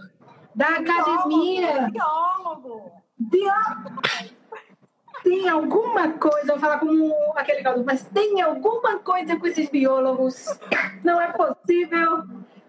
da 0.54 0.68
academia. 0.68 1.90
Biólogo. 1.92 2.92
Biólogo. 3.18 4.02
Tem 5.24 5.50
alguma 5.50 6.10
coisa, 6.14 6.48
vou 6.48 6.60
falar 6.60 6.80
com 6.80 7.34
aquele 7.36 7.62
caldo, 7.62 7.84
mas 7.86 8.04
tem 8.04 8.42
alguma 8.42 9.00
coisa 9.00 9.36
com 9.36 9.48
esses 9.48 9.70
biólogos? 9.70 10.46
Não 11.04 11.20
é 11.20 11.34
possível. 11.34 12.24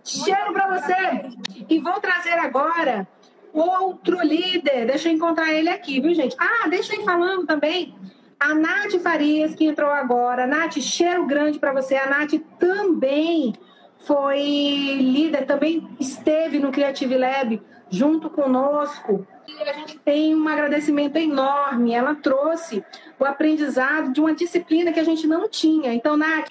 Cheiro 0.05 0.53
para 0.53 0.79
você. 0.79 1.31
E 1.69 1.81
vou 1.81 2.01
trazer 2.01 2.33
agora 2.33 3.07
outro 3.53 4.21
líder. 4.23 4.87
Deixa 4.87 5.09
eu 5.09 5.13
encontrar 5.13 5.53
ele 5.53 5.69
aqui, 5.69 6.01
viu, 6.01 6.15
gente? 6.15 6.37
Ah, 6.39 6.69
deixa 6.69 6.95
eu 6.95 7.01
ir 7.01 7.05
falando 7.05 7.47
também. 7.47 7.95
A 8.39 8.55
Nath 8.55 8.93
Farias, 9.03 9.55
que 9.55 9.65
entrou 9.65 9.91
agora. 9.91 10.47
Nath, 10.47 10.79
cheiro 10.81 11.27
grande 11.27 11.59
para 11.59 11.73
você. 11.73 11.97
A 11.97 12.09
Nath 12.09 12.35
também 12.59 13.53
foi 13.99 14.41
líder, 14.41 15.45
também 15.45 15.89
esteve 15.99 16.59
no 16.59 16.71
Creative 16.71 17.17
Lab 17.17 17.61
junto 17.91 18.31
conosco. 18.31 19.27
E 19.47 19.63
a 19.69 19.73
gente 19.73 19.99
tem 19.99 20.37
um 20.37 20.47
agradecimento 20.47 21.17
enorme. 21.17 21.93
Ela 21.93 22.15
trouxe 22.15 22.85
o 23.19 23.25
aprendizado 23.25 24.13
de 24.13 24.21
uma 24.21 24.35
disciplina 24.35 24.93
que 24.93 25.01
a 25.01 25.05
gente 25.05 25.27
não 25.27 25.49
tinha. 25.49 25.93
Então, 25.93 26.17
Nath, 26.17 26.49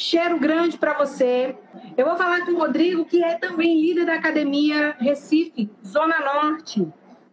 Cheiro 0.00 0.38
grande 0.38 0.78
para 0.78 0.92
você. 0.92 1.56
Eu 1.96 2.06
vou 2.06 2.16
falar 2.16 2.46
com 2.46 2.52
o 2.52 2.58
Rodrigo, 2.58 3.04
que 3.04 3.20
é 3.20 3.34
também 3.34 3.80
líder 3.80 4.06
da 4.06 4.14
Academia 4.14 4.94
Recife, 5.00 5.68
Zona 5.84 6.20
Norte. 6.20 6.86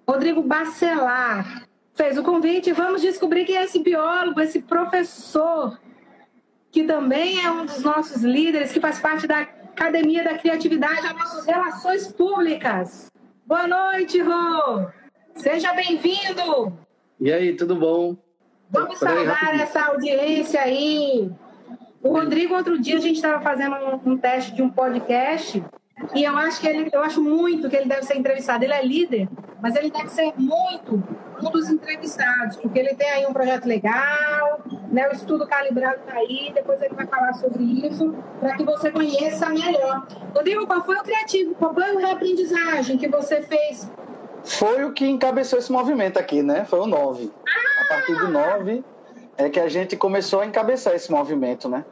Rodrigo 0.07 0.41
Bacelar 0.41 1.67
fez 1.93 2.17
o 2.17 2.23
convite. 2.23 2.73
Vamos 2.73 3.03
descobrir 3.03 3.45
quem 3.45 3.55
é 3.55 3.65
esse 3.65 3.77
biólogo, 3.77 4.41
esse 4.41 4.63
professor, 4.63 5.79
que 6.71 6.83
também 6.83 7.39
é 7.45 7.51
um 7.51 7.67
dos 7.67 7.83
nossos 7.83 8.23
líderes, 8.23 8.71
que 8.71 8.79
faz 8.79 8.99
parte 8.99 9.27
da 9.27 9.41
Academia 9.41 10.23
da 10.23 10.35
Criatividade, 10.35 11.03
das 11.03 11.13
nossas 11.13 11.45
relações 11.45 12.11
públicas. 12.11 13.11
Boa 13.45 13.67
noite, 13.67 14.19
Rô. 14.19 14.87
Seja 15.35 15.71
bem-vindo. 15.73 16.75
E 17.19 17.31
aí, 17.31 17.55
tudo 17.55 17.75
bom? 17.75 18.17
Vamos 18.71 18.97
saudar 18.97 19.53
essa 19.53 19.85
audiência 19.85 20.61
aí. 20.61 21.31
O 22.05 22.13
Rodrigo, 22.13 22.53
outro 22.53 22.79
dia, 22.79 22.97
a 22.97 23.01
gente 23.01 23.15
estava 23.15 23.41
fazendo 23.41 23.75
um, 23.77 24.11
um, 24.11 24.15
teste 24.15 24.53
de 24.53 24.61
um 24.61 24.69
podcast 24.69 25.63
e 26.13 26.23
eu 26.23 26.37
acho 26.37 26.61
que 26.61 26.67
ele, 26.67 26.87
eu 26.93 27.01
acho 27.01 27.19
muito 27.19 27.67
que 27.67 27.75
ele 27.75 27.89
deve 27.89 28.03
ser 28.03 28.15
entrevistado. 28.15 28.63
Ele 28.63 28.73
é 28.73 28.85
líder, 28.85 29.27
mas 29.59 29.75
ele 29.75 29.89
deve 29.89 30.09
ser 30.09 30.31
muito 30.37 31.03
um 31.41 31.49
dos 31.49 31.67
entrevistados, 31.67 32.57
porque 32.57 32.77
ele 32.77 32.93
tem 32.93 33.09
aí 33.09 33.25
um 33.25 33.33
projeto 33.33 33.65
legal, 33.65 34.61
né? 34.91 35.09
O 35.09 35.13
estudo 35.13 35.47
calibrado 35.47 36.01
está 36.01 36.17
aí, 36.17 36.51
depois 36.53 36.79
ele 36.79 36.93
vai 36.93 37.07
falar 37.07 37.33
sobre 37.33 37.63
isso, 37.63 38.13
para 38.39 38.55
que 38.55 38.63
você 38.63 38.91
conheça 38.91 39.49
melhor. 39.49 40.05
Rodrigo, 40.31 40.67
qual 40.67 40.85
foi 40.85 40.97
o 40.97 41.03
criativo, 41.03 41.55
qual 41.55 41.73
foi 41.73 41.85
a 41.85 41.99
reaprendizagem 41.99 42.99
que 42.99 43.07
você 43.07 43.41
fez? 43.41 43.91
Foi 44.43 44.85
o 44.85 44.93
que 44.93 45.07
encabeçou 45.07 45.57
esse 45.57 45.71
movimento 45.71 46.19
aqui, 46.19 46.43
né? 46.43 46.65
Foi 46.65 46.81
o 46.81 46.85
9. 46.85 47.31
Ah! 47.47 47.81
A 47.81 47.87
partir 47.87 48.15
do 48.15 48.27
9 48.27 48.83
é 49.37 49.49
que 49.49 49.59
a 49.59 49.67
gente 49.67 49.95
começou 49.95 50.41
a 50.41 50.45
encabeçar 50.45 50.93
esse 50.95 51.11
movimento, 51.11 51.67
né? 51.67 51.85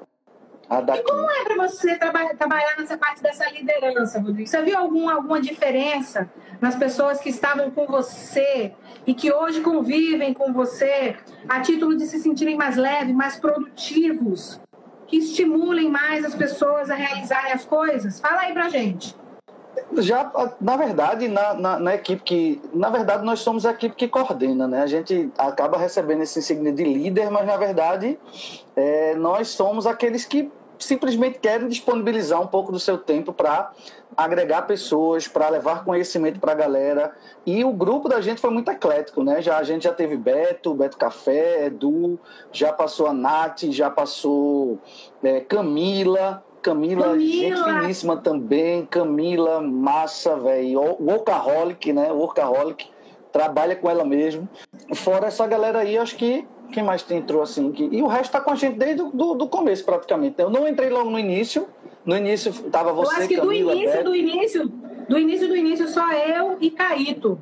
E 0.71 1.03
como 1.03 1.29
é 1.29 1.43
para 1.43 1.67
você 1.67 1.95
trabalhar, 1.97 2.35
trabalhar 2.35 2.75
nessa 2.79 2.97
parte 2.97 3.21
dessa 3.21 3.47
liderança, 3.51 4.19
Rodrigo? 4.19 4.49
Você 4.49 4.61
viu 4.63 4.77
algum, 4.77 5.09
alguma 5.09 5.39
diferença 5.39 6.29
nas 6.59 6.75
pessoas 6.75 7.19
que 7.19 7.29
estavam 7.29 7.69
com 7.69 7.85
você 7.85 8.73
e 9.05 9.13
que 9.13 9.31
hoje 9.31 9.61
convivem 9.61 10.33
com 10.33 10.51
você 10.51 11.17
a 11.47 11.59
título 11.61 11.95
de 11.95 12.07
se 12.07 12.19
sentirem 12.19 12.55
mais 12.55 12.75
leves, 12.75 13.13
mais 13.13 13.37
produtivos, 13.37 14.59
que 15.05 15.17
estimulem 15.17 15.89
mais 15.89 16.25
as 16.25 16.33
pessoas 16.33 16.89
a 16.89 16.95
realizarem 16.95 17.51
as 17.51 17.65
coisas? 17.65 18.19
Fala 18.19 18.41
aí 18.41 18.53
pra 18.53 18.69
gente. 18.69 19.15
Já, 20.01 20.31
na 20.59 20.77
verdade, 20.77 21.27
na, 21.27 21.53
na, 21.53 21.79
na, 21.79 21.95
equipe 21.95 22.23
que. 22.23 22.61
Na 22.73 22.89
verdade, 22.89 23.23
nós 23.23 23.39
somos 23.39 23.65
a 23.65 23.71
equipe 23.71 23.95
que 23.95 24.07
coordena, 24.07 24.67
né? 24.67 24.81
A 24.81 24.87
gente 24.87 25.31
acaba 25.37 25.77
recebendo 25.77 26.21
esse 26.21 26.39
insignia 26.39 26.71
de 26.71 26.83
líder, 26.83 27.29
mas 27.29 27.45
na 27.45 27.57
verdade, 27.57 28.17
é, 28.75 29.15
nós 29.15 29.49
somos 29.49 29.85
aqueles 29.85 30.25
que 30.25 30.51
simplesmente 30.79 31.39
querem 31.39 31.67
disponibilizar 31.67 32.41
um 32.41 32.47
pouco 32.47 32.71
do 32.71 32.79
seu 32.79 32.97
tempo 32.97 33.31
para 33.31 33.71
agregar 34.15 34.63
pessoas, 34.63 35.27
para 35.27 35.49
levar 35.49 35.83
conhecimento 35.83 36.39
para 36.39 36.51
a 36.51 36.55
galera. 36.55 37.15
E 37.45 37.63
o 37.63 37.71
grupo 37.71 38.07
da 38.07 38.21
gente 38.21 38.41
foi 38.41 38.49
muito 38.49 38.69
eclético, 38.69 39.23
né? 39.23 39.41
Já, 39.41 39.57
a 39.57 39.63
gente 39.63 39.83
já 39.83 39.93
teve 39.93 40.15
Beto, 40.17 40.73
Beto 40.73 40.97
Café, 40.97 41.65
Edu, 41.65 42.19
já 42.51 42.71
passou 42.71 43.07
a 43.07 43.13
Nath, 43.13 43.63
já 43.69 43.89
passou 43.89 44.79
é, 45.23 45.39
Camila 45.39 46.43
Camila, 46.63 47.09
Camila. 47.09 47.19
gente 47.19 47.63
finíssima 47.63 48.17
também. 48.17 48.85
Camila, 48.85 49.61
massa, 49.61 50.35
velho. 50.37 50.95
Workaholic, 50.99 51.91
né? 51.91 52.11
Workaholic. 52.11 52.87
Trabalha 53.31 53.75
com 53.75 53.89
ela 53.89 54.05
mesmo. 54.05 54.47
Fora 54.95 55.27
essa 55.27 55.45
galera 55.45 55.79
aí, 55.79 55.97
acho 55.97 56.15
que 56.15 56.47
quem 56.71 56.81
mais 56.83 57.05
entrou 57.11 57.41
assim? 57.41 57.71
Que... 57.71 57.89
E 57.91 58.01
o 58.01 58.07
resto 58.07 58.31
tá 58.31 58.41
com 58.41 58.51
a 58.51 58.55
gente 58.55 58.77
desde 58.77 59.03
do, 59.03 59.35
do 59.35 59.47
começo, 59.47 59.83
praticamente. 59.83 60.41
Eu 60.41 60.49
não 60.49 60.67
entrei 60.67 60.89
logo 60.89 61.09
no 61.09 61.19
início. 61.19 61.67
No 62.05 62.17
início 62.17 62.51
tava 62.69 62.91
você, 62.91 63.13
eu 63.13 63.17
acho 63.19 63.27
que 63.27 63.35
Camila, 63.37 63.71
do 63.73 63.79
início, 63.79 64.03
do 64.03 64.15
início, 64.15 64.67
do 65.07 65.19
início, 65.19 65.47
do 65.47 65.55
início, 65.55 65.87
só 65.87 66.11
eu 66.11 66.57
e 66.59 66.69
Caíto. 66.69 67.41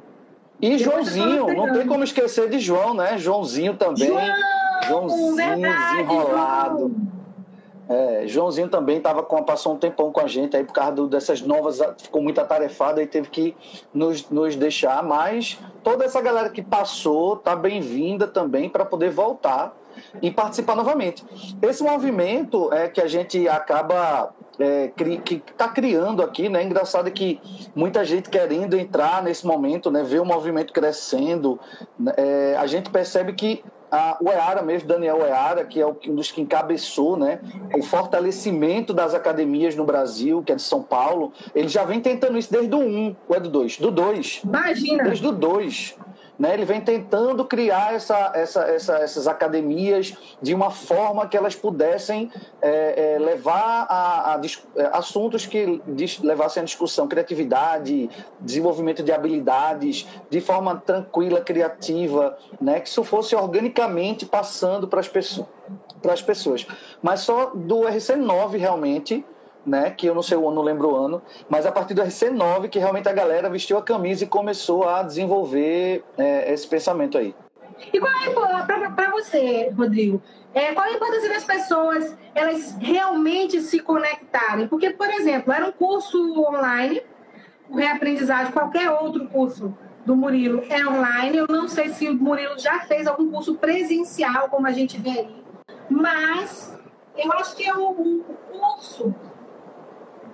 E 0.62 0.78
Joãozinho, 0.78 1.48
não 1.54 1.74
tem 1.74 1.88
como 1.88 2.04
esquecer 2.04 2.48
de 2.48 2.60
João, 2.60 2.94
né? 2.94 3.18
Joãozinho 3.18 3.76
também. 3.76 4.08
João, 4.08 4.30
Joãozinho 4.88 5.36
verdade, 5.36 6.02
enrolado. 6.02 6.78
João. 6.80 7.21
É, 7.92 8.24
Joãozinho 8.26 8.70
também 8.70 9.02
tava 9.02 9.22
com, 9.22 9.44
passou 9.44 9.74
um 9.74 9.78
tempão 9.78 10.14
com 10.14 10.22
a 10.22 10.28
gente 10.28 10.56
aí 10.56 10.64
por 10.64 10.72
causa 10.72 10.94
do, 10.94 11.08
dessas 11.08 11.42
novas, 11.42 11.82
ficou 11.98 12.22
muito 12.22 12.40
atarefado 12.40 13.02
e 13.02 13.06
teve 13.06 13.30
que 13.30 13.56
nos, 13.94 14.30
nos 14.30 14.56
deixar, 14.56 15.04
mas 15.04 15.60
toda 15.84 16.06
essa 16.06 16.22
galera 16.22 16.50
que 16.50 16.62
passou 16.62 17.36
tá 17.36 17.54
bem-vinda 17.54 18.28
também 18.28 18.70
para 18.70 18.86
poder 18.86 19.10
voltar 19.10 19.76
e 20.22 20.32
participar 20.32 20.74
novamente. 20.74 21.26
Esse 21.62 21.84
movimento 21.84 22.72
é 22.72 22.88
que 22.88 23.02
a 23.02 23.08
gente 23.08 23.50
acaba 23.50 24.34
é, 24.58 24.88
cri, 24.96 25.18
que 25.18 25.36
está 25.46 25.68
criando 25.68 26.24
aqui, 26.24 26.48
né? 26.48 26.64
Engraçado 26.64 27.12
que 27.12 27.42
muita 27.76 28.06
gente 28.06 28.30
querendo 28.30 28.78
entrar 28.78 29.22
nesse 29.22 29.46
momento, 29.46 29.92
né? 29.92 30.02
Ver 30.02 30.22
o 30.22 30.26
movimento 30.26 30.72
crescendo, 30.72 31.60
né? 32.00 32.14
é, 32.16 32.56
a 32.58 32.66
gente 32.68 32.90
percebe 32.90 33.34
que 33.34 33.62
a, 33.92 34.18
o 34.22 34.30
EARA 34.30 34.62
mesmo, 34.62 34.88
Daniel 34.88 35.22
EARA, 35.26 35.66
que 35.66 35.82
é 35.82 35.86
um 35.86 36.16
dos 36.16 36.32
que 36.32 36.42
encabeçou 36.42 37.18
né, 37.18 37.40
o 37.76 37.84
fortalecimento 37.84 38.94
das 38.94 39.14
academias 39.14 39.76
no 39.76 39.84
Brasil, 39.84 40.42
que 40.42 40.54
é 40.54 40.56
de 40.56 40.62
São 40.62 40.82
Paulo, 40.82 41.34
ele 41.54 41.68
já 41.68 41.84
vem 41.84 42.00
tentando 42.00 42.38
isso 42.38 42.52
desde 42.52 42.74
o 42.74 42.80
1, 42.80 43.16
ou 43.28 43.36
é 43.36 43.40
do 43.40 43.50
2? 43.50 43.78
Do 43.78 43.92
2. 43.92 44.42
Imagina! 44.46 45.04
Desde 45.04 45.28
o 45.28 45.32
2. 45.32 45.96
Né, 46.42 46.56
ele 46.56 46.66
vem 46.66 46.82
tentando 46.82 47.46
criar 47.46 47.94
essa, 47.94 48.32
essa, 48.34 48.64
essa, 48.64 48.96
essas 48.96 49.28
academias 49.28 50.18
de 50.42 50.56
uma 50.56 50.72
forma 50.72 51.28
que 51.28 51.38
elas 51.38 51.54
pudessem 51.54 52.32
é, 52.60 53.14
é, 53.14 53.20
levar 53.20 53.86
a, 53.88 54.34
a, 54.34 54.42
é, 54.76 54.90
assuntos 54.92 55.46
que 55.46 55.80
levassem 56.24 56.62
à 56.62 56.64
discussão 56.66 57.08
criatividade, 57.08 58.10
desenvolvimento 58.40 59.04
de 59.04 59.12
habilidades, 59.12 60.08
de 60.32 60.42
forma 60.42 60.82
tranquila, 60.84 61.42
criativa, 61.42 62.36
né, 62.60 62.80
que 62.80 62.90
isso 62.90 63.04
fosse 63.04 63.36
organicamente 63.36 64.26
passando 64.26 64.88
para 64.88 65.00
as 65.00 65.08
pessoas. 65.08 65.48
Para 66.02 66.14
as 66.14 66.24
pessoas. 66.24 66.66
Mas 67.04 67.20
só 67.20 67.52
do 67.54 67.82
RC9 67.82 68.58
realmente 68.58 69.24
né? 69.66 69.92
Que 69.92 70.08
eu 70.08 70.16
não 70.16 70.22
sei 70.22 70.38
o 70.38 70.48
ano, 70.48 70.56
não 70.56 70.64
lembro 70.64 70.92
o 70.92 70.96
ano, 70.96 71.22
mas 71.50 71.66
a 71.66 71.72
partir 71.72 71.94
do 71.94 72.02
RC9 72.02 72.70
que 72.70 72.80
realmente 72.80 73.08
a 73.08 73.14
galera 73.14 73.50
vestiu 73.50 73.78
a 73.78 73.82
camisa 73.82 74.24
e 74.24 74.28
começou 74.28 74.88
a 74.88 75.04
desenvolver 75.04 76.04
é, 76.18 76.52
esse 76.52 76.68
pensamento 76.68 77.18
aí. 77.18 77.36
E 77.94 78.00
qual 78.00 78.12
é, 78.12 78.90
para 78.90 79.12
você, 79.12 79.72
Rodrigo, 79.76 80.22
é, 80.54 80.74
qual 80.74 80.86
a 80.86 80.92
importância 80.92 81.30
das 81.30 81.44
pessoas 81.44 82.18
elas 82.36 82.76
realmente 82.80 83.62
se 83.62 83.80
conectarem? 83.80 84.68
Porque, 84.68 84.92
por 84.92 85.10
exemplo, 85.10 85.54
era 85.54 85.66
um 85.66 85.72
curso 85.72 86.18
online, 86.40 87.02
o 87.70 87.78
reaprendizagem, 87.78 88.52
qualquer 88.52 88.90
outro 88.92 89.28
curso 89.28 89.76
do 90.06 90.16
Murilo 90.16 90.64
é 90.70 90.86
online. 90.86 91.38
Eu 91.38 91.48
não 91.48 91.68
sei 91.68 91.90
se 91.90 92.08
o 92.08 92.14
Murilo 92.14 92.60
já 92.60 92.82
fez 92.82 93.08
algum 93.08 93.32
curso 93.32 93.56
presencial, 93.56 94.50
como 94.50 94.68
a 94.68 94.72
gente 94.72 95.00
vê 95.00 95.10
aí, 95.10 95.44
mas 95.90 96.78
eu 97.18 97.32
acho 97.34 97.56
que 97.56 97.64
é 97.64 97.74
o, 97.74 97.90
o 97.92 98.24
curso 98.52 99.16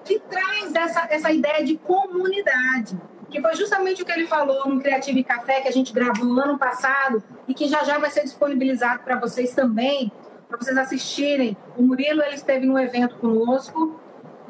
que 0.08 0.20
traz 0.20 0.74
essa, 0.74 1.06
essa 1.10 1.32
ideia 1.32 1.64
de 1.66 1.78
comunidade, 1.78 2.98
que 3.30 3.42
foi 3.42 3.54
justamente 3.56 4.02
o 4.02 4.06
que 4.06 4.12
ele 4.12 4.26
falou 4.26 4.70
no 4.70 4.80
Criative 4.80 5.22
Café, 5.22 5.60
que 5.60 5.68
a 5.68 5.72
gente 5.72 5.92
gravou 5.92 6.26
no 6.26 6.40
ano 6.40 6.58
passado 6.58 7.22
e 7.46 7.54
que 7.54 7.68
já 7.68 7.84
já 7.84 7.98
vai 7.98 8.10
ser 8.10 8.24
disponibilizado 8.24 9.04
para 9.04 9.20
vocês 9.20 9.54
também, 9.54 10.10
para 10.48 10.58
vocês 10.58 10.78
assistirem. 10.78 11.58
O 11.76 11.84
Murilo 11.84 12.24
ele 12.24 12.36
esteve 12.36 12.66
no 12.66 12.80
evento 12.80 13.18
conosco 13.18 14.00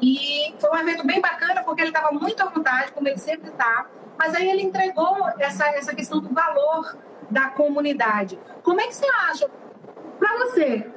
e 0.00 0.54
foi 0.60 0.70
um 0.70 0.76
evento 0.76 1.04
bem 1.04 1.20
bacana 1.20 1.64
porque 1.64 1.80
ele 1.80 1.90
estava 1.90 2.12
muito 2.12 2.40
à 2.40 2.46
vontade, 2.46 2.92
como 2.92 3.08
ele 3.08 3.18
sempre 3.18 3.50
está, 3.50 3.86
mas 4.16 4.34
aí 4.36 4.48
ele 4.48 4.62
entregou 4.62 5.28
essa, 5.40 5.66
essa 5.70 5.92
questão 5.92 6.20
do 6.20 6.32
valor 6.32 6.96
da 7.28 7.50
comunidade. 7.50 8.38
Como 8.62 8.80
é 8.80 8.86
que 8.86 8.94
você 8.94 9.06
acha, 9.28 9.50
para 10.20 10.38
você, 10.38 10.88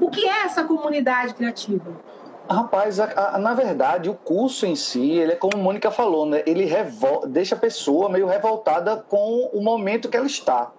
o 0.00 0.10
que 0.10 0.28
é 0.28 0.44
essa 0.44 0.64
comunidade 0.64 1.34
criativa? 1.34 2.07
Rapaz, 2.50 2.98
a, 2.98 3.34
a, 3.34 3.38
na 3.38 3.52
verdade, 3.52 4.08
o 4.08 4.14
curso 4.14 4.64
em 4.64 4.74
si, 4.74 5.12
ele 5.12 5.32
é 5.32 5.36
como 5.36 5.56
a 5.56 5.60
Mônica 5.60 5.90
falou, 5.90 6.24
né? 6.24 6.42
Ele 6.46 6.66
deixa 7.26 7.54
a 7.54 7.58
pessoa 7.58 8.08
meio 8.08 8.26
revoltada 8.26 8.96
com 9.08 9.50
o 9.52 9.60
momento 9.60 10.08
que 10.08 10.16
ela 10.16 10.26
está. 10.26 10.72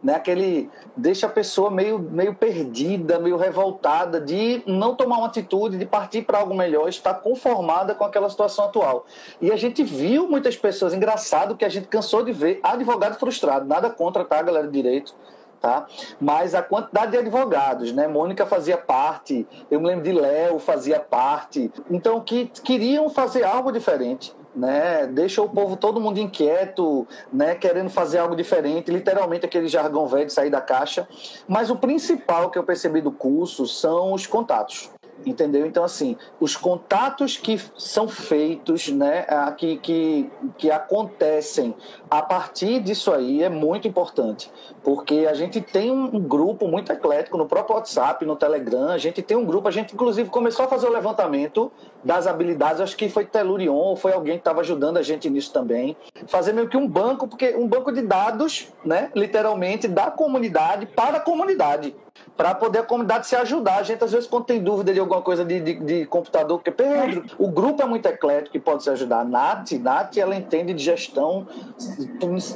Né? 0.00 0.14
Aquele 0.14 0.70
deixa 0.96 1.26
a 1.26 1.28
pessoa 1.28 1.72
meio, 1.72 1.98
meio 1.98 2.36
perdida, 2.36 3.18
meio 3.18 3.36
revoltada 3.36 4.20
de 4.20 4.62
não 4.64 4.94
tomar 4.94 5.18
uma 5.18 5.26
atitude, 5.26 5.76
de 5.76 5.84
partir 5.84 6.22
para 6.22 6.38
algo 6.38 6.54
melhor, 6.54 6.88
estar 6.88 7.14
conformada 7.14 7.96
com 7.96 8.04
aquela 8.04 8.30
situação 8.30 8.66
atual. 8.66 9.04
E 9.40 9.50
a 9.50 9.56
gente 9.56 9.82
viu 9.82 10.28
muitas 10.28 10.56
pessoas, 10.56 10.94
engraçado 10.94 11.56
que 11.56 11.64
a 11.64 11.68
gente 11.68 11.88
cansou 11.88 12.22
de 12.24 12.30
ver 12.30 12.60
advogado 12.62 13.18
frustrado, 13.18 13.66
nada 13.66 13.90
contra, 13.90 14.24
tá, 14.24 14.40
galera 14.40 14.68
de 14.68 14.72
direito 14.72 15.12
tá? 15.60 15.86
Mas 16.20 16.54
a 16.54 16.62
quantidade 16.62 17.12
de 17.12 17.18
advogados, 17.18 17.92
né? 17.92 18.06
Mônica 18.06 18.46
fazia 18.46 18.76
parte, 18.76 19.46
eu 19.70 19.80
me 19.80 19.86
lembro 19.86 20.04
de 20.04 20.12
Léo 20.12 20.58
fazia 20.58 21.00
parte, 21.00 21.70
então 21.90 22.20
que 22.20 22.46
queriam 22.62 23.08
fazer 23.08 23.44
algo 23.44 23.72
diferente. 23.72 24.36
Né, 24.56 25.06
deixa 25.06 25.40
o 25.40 25.48
povo 25.48 25.76
todo 25.76 26.00
mundo 26.00 26.18
inquieto, 26.18 27.06
né, 27.32 27.54
querendo 27.54 27.90
fazer 27.90 28.18
algo 28.18 28.34
diferente, 28.34 28.90
literalmente 28.90 29.46
aquele 29.46 29.68
jargão 29.68 30.08
velho 30.08 30.26
de 30.26 30.32
sair 30.32 30.50
da 30.50 30.60
caixa. 30.60 31.06
Mas 31.46 31.70
o 31.70 31.76
principal 31.76 32.50
que 32.50 32.58
eu 32.58 32.64
percebi 32.64 33.00
do 33.00 33.12
curso 33.12 33.68
são 33.68 34.12
os 34.12 34.26
contatos. 34.26 34.90
Entendeu? 35.26 35.66
Então, 35.66 35.84
assim, 35.84 36.16
os 36.40 36.56
contatos 36.56 37.36
que 37.36 37.60
são 37.76 38.08
feitos, 38.08 38.88
né, 38.88 39.26
que, 39.56 39.76
que, 39.78 40.30
que 40.56 40.70
acontecem 40.70 41.74
a 42.08 42.22
partir 42.22 42.80
disso 42.80 43.12
aí 43.12 43.42
é 43.42 43.48
muito 43.48 43.86
importante, 43.88 44.50
porque 44.82 45.26
a 45.28 45.34
gente 45.34 45.60
tem 45.60 45.90
um 45.90 46.20
grupo 46.20 46.68
muito 46.68 46.92
eclético 46.92 47.36
no 47.36 47.46
próprio 47.46 47.76
WhatsApp, 47.76 48.24
no 48.24 48.36
Telegram, 48.36 48.88
a 48.88 48.98
gente 48.98 49.20
tem 49.20 49.36
um 49.36 49.44
grupo, 49.44 49.68
a 49.68 49.70
gente 49.70 49.92
inclusive 49.94 50.30
começou 50.30 50.64
a 50.64 50.68
fazer 50.68 50.86
o 50.86 50.92
levantamento 50.92 51.70
das 52.02 52.26
habilidades, 52.26 52.80
acho 52.80 52.96
que 52.96 53.08
foi 53.08 53.24
Telurion, 53.24 53.74
ou 53.74 53.96
foi 53.96 54.12
alguém 54.12 54.34
que 54.34 54.40
estava 54.40 54.60
ajudando 54.60 54.98
a 54.98 55.02
gente 55.02 55.28
nisso 55.28 55.52
também, 55.52 55.96
fazer 56.26 56.52
meio 56.52 56.68
que 56.68 56.76
um 56.76 56.86
banco, 56.86 57.26
porque 57.26 57.54
um 57.56 57.66
banco 57.66 57.92
de 57.92 58.02
dados, 58.02 58.72
né, 58.84 59.10
literalmente, 59.14 59.88
da 59.88 60.10
comunidade 60.10 60.86
para 60.86 61.18
a 61.18 61.20
comunidade 61.20 61.94
para 62.36 62.54
poder 62.54 62.78
a 62.78 62.82
comunidade 62.82 63.26
se 63.26 63.34
ajudar. 63.34 63.78
A 63.78 63.82
gente, 63.82 64.02
às 64.02 64.12
vezes, 64.12 64.28
quando 64.28 64.44
tem 64.44 64.62
dúvida 64.62 64.92
de 64.92 65.00
alguma 65.00 65.20
coisa 65.20 65.44
de, 65.44 65.60
de, 65.60 65.74
de 65.74 66.06
computador, 66.06 66.58
porque, 66.58 66.70
Pedro, 66.70 67.24
o 67.36 67.48
grupo 67.48 67.82
é 67.82 67.84
muito 67.84 68.06
eclético 68.06 68.56
e 68.56 68.60
pode 68.60 68.84
se 68.84 68.90
ajudar. 68.90 69.24
Nath, 69.24 69.72
Nath, 69.72 70.16
ela 70.16 70.36
entende 70.36 70.72
de 70.72 70.82
gestão 70.82 71.46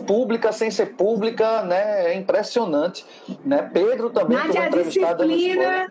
pública 0.06 0.52
sem 0.52 0.70
ser 0.70 0.94
pública, 0.94 1.62
né? 1.62 2.12
É 2.12 2.14
impressionante. 2.14 3.04
Né? 3.44 3.68
Pedro 3.72 4.10
também, 4.10 4.38
Nath, 4.38 4.50
que 4.50 4.58
é 4.58 4.66
entrevistado 4.68 5.26
disciplina 5.26 5.88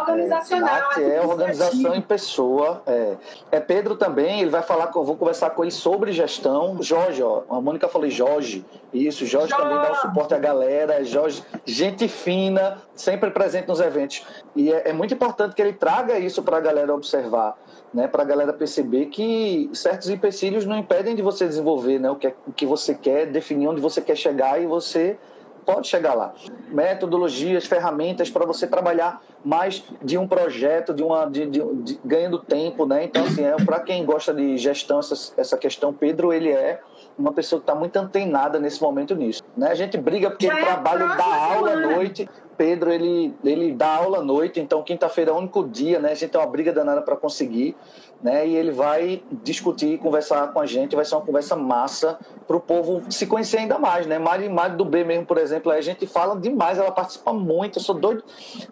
organizacional. 0.00 0.68
É, 0.68 0.80
Nath 0.80 0.98
é 0.98 1.20
organização 1.20 1.94
em 1.94 2.00
pessoa. 2.00 2.82
É. 2.86 3.16
é 3.52 3.60
Pedro 3.60 3.96
também, 3.96 4.40
ele 4.40 4.50
vai 4.50 4.62
falar, 4.62 4.88
com, 4.88 5.00
eu 5.00 5.04
vou 5.04 5.16
conversar 5.16 5.50
com 5.50 5.62
ele 5.62 5.70
sobre 5.70 6.12
gestão. 6.12 6.82
Jorge, 6.82 7.22
ó, 7.22 7.42
a 7.50 7.60
Mônica 7.60 7.88
falou 7.88 8.08
Jorge, 8.08 8.64
isso, 8.92 9.26
Jorge, 9.26 9.50
Jorge. 9.50 9.64
também 9.64 9.82
dá 9.82 9.92
o 9.92 9.96
suporte 9.96 10.34
à 10.34 10.38
galera. 10.38 11.04
Jorge, 11.04 11.44
gente 11.64 12.08
fina, 12.08 12.78
sempre 13.00 13.30
presente 13.30 13.68
nos 13.68 13.80
eventos. 13.80 14.24
E 14.54 14.72
é, 14.72 14.90
é 14.90 14.92
muito 14.92 15.14
importante 15.14 15.54
que 15.54 15.62
ele 15.62 15.72
traga 15.72 16.18
isso 16.18 16.42
para 16.42 16.58
a 16.58 16.60
galera 16.60 16.94
observar, 16.94 17.56
né? 17.92 18.06
para 18.06 18.22
a 18.22 18.26
galera 18.26 18.52
perceber 18.52 19.06
que 19.06 19.70
certos 19.72 20.08
empecilhos 20.08 20.64
não 20.66 20.78
impedem 20.78 21.14
de 21.14 21.22
você 21.22 21.46
desenvolver 21.46 21.98
né? 21.98 22.10
o, 22.10 22.16
que, 22.16 22.28
é, 22.28 22.34
o 22.46 22.52
que 22.52 22.66
você 22.66 22.94
quer, 22.94 23.26
definir 23.26 23.68
onde 23.68 23.80
você 23.80 24.00
quer 24.00 24.16
chegar 24.16 24.60
e 24.60 24.66
você 24.66 25.18
pode 25.64 25.88
chegar 25.88 26.14
lá. 26.14 26.34
Metodologias, 26.68 27.66
ferramentas 27.66 28.30
para 28.30 28.44
você 28.44 28.66
trabalhar 28.66 29.22
mais 29.44 29.84
de 30.02 30.18
um 30.18 30.26
projeto, 30.26 30.92
de 30.92 31.02
uma 31.02 31.26
de, 31.26 31.46
de, 31.46 31.74
de 31.82 32.00
ganhando 32.04 32.38
tempo, 32.38 32.84
né? 32.86 33.04
Então 33.04 33.24
assim, 33.24 33.44
é 33.44 33.56
para 33.56 33.80
quem 33.80 34.04
gosta 34.04 34.34
de 34.34 34.58
gestão 34.58 34.98
essa, 34.98 35.32
essa 35.36 35.56
questão, 35.56 35.92
Pedro 35.92 36.32
ele 36.32 36.50
é 36.50 36.80
uma 37.16 37.32
pessoa 37.32 37.60
que 37.60 37.64
está 37.64 37.74
muito 37.74 37.96
antenada 37.96 38.58
nesse 38.58 38.80
momento 38.82 39.14
nisso. 39.14 39.42
Né? 39.56 39.68
A 39.68 39.74
gente 39.74 39.96
briga 39.96 40.30
porque 40.30 40.46
Já 40.46 40.54
ele 40.54 40.62
é 40.62 40.66
trabalha, 40.66 41.06
dá 41.06 41.24
aula 41.24 41.72
à 41.72 41.76
noite, 41.76 42.28
Pedro, 42.60 42.92
ele, 42.92 43.34
ele 43.42 43.72
dá 43.72 43.96
aula 43.96 44.18
à 44.18 44.22
noite, 44.22 44.60
então 44.60 44.82
quinta-feira 44.82 45.30
é 45.30 45.32
o 45.32 45.38
único 45.38 45.66
dia, 45.66 45.98
né? 45.98 46.10
A 46.10 46.14
gente 46.14 46.28
tem 46.28 46.38
uma 46.38 46.46
briga 46.46 46.70
danada 46.70 47.00
para 47.00 47.16
conseguir, 47.16 47.74
né? 48.22 48.46
E 48.46 48.54
ele 48.54 48.70
vai 48.70 49.22
discutir, 49.42 49.96
conversar 49.96 50.52
com 50.52 50.60
a 50.60 50.66
gente, 50.66 50.94
vai 50.94 51.06
ser 51.06 51.14
uma 51.14 51.22
conversa 51.22 51.56
massa 51.56 52.18
para 52.46 52.56
o 52.56 52.60
povo 52.60 53.02
se 53.08 53.26
conhecer 53.26 53.58
ainda 53.58 53.78
mais, 53.78 54.06
né? 54.06 54.18
Mari, 54.18 54.50
Mari 54.50 54.76
do 54.76 54.84
B 54.84 55.04
mesmo, 55.04 55.24
por 55.24 55.38
exemplo, 55.38 55.72
a 55.72 55.80
gente 55.80 56.06
fala 56.06 56.38
demais, 56.38 56.76
ela 56.76 56.92
participa 56.92 57.32
muito, 57.32 57.78
eu 57.78 57.82
sou 57.82 57.94
doido 57.94 58.22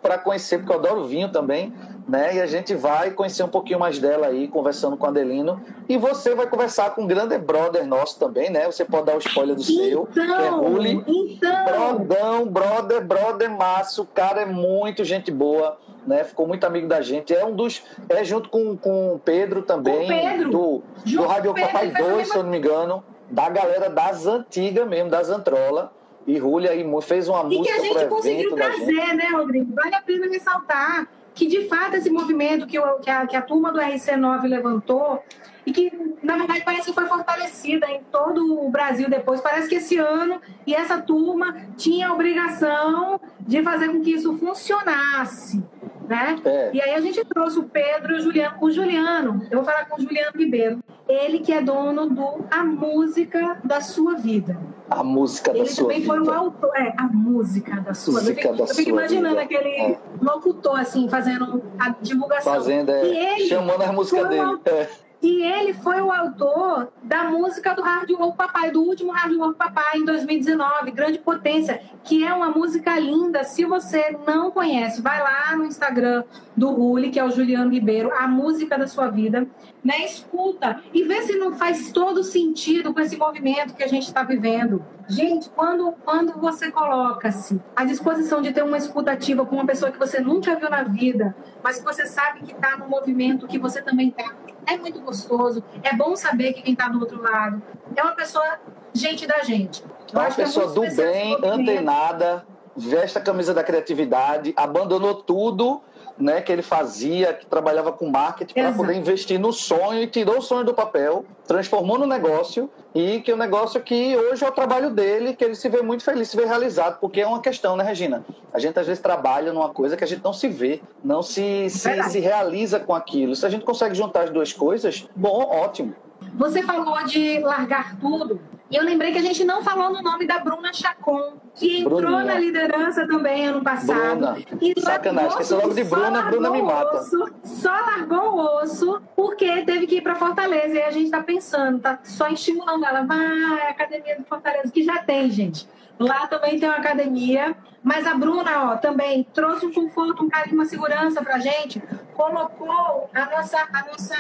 para 0.03 0.19
conhecer, 0.19 0.59
porque 0.59 0.73
eu 0.73 0.77
adoro 0.77 1.07
vinho 1.07 1.31
também, 1.31 1.73
né? 2.09 2.37
E 2.37 2.41
a 2.41 2.47
gente 2.47 2.75
vai 2.75 3.11
conhecer 3.11 3.43
um 3.43 3.49
pouquinho 3.49 3.79
mais 3.79 3.99
dela 3.99 4.27
aí, 4.27 4.49
conversando 4.49 4.97
com 4.97 5.07
a 5.07 5.11
Adelino. 5.11 5.61
E 5.89 5.97
você 5.97 6.35
vai 6.35 6.47
conversar 6.47 6.95
com 6.95 7.03
um 7.03 7.07
grande 7.07 7.39
brother 7.39 7.87
nosso 7.87 8.19
também, 8.19 8.51
né? 8.51 8.67
Você 8.67 8.85
pode 8.85 9.07
dar 9.07 9.15
o 9.15 9.19
spoiler 9.19 9.55
do 9.55 9.63
seu, 9.63 10.09
então, 10.11 10.11
que 10.13 10.21
é 10.21 10.49
Ruli. 10.49 11.05
Então. 11.07 11.99
Brodão, 11.99 12.47
brother, 12.47 13.05
brother 13.05 13.51
massa, 13.51 13.78
o 13.99 14.05
cara 14.07 14.43
é 14.43 14.47
muito 14.47 15.05
gente 15.05 15.31
boa, 15.31 15.79
né? 16.07 16.25
Ficou 16.25 16.47
muito 16.47 16.65
amigo 16.65 16.87
da 16.89 17.01
gente. 17.01 17.35
É 17.35 17.45
um 17.45 17.55
dos. 17.55 17.83
É 18.09 18.23
junto 18.25 18.49
com, 18.49 18.77
com 18.77 19.15
o 19.15 19.19
Pedro 19.19 19.63
também, 19.63 20.03
Com 20.03 20.09
Pedro. 20.09 20.51
do, 20.51 20.83
do 21.07 21.27
Rádio 21.27 21.55
Papai 21.55 21.87
ele 21.87 21.93
faz 21.93 21.95
a 21.95 21.99
2, 21.99 22.17
mesma- 22.17 22.33
se 22.33 22.39
eu 22.39 22.43
não 22.43 22.51
me 22.51 22.59
engano, 22.59 23.05
da 23.31 23.49
galera 23.49 23.89
das 23.91 24.27
antigas 24.27 24.87
mesmo, 24.89 25.11
das 25.11 25.29
Antrola. 25.31 25.93
E 26.27 26.37
Ruli 26.39 26.69
aí 26.69 26.85
fez 27.03 27.27
uma 27.29 27.41
E 27.47 27.49
que 27.49 27.57
música 27.59 27.75
a 27.77 27.81
gente 27.81 28.05
conseguiu 28.07 28.55
da 28.55 28.71
gente. 28.71 28.85
trazer, 28.85 29.15
né, 29.17 29.25
Rodrigo? 29.33 29.75
Vale 29.75 29.95
a 29.95 30.01
pena 30.03 30.27
ressaltar 30.27 31.09
que, 31.39 31.47
de 31.47 31.69
fato, 31.69 31.95
esse 31.95 32.11
movimento 32.11 32.67
que, 32.67 32.79
o- 32.81 32.99
que 32.99 33.09
a, 33.09 33.25
que 33.25 33.37
a 33.37 33.41
turma 33.43 33.71
do 33.71 33.79
RC9 33.79 34.43
levantou 34.49 35.23
e 35.65 35.71
que, 35.73 35.93
na 36.21 36.37
verdade, 36.37 36.63
parece 36.65 36.87
que 36.89 36.93
foi 36.93 37.07
fortalecida 37.07 37.87
em 37.89 38.01
todo 38.11 38.61
o 38.67 38.69
Brasil 38.71 39.09
depois. 39.09 39.41
Parece 39.41 39.69
que 39.69 39.77
esse 39.77 39.97
ano 39.99 40.41
e 40.67 40.75
essa 40.75 40.99
turma 41.01 41.55
tinha 41.77 42.09
a 42.09 42.13
obrigação 42.13 43.21
de 43.39 43.63
fazer 43.63 43.89
com 43.91 44.01
que 44.03 44.11
isso 44.15 44.37
funcionasse, 44.37 45.63
né? 46.09 46.37
É. 46.45 46.71
E 46.73 46.81
aí 46.81 46.95
a 46.95 47.01
gente 47.01 47.25
trouxe 47.25 47.59
o 47.59 47.65
Pedro 47.65 48.13
e 48.15 48.17
o 48.17 48.21
Juliano. 48.21 48.57
O 48.61 48.71
Juliano, 48.71 49.43
eu 49.51 49.59
vou 49.59 49.65
falar 49.65 49.85
com 49.87 49.97
o 49.97 50.01
Juliano 50.03 50.33
Ribeiro. 50.37 50.79
Ele 51.09 51.39
que 51.41 51.53
é 51.53 51.61
dono 51.63 52.09
do 52.09 52.45
A 52.51 52.65
Música 52.65 53.59
da 53.65 53.81
Sua 53.81 54.15
Vida. 54.15 54.59
A 54.91 55.05
música 55.05 55.53
da 55.53 55.59
Ele 55.59 55.69
sua 55.69 55.85
também 55.85 56.01
vida. 56.01 56.15
foi 56.15 56.23
o 56.23 56.33
autor, 56.33 56.71
é, 56.77 56.95
a 56.99 57.05
música 57.05 57.81
da 57.81 57.93
sua 57.95 58.15
Música 58.21 58.35
vida. 58.35 58.49
Eu 58.49 58.53
fico, 58.53 58.57
da 58.57 58.63
eu 58.65 58.67
fico 58.69 58.83
sua 58.91 58.99
imaginando 58.99 59.29
vida. 59.37 59.43
aquele 59.43 59.69
É. 59.93 59.99
locutor, 60.23 60.79
assim, 60.81 61.09
fazendo 61.09 61.63
a 61.79 61.91
divulgação. 62.01 62.55
Fazendo, 62.55 62.91
é, 62.91 63.05
E 63.07 63.17
ele 63.35 63.47
chamando 63.47 64.05
foi 64.05 64.21
o 64.23 64.29
dele. 64.29 64.41
autor- 64.41 64.73
É. 64.73 64.89
E 65.21 65.43
ele 65.43 65.75
foi 65.75 66.01
o 66.01 66.13
autor 66.13 66.93
da 67.03 67.25
música 67.25 67.75
do 67.75 67.83
Hard 67.83 68.09
Work 68.11 68.37
Papai, 68.37 68.71
do 68.71 68.83
último 68.83 69.11
Hard 69.11 69.33
Work 69.35 69.59
Papai 69.59 69.99
em 69.99 70.05
2019, 70.05 70.93
Grande 70.93 71.19
Potência, 71.19 71.83
que 72.05 72.25
é 72.25 72.33
uma 72.33 72.51
música 72.51 72.97
linda. 73.01 73.43
Se 73.43 73.65
você 73.65 74.17
não 74.25 74.53
conhece, 74.53 75.03
vai 75.03 75.21
lá 75.21 75.57
no 75.57 75.65
Instagram 75.65 76.23
do 76.57 76.71
Ruli, 76.71 77.11
que 77.11 77.19
é 77.19 77.25
o 77.25 77.31
Juliano 77.31 77.71
Ribeiro, 77.71 78.13
a 78.15 78.29
música 78.29 78.79
da 78.79 78.87
sua 78.87 79.09
vida, 79.09 79.45
né? 79.83 80.05
Escuta 80.05 80.81
e 80.95 81.03
vê 81.03 81.21
se 81.23 81.37
não 81.37 81.53
faz 81.53 81.91
todo 81.91 82.23
sentido 82.23 82.95
com 82.95 83.01
esse 83.01 83.17
movimento 83.17 83.75
que 83.75 83.83
a 83.83 83.89
gente 83.89 84.05
está 84.05 84.23
vivendo. 84.23 84.85
Gente, 85.09 85.49
quando, 85.51 85.93
quando 86.05 86.39
você 86.39 86.71
coloca-se 86.71 87.61
à 87.75 87.85
disposição 87.85 88.43
de 88.43 88.53
ter 88.53 88.63
uma 88.63 88.77
escutativa 88.77 89.45
com 89.47 89.57
uma 89.57 89.67
pessoa 89.67 89.91
que 89.91 89.99
você 89.99 90.21
nunca 90.21 90.55
viu 90.55 90.69
na 90.69 90.83
vida, 90.83 91.35
mas 91.63 91.79
que 91.79 91.85
você 91.85 92.07
sabe 92.07 92.41
que 92.41 92.53
está 92.53 92.77
no 92.77 92.89
movimento 92.89 93.47
que 93.47 93.59
você 93.59 93.81
também 93.81 94.09
está, 94.09 94.35
é 94.69 94.77
muito 94.77 95.01
gostoso. 95.01 95.63
É 95.83 95.95
bom 95.95 96.15
saber 96.15 96.53
que 96.53 96.63
quem 96.63 96.73
está 96.75 96.89
do 96.89 97.01
outro 97.01 97.21
lado 97.21 97.63
é 97.97 98.03
uma 98.03 98.13
pessoa 98.13 98.59
gente 98.93 99.27
da 99.27 99.43
gente. 99.43 99.83
Eu 100.13 100.19
Uma 100.19 100.27
acho 100.27 100.37
que 100.37 100.43
é 100.43 100.45
pessoa 100.45 100.67
muito 100.67 100.91
do 100.91 100.97
bem, 100.97 101.39
antenada, 101.45 102.47
veste 102.77 103.19
a 103.19 103.21
camisa 103.21 103.53
da 103.53 103.65
criatividade, 103.65 104.53
abandonou 104.57 105.15
tudo 105.15 105.83
né, 106.19 106.41
que 106.41 106.51
ele 106.51 106.63
fazia, 106.63 107.33
que 107.33 107.47
trabalhava 107.47 107.93
com 107.93 108.09
marketing 108.09 108.55
para 108.55 108.73
poder 108.73 108.95
investir 108.95 109.39
no 109.39 109.53
sonho 109.53 110.03
e 110.03 110.07
tirou 110.07 110.39
o 110.39 110.43
sonho 110.43 110.65
do 110.65 110.75
papel, 110.75 111.25
transformou 111.47 111.99
no 111.99 112.07
negócio 112.07 112.71
e 112.95 113.21
que 113.21 113.33
o 113.33 113.37
negócio 113.37 113.81
que 113.81 114.17
hoje 114.17 114.45
é 114.45 114.49
o 114.49 114.53
trabalho 114.53 114.91
dele, 114.91 115.35
que 115.35 115.45
ele 115.45 115.55
se 115.55 115.69
vê 115.69 115.83
muito 115.83 116.03
feliz, 116.03 116.29
se 116.29 116.37
vê 116.37 116.45
realizado, 116.45 116.99
porque 117.01 117.21
é 117.21 117.27
uma 117.27 117.41
questão, 117.41 117.77
né, 117.77 117.85
Regina? 117.85 118.25
A 118.53 118.59
gente 118.59 118.79
às 118.79 118.87
vezes 118.87 119.03
trabalha 119.03 119.53
numa 119.53 119.69
coisa 119.71 119.97
que 119.97 120.05
a 120.05 120.07
gente 120.07 120.25
não 120.25 120.33
se 120.33 120.49
vê, 120.49 120.81
não 121.05 121.23
se, 121.23 121.71
se, 121.71 122.03
se 122.03 122.19
realiza 122.19 122.81
com 122.81 122.95
aquilo. 122.95 123.37
Se 123.37 123.47
a 123.47 123.51
gente 123.51 123.65
consegue 123.65 123.95
juntar 123.95 124.25
as 124.25 124.31
duas 124.31 124.53
coisas, 124.53 125.09
bom, 125.15 125.43
ótimo. 125.45 125.95
Você 126.35 126.63
falou 126.63 127.03
de 127.05 127.41
largar 127.41 127.97
tudo. 127.99 128.41
E 128.71 128.77
eu 128.77 128.85
lembrei 128.85 129.13
que 129.13 129.19
a 129.19 129.23
gente 129.23 129.45
não 129.45 129.63
falou 129.63 129.91
no 129.91 130.03
nome 130.03 130.27
da 130.27 130.39
Bruna 130.41 130.71
Chacon, 130.75 131.39
que 131.55 131.81
entrou 131.81 132.01
Bruninha. 132.03 132.25
na 132.25 132.35
liderança 132.39 133.07
também 133.09 133.47
ano 133.47 133.63
passado. 133.65 134.19
Bruna, 134.19 134.37
E 134.61 134.79
sacanagem, 134.79 135.39
o 135.57 135.61
nome 135.63 135.75
de 135.75 135.85
Bruna, 135.85 136.23
Bruna 136.23 136.51
me 136.51 136.61
mata. 136.63 136.99
osso, 136.99 137.25
só 137.45 137.71
largou 137.73 138.35
o 138.37 138.63
osso 138.63 139.01
porque 139.17 139.63
teve 139.63 139.87
que 139.87 139.97
ir 139.97 140.01
para 140.03 140.15
Fortaleza. 140.17 140.75
E 140.75 140.83
a 140.83 140.91
gente 140.91 141.11
tá 141.11 141.23
pensando, 141.23 141.79
tá 141.81 141.99
só 142.05 142.29
estimulando 142.29 142.85
ela. 142.85 143.03
Vai, 143.07 143.69
academia 143.71 144.17
de 144.17 144.25
Fortaleza, 144.25 144.71
que 144.71 144.83
já 144.85 144.99
tem, 144.99 145.31
gente. 145.31 145.67
Lá 145.99 146.27
também 146.27 146.61
tem 146.61 146.69
uma 146.69 146.77
academia. 146.79 147.57
Mas 147.83 148.07
a 148.07 148.13
Bruna, 148.15 148.73
ó, 148.73 148.77
também 148.77 149.27
trouxe 149.33 149.65
um 149.65 149.73
conforto, 149.73 150.23
um 150.23 150.29
carinho, 150.29 150.57
uma 150.57 150.67
segurança 150.67 151.23
pra 151.23 151.39
gente. 151.39 151.83
Colocou 152.15 153.09
a 153.15 153.25
nossa, 153.31 153.57
a 153.73 153.87
nossa 153.87 154.15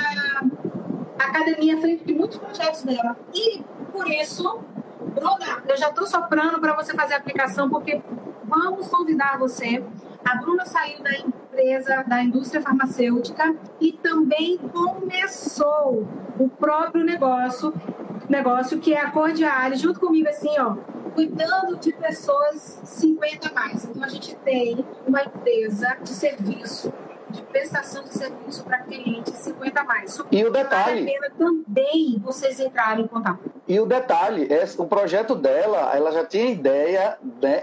academia 1.28 1.80
frente 1.80 2.04
de 2.04 2.14
muitos 2.14 2.36
projetos 2.38 2.82
dela. 2.82 3.16
E 3.34 3.62
por 3.92 4.08
isso, 4.08 4.60
Bruna, 5.14 5.62
eu 5.68 5.76
já 5.76 5.88
estou 5.88 6.06
soprando 6.06 6.60
para 6.60 6.74
você 6.74 6.94
fazer 6.94 7.14
a 7.14 7.16
aplicação, 7.18 7.68
porque 7.68 8.00
vamos 8.44 8.88
convidar 8.88 9.38
você. 9.38 9.84
A 10.24 10.36
Bruna 10.36 10.64
saiu 10.66 11.02
da 11.02 11.12
empresa, 11.12 12.04
da 12.06 12.22
indústria 12.22 12.60
farmacêutica 12.60 13.54
e 13.80 13.92
também 13.92 14.58
começou 14.58 16.06
o 16.38 16.48
próprio 16.48 17.04
negócio, 17.04 17.72
negócio 18.28 18.78
que 18.78 18.92
é 18.92 19.00
a 19.00 19.10
Cordiale, 19.10 19.76
junto 19.76 20.00
comigo, 20.00 20.28
assim, 20.28 20.58
ó, 20.58 20.76
cuidando 21.14 21.76
de 21.76 21.92
pessoas 21.92 22.80
50 22.84 23.48
a 23.48 23.52
mais. 23.52 23.84
Então 23.84 24.04
a 24.04 24.08
gente 24.08 24.36
tem 24.36 24.84
uma 25.06 25.22
empresa 25.22 25.96
de 26.02 26.10
serviço, 26.10 26.92
de 27.30 27.42
prestação 27.48 28.04
de 28.04 28.10
serviço 28.14 28.64
para 28.64 28.78
clientes 28.78 29.34
50 29.34 29.80
a 29.80 29.84
mais. 29.84 30.18
E 30.30 30.44
o 30.44 30.50
Vale 30.52 30.58
a 30.58 30.62
detalhe, 30.62 31.04
pena 31.04 31.30
também 31.36 32.18
vocês 32.22 32.60
entrarem 32.60 33.04
em 33.04 33.08
contato. 33.08 33.38
E 33.66 33.78
o 33.80 33.86
detalhe, 33.86 34.46
é, 34.50 34.64
o 34.78 34.86
projeto 34.86 35.34
dela, 35.34 35.92
ela 35.94 36.10
já 36.12 36.24
tinha 36.24 36.46
ideia, 36.46 37.18
né, 37.42 37.62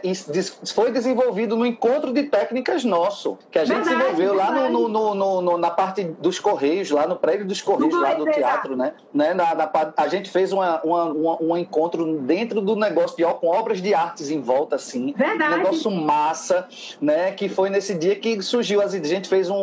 foi 0.74 0.92
desenvolvido 0.92 1.56
no 1.56 1.66
encontro 1.66 2.14
de 2.14 2.24
técnicas 2.24 2.84
nosso, 2.84 3.38
que 3.50 3.58
a 3.58 3.66
gente 3.66 3.78
Verdade, 3.84 3.96
desenvolveu 3.98 4.34
lá 4.36 4.52
no, 4.70 4.88
no- 4.88 5.16
no- 5.16 5.42
no- 5.42 5.58
na 5.58 5.72
parte 5.72 6.04
dos 6.04 6.40
Correios, 6.40 6.92
lá 6.92 7.08
no 7.08 7.16
prédio 7.16 7.46
dos 7.46 7.62
Correios, 7.62 7.94
lá 7.94 8.12
Correio, 8.16 8.26
do 8.26 8.32
teatro, 8.32 8.76
né? 8.76 8.94
né 9.14 9.34
na, 9.34 9.56
na 9.56 9.72
a 9.98 10.08
gente 10.08 10.30
fez 10.30 10.52
uma, 10.52 10.82
uma- 10.84 11.06
uma- 11.06 11.44
um 11.44 11.58
encontro 11.58 12.18
dentro 12.20 12.62
do 12.62 12.76
negócio, 12.76 13.18
de, 13.18 13.24
com 13.36 13.48
obras 13.48 13.82
de 13.82 13.94
artes 13.94 14.30
em 14.30 14.42
volta, 14.42 14.76
assim. 14.76 15.14
Verdade. 15.18 15.54
Um 15.54 15.58
negócio 15.58 15.92
massa, 15.92 16.68
né? 17.02 17.32
Que 17.32 17.50
foi 17.50 17.70
nesse 17.70 17.96
dia 17.96 18.16
que 18.16 18.42
surgiu, 18.42 18.82
as, 18.82 18.94
a 18.94 19.04
gente 19.04 19.28
fez 19.28 19.50
um, 19.50 19.56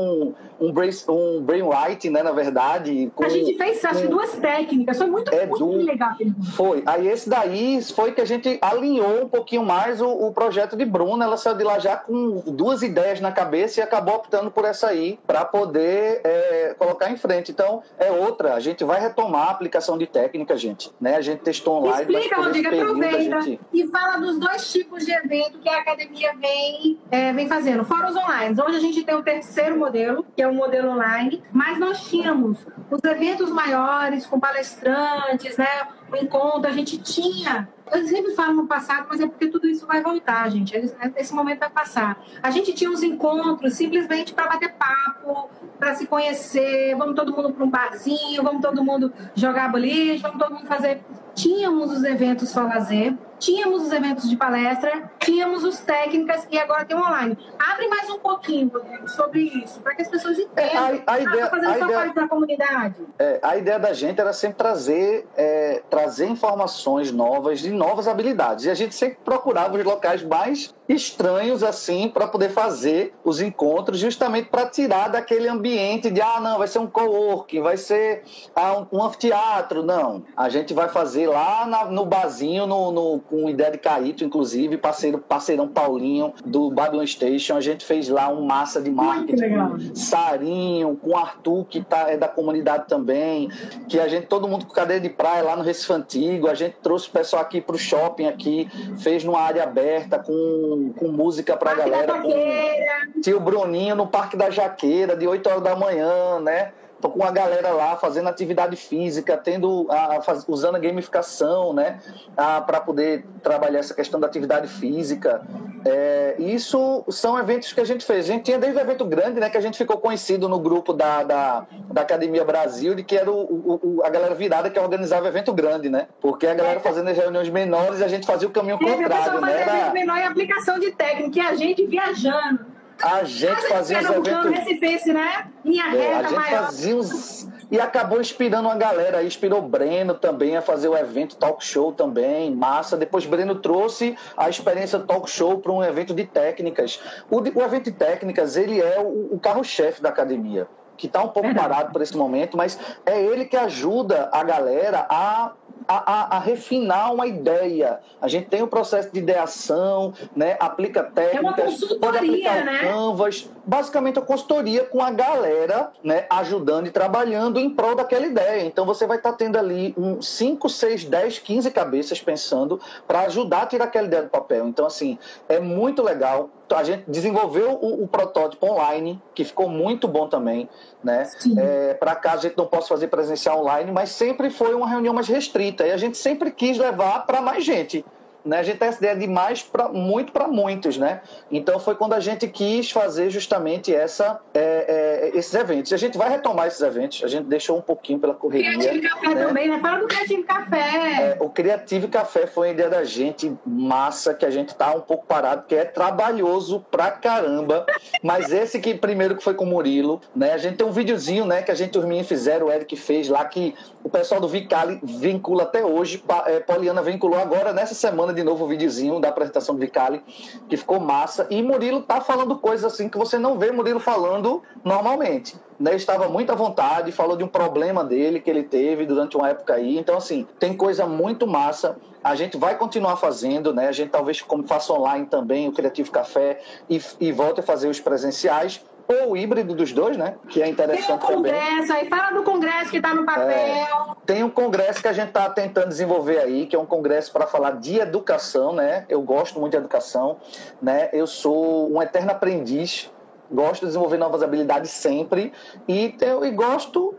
um, 0.61 0.73
brain, 0.73 0.91
um 1.09 1.41
brainwriting, 1.41 2.11
né? 2.11 2.23
Na 2.23 2.33
verdade. 2.33 3.11
Com, 3.15 3.25
a 3.25 3.29
gente 3.29 3.57
fez, 3.57 3.85
acho 3.85 4.03
que 4.03 4.09
duas 4.09 4.33
técnicas, 4.33 4.99
foi 4.99 5.07
muito, 5.07 5.33
É 5.35 5.47
muito 5.47 5.65
do- 5.65 5.77
legal. 5.77 6.11
foi. 6.57 6.83
Aí 6.87 7.09
esse 7.09 7.29
daí 7.29 7.83
foi 7.83 8.13
que 8.13 8.21
a 8.21 8.25
gente 8.25 8.59
alinhou 8.61 9.25
um 9.25 9.29
pouquinho 9.29 9.65
mais 9.65 10.01
o, 10.01 10.09
o 10.09 10.33
projeto 10.33 10.77
de 10.77 10.85
Bruna. 10.85 11.25
Ela 11.25 11.37
saiu 11.37 11.57
de 11.57 11.65
lá 11.65 11.79
já 11.79 11.97
com 11.97 12.43
duas 12.47 12.83
ideias 12.83 13.21
na 13.21 13.33
cabeça 13.33 13.81
e 13.81 13.83
acabou 13.83 14.15
optando 14.17 14.51
por 14.51 14.65
essa 14.65 14.89
aí 14.89 15.19
para 15.27 15.45
poder 15.45 16.21
é, 16.25 16.75
colocar 16.79 17.11
em 17.11 17.17
frente. 17.17 17.51
Então, 17.53 17.83
é 17.99 18.11
outra. 18.11 18.55
A 18.55 18.61
gente 18.61 18.85
vai 18.85 19.01
retomar 19.01 19.49
a 19.49 19.51
aplicação 19.51 19.97
de 19.99 20.07
técnica, 20.07 20.57
gente. 20.57 20.91
Né? 21.01 21.17
A 21.17 21.21
gente 21.21 21.41
testou 21.41 21.79
online, 21.79 22.15
Explica, 22.15 22.37
Rodrigo, 22.41 22.69
aproveita 22.69 23.41
gente... 23.43 23.61
e 23.73 23.87
fala 23.89 24.17
dos 24.19 24.39
dois 24.39 24.71
tipos 24.71 25.05
de 25.05 25.13
evento 25.13 25.59
que 25.59 25.69
a 25.69 25.79
academia 25.81 26.33
vem, 26.41 26.99
é, 27.11 27.33
vem 27.33 27.49
fazendo. 27.49 27.85
Fora 27.85 28.11
os 28.11 28.17
online. 28.17 28.55
Hoje 28.61 28.77
a 28.77 28.81
gente 28.81 29.03
tem 29.05 29.15
o 29.15 29.23
terceiro 29.23 29.79
modelo, 29.79 30.02
que 30.35 30.43
é 30.43 30.49
o 30.49 30.55
modelo 30.55 30.91
online, 30.91 31.43
mas 31.53 31.79
nós 31.79 32.09
tínhamos 32.09 32.59
os 32.91 33.05
eventos 33.05 33.51
maiores, 33.51 34.27
com 34.27 34.39
palestrantes, 34.39 35.57
né? 35.57 35.89
O 36.11 36.17
encontro, 36.17 36.71
a 36.71 36.73
gente 36.73 36.99
tinha. 36.99 37.69
Eu 37.93 38.07
sempre 38.09 38.35
falo 38.35 38.55
no 38.55 38.67
passado, 38.67 39.07
mas 39.09 39.21
é 39.21 39.27
porque 39.27 39.49
tudo 39.49 39.67
isso 39.67 39.87
vai 39.87 40.03
voltar, 40.03 40.51
gente. 40.51 40.75
Esse 40.77 40.95
esse 41.17 41.35
momento 41.35 41.61
vai 41.61 41.71
passar. 41.71 42.21
A 42.43 42.51
gente 42.51 42.73
tinha 42.73 42.91
uns 42.91 43.03
encontros 43.03 43.75
simplesmente 43.75 44.33
para 44.33 44.49
bater 44.49 44.73
papo, 44.75 45.51
para 45.79 45.95
se 45.95 46.07
conhecer. 46.07 46.95
Vamos 46.97 47.15
todo 47.15 47.35
mundo 47.35 47.53
para 47.53 47.65
um 47.65 47.71
barzinho, 47.71 48.43
vamos 48.43 48.63
todo 48.63 48.83
mundo 48.85 49.13
jogar 49.35 49.71
boliche, 49.71 50.23
vamos 50.23 50.39
todo 50.39 50.55
mundo 50.55 50.67
fazer. 50.67 51.03
Tínhamos 51.35 51.91
os 51.91 52.05
eventos 52.05 52.51
só 52.51 52.63
lazer, 52.63 53.15
tínhamos 53.39 53.85
os 53.85 53.91
eventos 53.93 54.29
de 54.29 54.37
palestra, 54.37 55.11
tínhamos 55.19 55.65
os 55.65 55.81
técnicas 55.81 56.47
e 56.51 56.59
agora 56.59 56.85
tem 56.85 56.95
o 56.95 57.01
online. 57.01 57.39
Abre 57.59 57.89
mais 57.89 58.11
um 58.11 58.19
pouquinho, 58.19 58.69
Rodrigo, 58.69 59.09
sobre 59.09 59.41
isso, 59.41 59.81
para 59.81 59.95
que 59.95 60.03
as 60.03 60.09
pessoas 60.09 60.39
entendam. 60.39 60.63
É, 60.71 60.77
a- 60.77 61.03
a 61.07 61.15
Ah, 61.15 61.21
ideia- 61.21 61.45
tô 61.47 61.51
fazendo 61.57 61.71
a 61.71 61.79
só 61.79 61.85
ideia- 61.87 61.99
parte 62.01 62.15
da 62.17 62.29
comunidade. 62.29 62.97
É, 63.19 63.41
a 63.43 63.57
ideia 63.57 63.79
da 63.79 63.95
gente 63.95 64.21
era 64.21 64.33
sempre 64.35 64.59
trazer, 64.59 65.27
é, 65.35 65.83
trazer 65.89 66.27
informações 66.27 67.11
novas 67.11 67.61
de 67.61 67.71
novas 67.83 68.07
habilidades. 68.07 68.65
E 68.65 68.71
a 68.71 68.75
gente 68.75 68.95
sempre 68.95 69.19
procurava 69.25 69.77
os 69.77 69.85
locais 69.85 70.23
mais 70.23 70.73
estranhos 70.89 71.63
assim 71.63 72.09
para 72.09 72.27
poder 72.27 72.51
fazer 72.51 73.15
os 73.25 73.41
encontros, 73.41 73.99
justamente 73.99 74.49
para 74.49 74.67
tirar 74.67 75.09
daquele 75.09 75.49
ambiente 75.49 76.11
de 76.11 76.21
ah, 76.21 76.41
não, 76.41 76.59
vai 76.59 76.69
ser 76.69 76.79
um 76.79 76.87
co-work, 76.87 77.59
vai 77.61 77.77
ser 77.77 78.23
ah, 78.55 78.79
um, 78.79 78.99
um, 78.99 79.03
anfiteatro. 79.03 79.83
Não. 79.83 80.25
A 80.37 80.49
gente 80.49 80.75
vai 80.75 80.89
fazer 80.89 81.29
lá 81.29 81.67
na, 81.67 81.85
no 81.87 82.05
barzinho, 82.05 82.67
no, 82.67 82.91
no, 82.91 83.21
com 83.21 83.49
ideia 83.49 83.71
de 83.71 83.79
Caíto, 83.79 84.25
inclusive, 84.25 84.77
parceiro, 84.77 85.19
parceirão 85.19 85.69
Paulinho 85.69 86.33
do 86.45 86.71
Babylon 86.71 87.07
Station. 87.07 87.57
A 87.57 87.61
gente 87.61 87.85
fez 87.85 88.09
lá 88.09 88.29
um 88.29 88.45
massa 88.45 88.81
de 88.81 88.91
marketing. 88.91 89.95
Sarinho, 89.95 90.97
com 90.97 91.17
Arthur, 91.17 91.65
que 91.67 91.83
tá, 91.83 92.11
é 92.11 92.17
da 92.17 92.29
comunidade 92.29 92.87
também, 92.89 93.49
que 93.89 93.99
a 93.99 94.09
gente, 94.09 94.27
todo 94.27 94.49
mundo 94.49 94.67
com 94.67 94.73
cadeira 94.73 95.01
de 95.01 95.09
praia 95.09 95.43
lá 95.43 95.57
no 95.57 95.63
Recife 95.63 95.93
Antigo, 95.93 96.49
a 96.49 96.55
gente 96.55 96.77
trouxe 96.83 97.09
o 97.09 97.13
pessoal 97.13 97.43
aqui 97.43 97.61
para 97.61 97.77
o 97.77 97.79
shopping 97.79 98.27
aqui, 98.27 98.69
fez 98.99 99.25
numa 99.25 99.41
área 99.41 99.63
aberta 99.63 100.19
com 100.19 100.82
com, 100.91 101.09
música 101.09 101.57
pra 101.57 101.75
Parque 101.75 101.91
galera. 101.91 102.21
Com 102.21 103.21
tio 103.21 103.39
Bruninho 103.39 103.95
no 103.95 104.07
Parque 104.07 104.37
da 104.37 104.51
Jaqueira, 104.51 105.17
de 105.17 105.27
8 105.27 105.47
horas 105.49 105.63
da 105.63 105.77
manhã, 105.77 106.41
né? 106.41 106.73
Tô 107.03 107.11
com 107.11 107.25
a 107.25 107.33
galera 107.33 107.71
lá 107.71 107.97
fazendo 107.97 108.29
atividade 108.29 108.77
física, 108.77 109.37
tendo 109.37 109.89
a, 109.91 110.23
faz, 110.23 110.45
usando 110.47 110.77
a 110.77 110.79
gamificação, 110.79 111.73
né, 111.73 111.99
para 112.37 112.81
poder 112.81 113.27
trabalhar 113.43 113.81
essa 113.81 113.93
questão 113.93 114.21
da 114.21 114.29
atividade 114.29 114.69
física. 114.69 115.43
É, 115.85 116.37
isso 116.39 117.05
são 117.09 117.37
eventos 117.37 117.73
que 117.73 117.81
a 117.81 117.85
gente 117.85 118.05
fez. 118.05 118.27
A 118.27 118.33
gente 118.33 118.45
tinha 118.45 118.57
desde 118.57 118.79
o 118.79 118.81
evento 118.81 119.05
grande, 119.05 119.41
né, 119.41 119.51
que 119.51 119.57
a 119.57 119.61
gente 119.61 119.77
ficou 119.77 119.99
conhecido 119.99 120.49
no 120.49 120.61
grupo 120.61 120.93
da, 120.93 121.25
da, 121.25 121.67
da 121.91 122.03
Academia 122.03 122.45
Brasil, 122.45 122.95
de 122.95 123.03
que 123.03 123.17
era 123.17 123.29
o, 123.29 123.81
o, 123.83 124.03
a 124.05 124.09
galera 124.09 124.37
virada 124.37 124.71
que 124.71 124.79
organizava 124.79 125.27
evento 125.27 125.53
grande, 125.53 125.89
né? 125.89 126.07
Porque 126.21 126.47
a 126.47 126.55
galera 126.55 126.79
fazendo 126.79 127.09
as 127.09 127.17
reuniões 127.17 127.49
menores, 127.49 128.01
a 128.01 128.07
gente 128.07 128.25
fazia 128.25 128.47
o 128.47 128.53
caminho 128.53 128.79
contrário, 128.79 129.41
né? 129.41 129.63
Era... 129.63 129.93
menor 129.93 130.19
e 130.19 130.23
aplicação 130.23 130.79
de 130.79 130.93
técnica, 130.93 131.37
e 131.37 131.41
a 131.41 131.57
gente 131.57 131.85
viajando 131.85 132.72
a 133.03 133.25
gente 133.25 133.69
fazia 133.69 133.99
os 133.99 134.11
eventos. 134.11 134.51
Recife, 134.51 135.13
né? 135.13 135.47
Minha 135.65 135.95
é, 135.95 136.15
a 136.15 136.23
gente 136.23 136.35
maior. 136.35 136.65
fazia 136.67 136.97
uns. 136.97 137.49
E 137.71 137.81
acabou 137.81 138.21
inspirando 138.21 138.69
uma 138.69 138.77
galera 138.77 139.19
aí, 139.19 139.27
inspirou 139.27 139.59
o 139.59 139.63
Breno 139.63 140.15
também 140.15 140.57
a 140.57 140.63
fazer 140.63 140.89
o 140.89 140.97
evento 140.97 141.37
talk 141.37 141.65
show 141.65 141.91
também, 141.91 142.55
massa. 142.55 142.99
Depois 142.99 143.25
Breno 143.25 143.55
trouxe 143.57 144.17
a 144.37 144.49
experiência 144.49 144.99
talk 144.99 145.29
show 145.29 145.59
para 145.59 145.73
um 145.73 145.83
evento 145.83 146.13
de 146.13 146.25
técnicas. 146.25 147.01
O, 147.31 147.39
o, 147.39 147.63
evento 147.63 147.85
de 147.85 147.93
técnicas, 147.93 148.57
ele 148.57 148.81
é 148.81 149.01
o, 149.01 149.35
o 149.35 149.41
carro-chefe 149.41 150.03
da 150.03 150.11
academia 150.11 150.69
que 150.97 151.07
está 151.07 151.23
um 151.23 151.29
pouco 151.29 151.53
parado 151.53 151.91
por 151.93 152.01
esse 152.01 152.17
momento, 152.17 152.57
mas 152.57 152.79
é 153.05 153.21
ele 153.21 153.45
que 153.47 153.57
ajuda 153.57 154.29
a 154.33 154.45
galera 154.45 155.05
a 155.09 155.53
a, 155.87 156.13
a, 156.13 156.37
a, 156.37 156.39
refinar 156.39 157.13
uma 157.13 157.27
ideia. 157.27 158.01
A 158.21 158.29
gente 158.29 158.49
tem 158.49 158.63
o 158.63 158.65
um 158.65 158.69
processo 158.69 159.11
de 159.13 159.19
ideação, 159.19 160.13
né? 160.35 160.57
aplica 160.61 161.03
técnicas, 161.03 161.83
é 161.83 161.95
pode 161.97 162.17
aplicar 162.19 162.65
né? 162.65 162.81
Canvas. 162.81 163.49
Basicamente, 163.65 164.19
a 164.19 164.23
consultoria 164.23 164.85
com 164.85 165.01
a 165.03 165.11
galera 165.11 165.91
né? 166.03 166.27
ajudando 166.31 166.87
e 166.87 166.91
trabalhando 166.91 167.59
em 167.59 167.71
prol 167.71 167.95
daquela 167.95 168.27
ideia. 168.27 168.65
Então, 168.65 168.85
você 168.85 169.07
vai 169.07 169.17
estar 169.17 169.33
tá 169.33 169.37
tendo 169.37 169.57
ali 169.57 169.95
5, 170.21 170.69
6, 170.69 171.05
10, 171.05 171.39
15 171.39 171.71
cabeças 171.71 172.21
pensando 172.21 172.81
para 173.07 173.21
ajudar 173.23 173.63
a 173.63 173.67
tirar 173.67 173.85
aquela 173.85 174.07
ideia 174.07 174.23
do 174.23 174.31
papel. 174.31 174.67
Então, 174.69 174.87
assim, 174.87 175.19
é 175.49 175.59
muito 175.61 176.03
legal 176.03 176.51
a 176.75 176.83
gente 176.83 177.05
desenvolveu 177.07 177.73
o, 177.73 178.05
o, 178.05 178.09
protótipo 178.09 178.67
online, 178.67 179.21
que 179.35 179.45
ficou 179.45 179.69
muito 179.69 180.09
bom 180.09 180.29
também, 180.29 180.69
né? 181.03 181.29
É, 181.57 181.95
Para 181.95 182.15
cá 182.15 182.33
a 182.33 182.37
gente 182.37 182.57
não 182.57 182.67
possa 182.67 182.89
fazer 182.89 183.09
presencial 183.09 183.61
online, 183.61 183.91
mas 183.93 184.11
sempre 184.11 184.49
foi 184.51 184.75
uma 184.75 184.89
reunião 184.89 185.13
mais 185.13 185.29
restrita 185.29 185.62
e 185.63 185.91
a 185.91 185.97
gente 185.97 186.17
sempre 186.19 186.51
quis 186.51 186.79
levar 186.79 187.27
para 187.27 187.41
mais 187.41 187.65
gente 187.65 188.05
né? 188.45 188.59
A 188.59 188.63
gente 188.63 188.79
tem 188.79 188.89
essa 188.89 188.99
ideia 188.99 189.17
de 189.17 189.27
mais 189.27 189.63
para 189.63 189.89
muito 189.89 190.33
para 190.33 190.49
muitos, 190.49 190.97
né? 190.97 191.21
Então 191.51 191.79
foi 191.79 191.95
quando 191.95 192.15
a 192.15 192.21
gente 192.21 192.47
quis 192.49 192.91
fazer 192.91 193.31
justamente 193.31 193.95
essa, 193.95 194.41
é, 194.53 195.31
é, 195.33 195.39
esses 195.39 195.55
eventos. 195.55 195.93
E 195.93 195.95
a 195.95 195.99
gente 195.99 196.19
vai 196.19 196.29
retomar 196.29 196.67
esses 196.67 196.81
eventos. 196.81 197.23
A 197.25 197.29
gente 197.29 197.45
deixou 197.45 197.79
um 197.79 197.81
pouquinho 197.81 198.19
pela 198.19 198.35
correria. 198.35 198.73
Criativo 198.73 199.09
Café 199.09 199.35
né? 199.35 199.45
também, 199.47 199.69
né? 199.69 199.79
Fala 199.81 200.01
do 200.01 200.09
Criativo 200.09 200.45
Café. 200.45 200.79
É, 200.79 201.37
o 201.41 201.49
Criativo 201.49 202.09
Café 202.09 202.47
foi 202.47 202.69
uma 202.69 202.75
ideia 202.75 202.91
da 202.91 203.05
gente 203.05 203.53
massa 203.65 204.35
que 204.35 204.45
a 204.45 204.51
gente 204.51 204.75
tá 204.75 204.93
um 204.95 205.01
pouco 205.01 205.27
parado, 205.27 205.65
que 205.67 205.75
é 205.75 205.85
trabalhoso 205.85 206.85
pra 206.91 207.11
caramba. 207.11 207.87
Mas 208.23 208.53
esse 208.53 208.81
que 208.81 208.95
primeiro 208.95 209.37
que 209.37 209.43
foi 209.43 209.55
com 209.55 209.65
o 209.65 209.69
Murilo, 209.69 210.21
né? 210.35 210.53
A 210.53 210.59
gente 210.59 210.77
tem 210.77 210.87
um 210.87 210.93
videozinho, 210.93 211.45
né? 211.45 211.63
Que 211.63 211.71
a 211.71 211.75
gente 211.75 211.97
os 211.97 212.05
meninos 212.05 212.29
fizeram, 212.29 212.67
o 212.67 212.73
Eric 212.73 212.97
fez 212.97 213.29
lá 213.29 213.45
que 213.45 213.75
o 214.05 214.09
pessoal 214.09 214.41
do 214.41 214.49
Vicali 214.49 215.01
vincula 215.03 215.63
até 215.63 215.85
hoje. 215.85 216.23
É, 216.47 216.61
Poliana 216.61 217.03
vinculou 217.03 217.39
agora 217.39 217.73
nessa 217.73 217.95
semana 217.95 218.33
de 218.33 218.43
novo 218.43 218.65
o 218.65 218.69
videozinho 218.69 219.21
da 219.21 219.29
apresentação 219.29 219.75
do 219.75 219.81
Vicali, 219.81 220.23
que 220.69 220.77
ficou 220.77 220.99
massa. 221.01 221.47
E 221.51 221.63
Murilo 221.63 222.03
tá 222.03 222.21
falando 222.21 222.59
coisas 222.59 222.93
assim 222.93 223.09
que 223.09 223.19
você 223.19 223.39
não 223.39 223.59
vê 223.59 223.71
Murilo 223.71 224.01
falando 224.01 224.63
normalmente. 224.85 225.57
Né, 225.79 225.97
estava 225.97 226.29
muito 226.29 226.53
à 226.53 226.55
vontade, 226.55 227.11
falou 227.11 227.37
de 227.37 227.43
um 227.43 227.49
problema 227.49 228.05
dele 228.05 228.39
que 228.39 228.49
ele 228.49 228.63
teve 228.63 229.05
durante 229.05 229.37
uma 229.37 229.49
época 229.49 229.75
aí. 229.75 229.99
Então, 229.99 230.17
assim, 230.17 230.47
tem 230.61 230.77
coisa 230.77 231.07
muito 231.07 231.45
massa. 231.45 231.97
A 232.23 232.37
gente 232.37 232.57
vai 232.57 232.79
continuar 232.79 233.17
fazendo, 233.17 233.75
né? 233.75 233.89
A 233.89 233.93
gente 233.93 234.11
talvez 234.11 234.41
como 234.41 234.63
faça 234.63 234.93
online 234.93 235.27
também 235.27 235.69
o 235.69 235.73
Criativo 235.73 236.13
Café 236.13 236.61
e, 236.89 237.01
e 237.19 237.33
volte 237.33 237.59
a 237.59 237.63
fazer 237.65 237.89
os 237.89 237.99
presenciais 237.99 238.81
ou 239.09 239.33
o 239.33 239.37
híbrido 239.37 239.75
dos 239.75 239.93
dois, 239.93 240.17
né? 240.17 240.35
Que 240.49 240.63
é 240.63 240.69
interessante 240.69 241.07
tem 241.07 241.15
um 241.15 241.37
congresso, 241.37 241.89
também. 241.89 242.03
aí 242.03 242.09
fala 242.09 242.31
do 242.31 242.43
congresso 242.43 242.91
que 242.91 242.97
está 242.97 243.15
no 243.15 243.25
papel. 243.25 243.51
É, 243.51 243.89
tem 244.25 244.43
um 244.43 244.51
congresso 244.51 245.01
que 245.01 245.09
a 245.09 245.13
gente 245.13 245.29
está 245.29 245.49
tentando 245.51 245.89
desenvolver 245.89 246.39
aí, 246.39 246.67
que 246.67 246.77
é 246.77 246.79
um 246.79 246.87
congresso 246.87 247.33
para 247.33 247.47
falar 247.47 247.73
de 247.73 247.99
educação, 247.99 248.73
né? 248.73 249.05
Eu 249.09 249.23
gosto 249.23 249.59
muito 249.61 249.73
de 249.73 249.79
educação, 249.79 250.37
né? 250.81 251.09
Eu 251.13 251.27
sou 251.27 251.93
um 251.93 252.03
eterno 252.03 252.31
aprendiz, 252.31 253.11
gosto 253.51 253.81
de 253.81 253.87
desenvolver 253.87 254.19
novas 254.19 254.43
habilidades 254.43 254.91
sempre 254.91 255.53
e, 255.87 256.15
eu, 256.21 256.45
e 256.45 256.51
gosto 256.51 257.15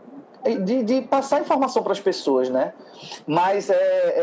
de, 0.64 0.82
de, 0.82 1.02
passar 1.02 1.40
informação 1.40 1.82
para 1.82 1.92
as 1.92 2.00
pessoas, 2.00 2.50
né? 2.50 2.72
Mas 3.26 3.70
é, 3.70 3.74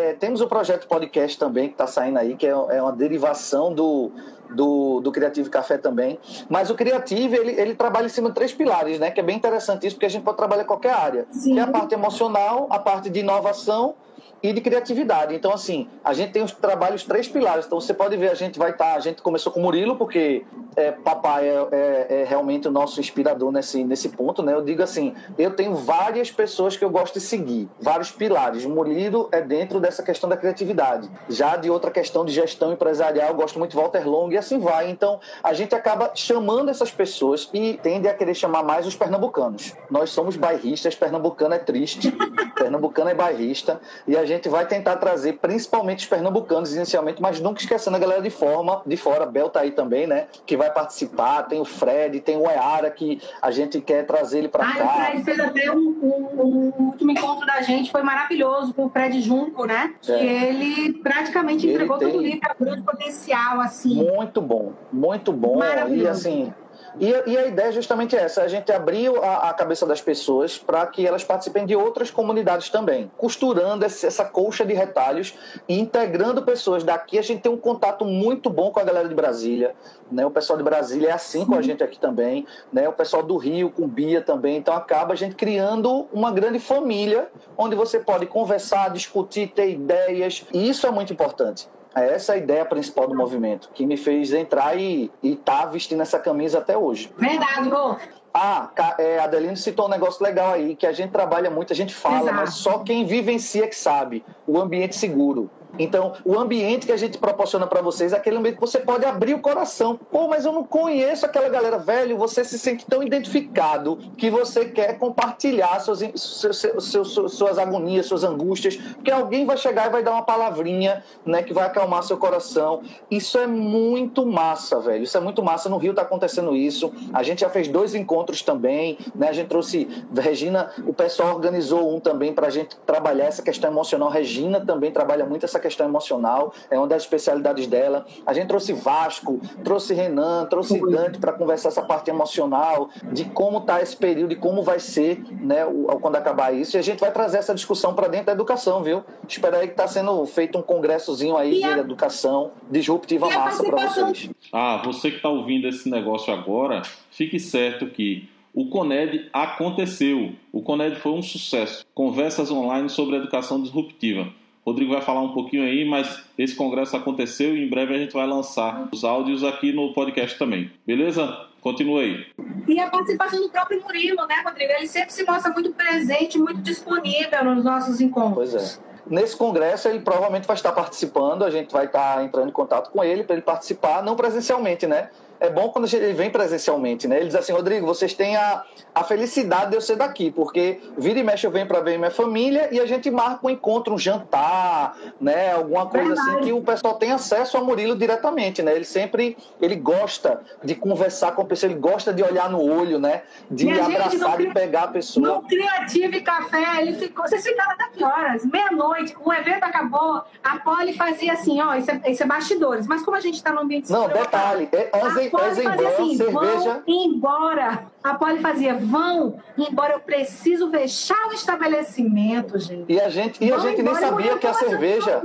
é, 0.09 0.13
temos 0.13 0.41
o 0.41 0.47
projeto 0.47 0.87
podcast 0.87 1.37
também 1.37 1.67
que 1.67 1.73
está 1.73 1.87
saindo 1.87 2.19
aí, 2.19 2.35
que 2.35 2.45
é, 2.45 2.49
é 2.49 2.81
uma 2.81 2.91
derivação 2.91 3.73
do, 3.73 4.11
do, 4.49 5.01
do 5.01 5.11
Criativo 5.11 5.49
Café 5.49 5.77
também. 5.77 6.19
Mas 6.49 6.69
o 6.69 6.75
Criativo, 6.75 7.35
ele, 7.35 7.59
ele 7.59 7.75
trabalha 7.75 8.05
em 8.05 8.09
cima 8.09 8.29
de 8.29 8.35
três 8.35 8.53
pilares, 8.53 8.99
né? 8.99 9.11
Que 9.11 9.19
é 9.19 9.23
bem 9.23 9.37
interessante 9.37 9.87
isso, 9.87 9.95
porque 9.95 10.05
a 10.05 10.09
gente 10.09 10.23
pode 10.23 10.37
trabalhar 10.37 10.63
em 10.63 10.67
qualquer 10.67 10.93
área. 10.93 11.27
Sim. 11.31 11.53
Que 11.53 11.59
é 11.59 11.63
a 11.63 11.67
parte 11.67 11.93
emocional, 11.93 12.67
a 12.69 12.79
parte 12.79 13.09
de 13.09 13.19
inovação 13.19 13.95
e 14.43 14.51
de 14.53 14.61
criatividade. 14.61 15.35
Então, 15.35 15.53
assim, 15.53 15.87
a 16.03 16.13
gente 16.13 16.31
tem 16.31 16.43
os 16.43 16.51
trabalhos 16.51 17.03
três 17.03 17.27
pilares. 17.27 17.65
Então, 17.65 17.79
você 17.79 17.93
pode 17.93 18.17
ver, 18.17 18.31
a 18.31 18.35
gente 18.35 18.57
vai 18.57 18.71
estar. 18.71 18.81
Tá, 18.81 18.95
a 18.95 18.99
gente 18.99 19.21
começou 19.21 19.51
com 19.51 19.59
o 19.59 19.63
Murilo, 19.63 19.95
porque 19.95 20.43
é, 20.75 20.91
papai 20.91 21.47
é, 21.47 21.67
é, 21.71 22.07
é, 22.09 22.23
realmente 22.23 22.67
o 22.67 22.71
nosso 22.71 22.99
inspirador 22.99 23.51
nesse, 23.51 23.83
nesse 23.83 24.09
ponto, 24.09 24.41
né? 24.41 24.53
Eu 24.53 24.63
digo 24.63 24.81
assim: 24.81 25.13
eu 25.37 25.51
tenho 25.51 25.75
várias 25.75 26.31
pessoas 26.31 26.75
que 26.75 26.83
eu 26.83 26.89
gosto 26.89 27.15
de 27.15 27.21
seguir, 27.21 27.69
vários 27.79 28.11
pilares. 28.11 28.65
Murilo 28.65 29.29
é 29.31 29.41
dentro 29.41 29.79
dessa 29.79 30.01
questão 30.01 30.29
da 30.29 30.37
criatividade. 30.37 31.09
Já 31.29 31.55
de 31.55 31.69
outra 31.69 31.91
questão 31.91 32.25
de 32.25 32.31
gestão 32.31 32.73
empresarial, 32.73 33.29
eu 33.29 33.35
gosto 33.35 33.59
muito 33.59 33.71
de 33.71 33.77
Walter 33.77 34.07
Long 34.07 34.31
e 34.31 34.37
assim 34.37 34.59
vai. 34.59 34.89
Então, 34.89 35.19
a 35.43 35.53
gente 35.53 35.75
acaba 35.75 36.11
chamando 36.15 36.69
essas 36.69 36.91
pessoas 36.91 37.49
e 37.53 37.79
tende 37.81 38.07
a 38.07 38.13
querer 38.13 38.33
chamar 38.33 38.63
mais 38.63 38.87
os 38.87 38.95
pernambucanos. 38.95 39.73
Nós 39.89 40.09
somos 40.09 40.35
bairristas, 40.35 40.95
pernambucano 40.95 41.53
é 41.53 41.59
triste, 41.59 42.11
pernambucano 42.55 43.09
é 43.09 43.13
bairrista, 43.13 43.79
e 44.11 44.17
a 44.17 44.25
gente 44.25 44.49
vai 44.49 44.65
tentar 44.67 44.97
trazer 44.97 45.39
principalmente 45.41 45.99
os 45.99 46.05
pernambucanos 46.05 46.75
inicialmente, 46.75 47.21
mas 47.21 47.39
nunca 47.39 47.61
esquecendo 47.61 47.95
a 47.95 47.99
galera 47.99 48.21
de 48.21 48.29
forma, 48.29 48.81
de 48.85 48.97
fora, 48.97 49.25
Bel 49.25 49.49
tá 49.49 49.61
aí 49.61 49.71
também, 49.71 50.05
né? 50.05 50.27
Que 50.45 50.57
vai 50.57 50.69
participar, 50.69 51.43
tem 51.43 51.61
o 51.61 51.63
Fred, 51.63 52.19
tem 52.19 52.35
o 52.35 52.45
Eara 52.45 52.91
que 52.91 53.21
a 53.41 53.51
gente 53.51 53.79
quer 53.79 54.05
trazer 54.05 54.39
ele 54.39 54.49
para 54.49 54.67
ah, 54.67 54.75
cá. 54.75 54.83
O 54.83 55.05
Fred 55.05 55.23
fez 55.23 55.39
até 55.39 55.71
um, 55.71 55.77
um, 55.77 56.73
um, 56.77 56.83
último 56.87 57.11
encontro 57.11 57.45
da 57.45 57.61
gente, 57.61 57.89
foi 57.89 58.03
maravilhoso 58.03 58.73
com 58.73 58.87
o 58.87 58.89
Fred 58.89 59.21
Junco, 59.21 59.63
né? 59.63 59.95
É. 60.05 60.17
Que 60.17 60.25
ele 60.25 60.93
praticamente 61.01 61.65
ele 61.65 61.75
entregou 61.75 61.97
tem... 61.97 62.09
todo 62.09 62.19
o 62.19 62.21
livro 62.21 62.41
a 62.43 62.53
grande 62.53 62.81
potencial, 62.81 63.61
assim. 63.61 63.95
Muito 63.95 64.41
bom, 64.41 64.73
muito 64.91 65.31
bom. 65.31 65.61
E 65.87 66.05
assim, 66.05 66.53
e, 66.99 67.09
e, 67.09 67.37
a 67.37 67.47
ideia 67.47 67.69
é 67.69 67.71
justamente 67.71 68.15
essa: 68.15 68.43
a 68.43 68.47
gente 68.47 68.71
abrir 68.71 69.09
a, 69.17 69.49
a 69.49 69.53
cabeça 69.53 69.85
das 69.85 70.01
pessoas 70.01 70.57
para 70.57 70.85
que 70.87 71.05
elas 71.05 71.23
participem 71.23 71.65
de 71.65 71.75
outras 71.75 72.11
comunidades 72.11 72.69
também, 72.69 73.11
costurando 73.17 73.85
esse, 73.85 74.05
essa 74.05 74.25
colcha 74.25 74.65
de 74.65 74.73
retalhos 74.73 75.33
e 75.67 75.79
integrando 75.79 76.41
pessoas 76.41 76.83
daqui. 76.83 77.17
A 77.17 77.21
gente 77.21 77.41
tem 77.41 77.51
um 77.51 77.57
contato 77.57 78.03
muito 78.05 78.49
bom 78.49 78.71
com 78.71 78.79
a 78.79 78.83
galera 78.83 79.07
de 79.07 79.15
Brasília, 79.15 79.75
né? 80.11 80.25
O 80.25 80.31
pessoal 80.31 80.57
de 80.57 80.63
Brasília 80.63 81.09
é 81.09 81.11
assim 81.13 81.41
Sim. 81.41 81.45
com 81.45 81.55
a 81.55 81.61
gente 81.61 81.83
aqui 81.83 81.99
também, 81.99 82.45
né? 82.71 82.87
O 82.89 82.93
pessoal 82.93 83.23
do 83.23 83.37
Rio 83.37 83.69
com 83.69 83.87
Bia 83.87 84.21
também. 84.21 84.57
Então 84.57 84.73
acaba 84.73 85.13
a 85.13 85.17
gente 85.17 85.35
criando 85.35 86.07
uma 86.11 86.31
grande 86.31 86.59
família 86.59 87.29
onde 87.57 87.75
você 87.75 87.99
pode 87.99 88.25
conversar, 88.25 88.89
discutir, 88.89 89.47
ter 89.47 89.69
ideias. 89.69 90.45
E 90.53 90.69
isso 90.69 90.85
é 90.85 90.91
muito 90.91 91.13
importante. 91.13 91.67
É 91.93 92.13
essa 92.13 92.33
a 92.33 92.37
ideia 92.37 92.65
principal 92.65 93.07
do 93.07 93.15
movimento, 93.15 93.69
que 93.73 93.85
me 93.85 93.97
fez 93.97 94.31
entrar 94.31 94.77
e 94.77 95.11
estar 95.21 95.63
tá 95.63 95.65
vestindo 95.65 96.01
essa 96.01 96.17
camisa 96.17 96.59
até 96.59 96.77
hoje. 96.77 97.11
Verdade, 97.17 97.69
Rô. 97.69 97.97
Ah, 98.33 98.69
é, 98.97 99.19
Adelino 99.19 99.57
citou 99.57 99.87
um 99.87 99.89
negócio 99.89 100.23
legal 100.23 100.53
aí, 100.53 100.73
que 100.75 100.87
a 100.87 100.93
gente 100.93 101.11
trabalha 101.11 101.49
muito, 101.49 101.73
a 101.73 101.75
gente 101.75 101.93
fala, 101.93 102.21
Exato. 102.21 102.35
mas 102.35 102.53
só 102.53 102.79
quem 102.79 103.05
vivencia 103.05 103.67
que 103.67 103.75
sabe, 103.75 104.23
o 104.47 104.57
ambiente 104.57 104.95
seguro. 104.95 105.49
Então, 105.79 106.13
o 106.25 106.37
ambiente 106.37 106.85
que 106.85 106.91
a 106.91 106.97
gente 106.97 107.17
proporciona 107.17 107.65
para 107.67 107.81
vocês 107.81 108.13
é 108.13 108.17
aquele 108.17 108.37
ambiente 108.37 108.55
que 108.55 108.61
você 108.61 108.79
pode 108.79 109.05
abrir 109.05 109.33
o 109.33 109.39
coração. 109.39 109.99
Pô, 110.11 110.27
mas 110.27 110.45
eu 110.45 110.51
não 110.51 110.63
conheço 110.63 111.25
aquela 111.25 111.49
galera, 111.49 111.77
velho. 111.77 112.17
Você 112.17 112.43
se 112.43 112.59
sente 112.59 112.85
tão 112.85 113.01
identificado 113.01 113.97
que 114.17 114.29
você 114.29 114.65
quer 114.65 114.97
compartilhar 114.97 115.79
suas, 115.79 116.01
suas, 116.15 116.67
suas, 116.79 117.33
suas 117.33 117.57
agonias, 117.57 118.05
suas 118.05 118.23
angústias, 118.23 118.75
porque 118.75 119.11
alguém 119.11 119.45
vai 119.45 119.57
chegar 119.57 119.87
e 119.87 119.89
vai 119.89 120.03
dar 120.03 120.11
uma 120.11 120.23
palavrinha, 120.23 121.03
né, 121.25 121.43
que 121.43 121.53
vai 121.53 121.65
acalmar 121.65 122.03
seu 122.03 122.17
coração. 122.17 122.81
Isso 123.09 123.37
é 123.37 123.47
muito 123.47 124.25
massa, 124.25 124.79
velho. 124.79 125.03
Isso 125.03 125.17
é 125.17 125.21
muito 125.21 125.41
massa. 125.43 125.69
No 125.69 125.77
Rio 125.77 125.93
tá 125.93 126.01
acontecendo 126.01 126.55
isso. 126.55 126.91
A 127.13 127.23
gente 127.23 127.41
já 127.41 127.49
fez 127.49 127.67
dois 127.67 127.95
encontros 127.95 128.41
também, 128.41 128.97
né? 129.15 129.29
A 129.29 129.33
gente 129.33 129.47
trouxe 129.47 129.87
Regina, 130.15 130.71
o 130.85 130.93
pessoal 130.93 131.33
organizou 131.33 131.95
um 131.95 131.99
também 131.99 132.33
para 132.33 132.47
a 132.47 132.49
gente 132.49 132.75
trabalhar 132.85 133.25
essa 133.25 133.41
questão 133.41 133.71
emocional. 133.71 134.09
Regina 134.09 134.59
também 134.59 134.91
trabalha 134.91 135.25
muito 135.25 135.45
essa 135.45 135.59
questão 135.61 135.87
emocional, 135.87 136.53
é 136.69 136.77
uma 136.77 136.87
das 136.87 137.03
especialidades 137.03 137.67
dela. 137.67 138.05
A 138.25 138.33
gente 138.33 138.47
trouxe 138.47 138.73
Vasco, 138.73 139.39
trouxe 139.63 139.93
Renan, 139.93 140.45
trouxe 140.45 140.79
Dante 140.81 141.19
para 141.19 141.33
conversar 141.33 141.69
essa 141.69 141.81
parte 141.81 142.09
emocional, 142.09 142.89
de 143.11 143.25
como 143.25 143.61
tá 143.61 143.81
esse 143.81 143.95
período 143.95 144.33
e 144.33 144.35
como 144.35 144.63
vai 144.63 144.79
ser, 144.79 145.23
né, 145.39 145.65
quando 146.01 146.15
acabar 146.15 146.53
isso. 146.53 146.75
E 146.75 146.79
a 146.79 146.81
gente 146.81 146.99
vai 146.99 147.11
trazer 147.11 147.37
essa 147.37 147.53
discussão 147.53 147.93
para 147.93 148.07
dentro 148.07 148.27
da 148.27 148.33
educação, 148.33 148.83
viu? 148.83 149.03
Espera 149.27 149.57
aí 149.57 149.67
que 149.67 149.73
está 149.73 149.87
sendo 149.87 150.25
feito 150.25 150.57
um 150.57 150.61
congressozinho 150.61 151.37
aí 151.37 151.59
de 151.59 151.65
a... 151.65 151.77
educação 151.77 152.51
disruptiva 152.69 153.29
massa 153.29 153.63
para 153.63 153.87
vocês. 153.87 154.29
Ah, 154.51 154.81
você 154.83 155.11
que 155.11 155.17
está 155.17 155.29
ouvindo 155.29 155.67
esse 155.67 155.89
negócio 155.89 156.33
agora, 156.33 156.81
fique 157.09 157.39
certo 157.39 157.87
que 157.87 158.29
o 158.53 158.69
CONED 158.69 159.29
aconteceu. 159.31 160.33
O 160.51 160.61
CONED 160.61 160.97
foi 160.97 161.13
um 161.13 161.21
sucesso. 161.21 161.85
Conversas 161.93 162.51
online 162.51 162.89
sobre 162.89 163.15
educação 163.15 163.61
disruptiva. 163.61 164.27
Rodrigo 164.65 164.93
vai 164.93 165.01
falar 165.01 165.21
um 165.21 165.33
pouquinho 165.33 165.63
aí, 165.63 165.83
mas 165.83 166.23
esse 166.37 166.55
congresso 166.55 166.95
aconteceu 166.95 167.55
e 167.55 167.63
em 167.63 167.69
breve 167.69 167.95
a 167.95 167.97
gente 167.97 168.13
vai 168.13 168.27
lançar 168.27 168.87
os 168.91 169.03
áudios 169.03 169.43
aqui 169.43 169.73
no 169.73 169.93
podcast 169.93 170.37
também. 170.37 170.71
Beleza? 170.85 171.47
Continue 171.61 172.03
aí. 172.03 172.25
E 172.67 172.79
a 172.79 172.89
participação 172.89 173.39
do 173.41 173.49
próprio 173.49 173.81
Murilo, 173.81 174.25
né, 174.27 174.35
Rodrigo? 174.43 174.71
Ele 174.73 174.87
sempre 174.87 175.13
se 175.13 175.23
mostra 175.23 175.51
muito 175.51 175.71
presente, 175.73 176.37
muito 176.37 176.61
disponível 176.61 177.43
nos 177.43 177.63
nossos 177.63 178.01
encontros. 178.01 178.51
Pois 178.51 178.55
é. 178.55 178.91
Nesse 179.07 179.35
congresso, 179.35 179.87
ele 179.87 179.99
provavelmente 179.99 180.47
vai 180.47 180.55
estar 180.55 180.71
participando, 180.71 181.43
a 181.43 181.49
gente 181.49 181.71
vai 181.71 181.85
estar 181.85 182.23
entrando 182.23 182.49
em 182.49 182.51
contato 182.53 182.91
com 182.91 183.03
ele 183.03 183.23
para 183.23 183.35
ele 183.35 183.41
participar, 183.41 184.03
não 184.03 184.15
presencialmente, 184.15 184.85
né? 184.85 185.09
É 185.41 185.49
bom 185.49 185.69
quando 185.69 185.91
ele 185.91 186.13
vem 186.13 186.29
presencialmente, 186.29 187.07
né? 187.07 187.17
Ele 187.17 187.25
diz 187.25 187.35
assim, 187.35 187.51
Rodrigo, 187.51 187.83
vocês 187.83 188.13
têm 188.13 188.37
a, 188.37 188.63
a 188.93 189.03
felicidade 189.03 189.71
de 189.71 189.75
eu 189.75 189.81
ser 189.81 189.95
daqui, 189.95 190.29
porque 190.29 190.79
vira 190.95 191.19
e 191.19 191.23
mexe 191.23 191.47
eu 191.47 191.51
venho 191.51 191.65
para 191.65 191.79
ver 191.79 191.97
minha 191.97 192.11
família 192.11 192.69
e 192.71 192.79
a 192.79 192.85
gente 192.85 193.09
marca 193.09 193.47
um 193.47 193.49
encontro, 193.49 193.95
um 193.95 193.97
jantar, 193.97 194.95
né? 195.19 195.53
Alguma 195.53 195.87
coisa 195.87 196.13
assim 196.13 196.15
Verdade. 196.15 196.37
assim 196.37 196.45
que 196.45 196.53
o 196.53 196.61
pessoal 196.61 196.93
tem 196.93 197.11
acesso 197.11 197.57
ao 197.57 197.65
Murilo 197.65 197.95
diretamente, 197.95 198.61
né? 198.61 198.75
Ele 198.75 198.85
sempre, 198.85 199.35
ele 199.59 199.75
gosta 199.75 200.41
de 200.63 200.75
conversar 200.75 201.31
com 201.31 201.41
a 201.41 201.45
pessoa, 201.45 201.71
ele 201.71 201.79
gosta 201.79 202.13
de 202.13 202.21
olhar 202.21 202.47
no 202.47 202.61
olho, 202.61 202.99
né? 202.99 203.23
De 203.49 203.65
Minha 203.65 203.83
abraçar, 203.83 204.37
de 204.37 204.53
pegar 204.53 204.83
a 204.83 204.87
pessoa. 204.89 205.27
No 205.27 205.41
Criative 205.41 206.21
Café, 206.21 206.83
ele 206.83 206.93
ficou, 206.93 207.27
vocês 207.27 207.43
ficaram 207.43 207.71
até 207.71 207.85
que 207.89 208.03
horas? 208.03 208.45
Meia-noite, 208.45 209.17
o 209.25 209.33
evento 209.33 209.63
acabou, 209.63 210.21
a 210.43 210.59
Poli 210.59 210.93
fazia 210.93 211.33
assim, 211.33 211.59
ó, 211.59 211.73
isso 211.73 211.89
é, 211.89 212.11
isso 212.11 212.21
é 212.21 212.27
bastidores, 212.27 212.85
mas 212.85 213.01
como 213.01 213.17
a 213.17 213.19
gente 213.19 213.37
está 213.37 213.51
no 213.51 213.61
ambiente... 213.61 213.91
Não, 213.91 214.07
detalhe, 214.07 214.69
é, 214.71 214.91
antes, 214.93 215.30
Poli 215.31 215.63
fazia 215.63 215.89
assim, 215.89 216.17
cerveja. 216.17 216.83
vão 216.85 216.95
embora. 217.05 217.85
A 218.03 218.15
Poli 218.15 218.39
fazia, 218.39 218.75
vão 218.75 219.39
embora, 219.57 219.93
eu 219.93 219.99
preciso 219.99 220.69
fechar 220.71 221.27
o 221.29 221.33
estabelecimento, 221.33 222.57
gente. 222.57 222.91
E 222.91 222.99
a 222.99 223.09
gente, 223.09 223.43
e 223.43 223.51
a 223.51 223.59
gente 223.59 223.81
nem 223.81 223.95
sabia 223.95 224.37
que 224.37 224.47
a 224.47 224.53
cerveja... 224.53 225.21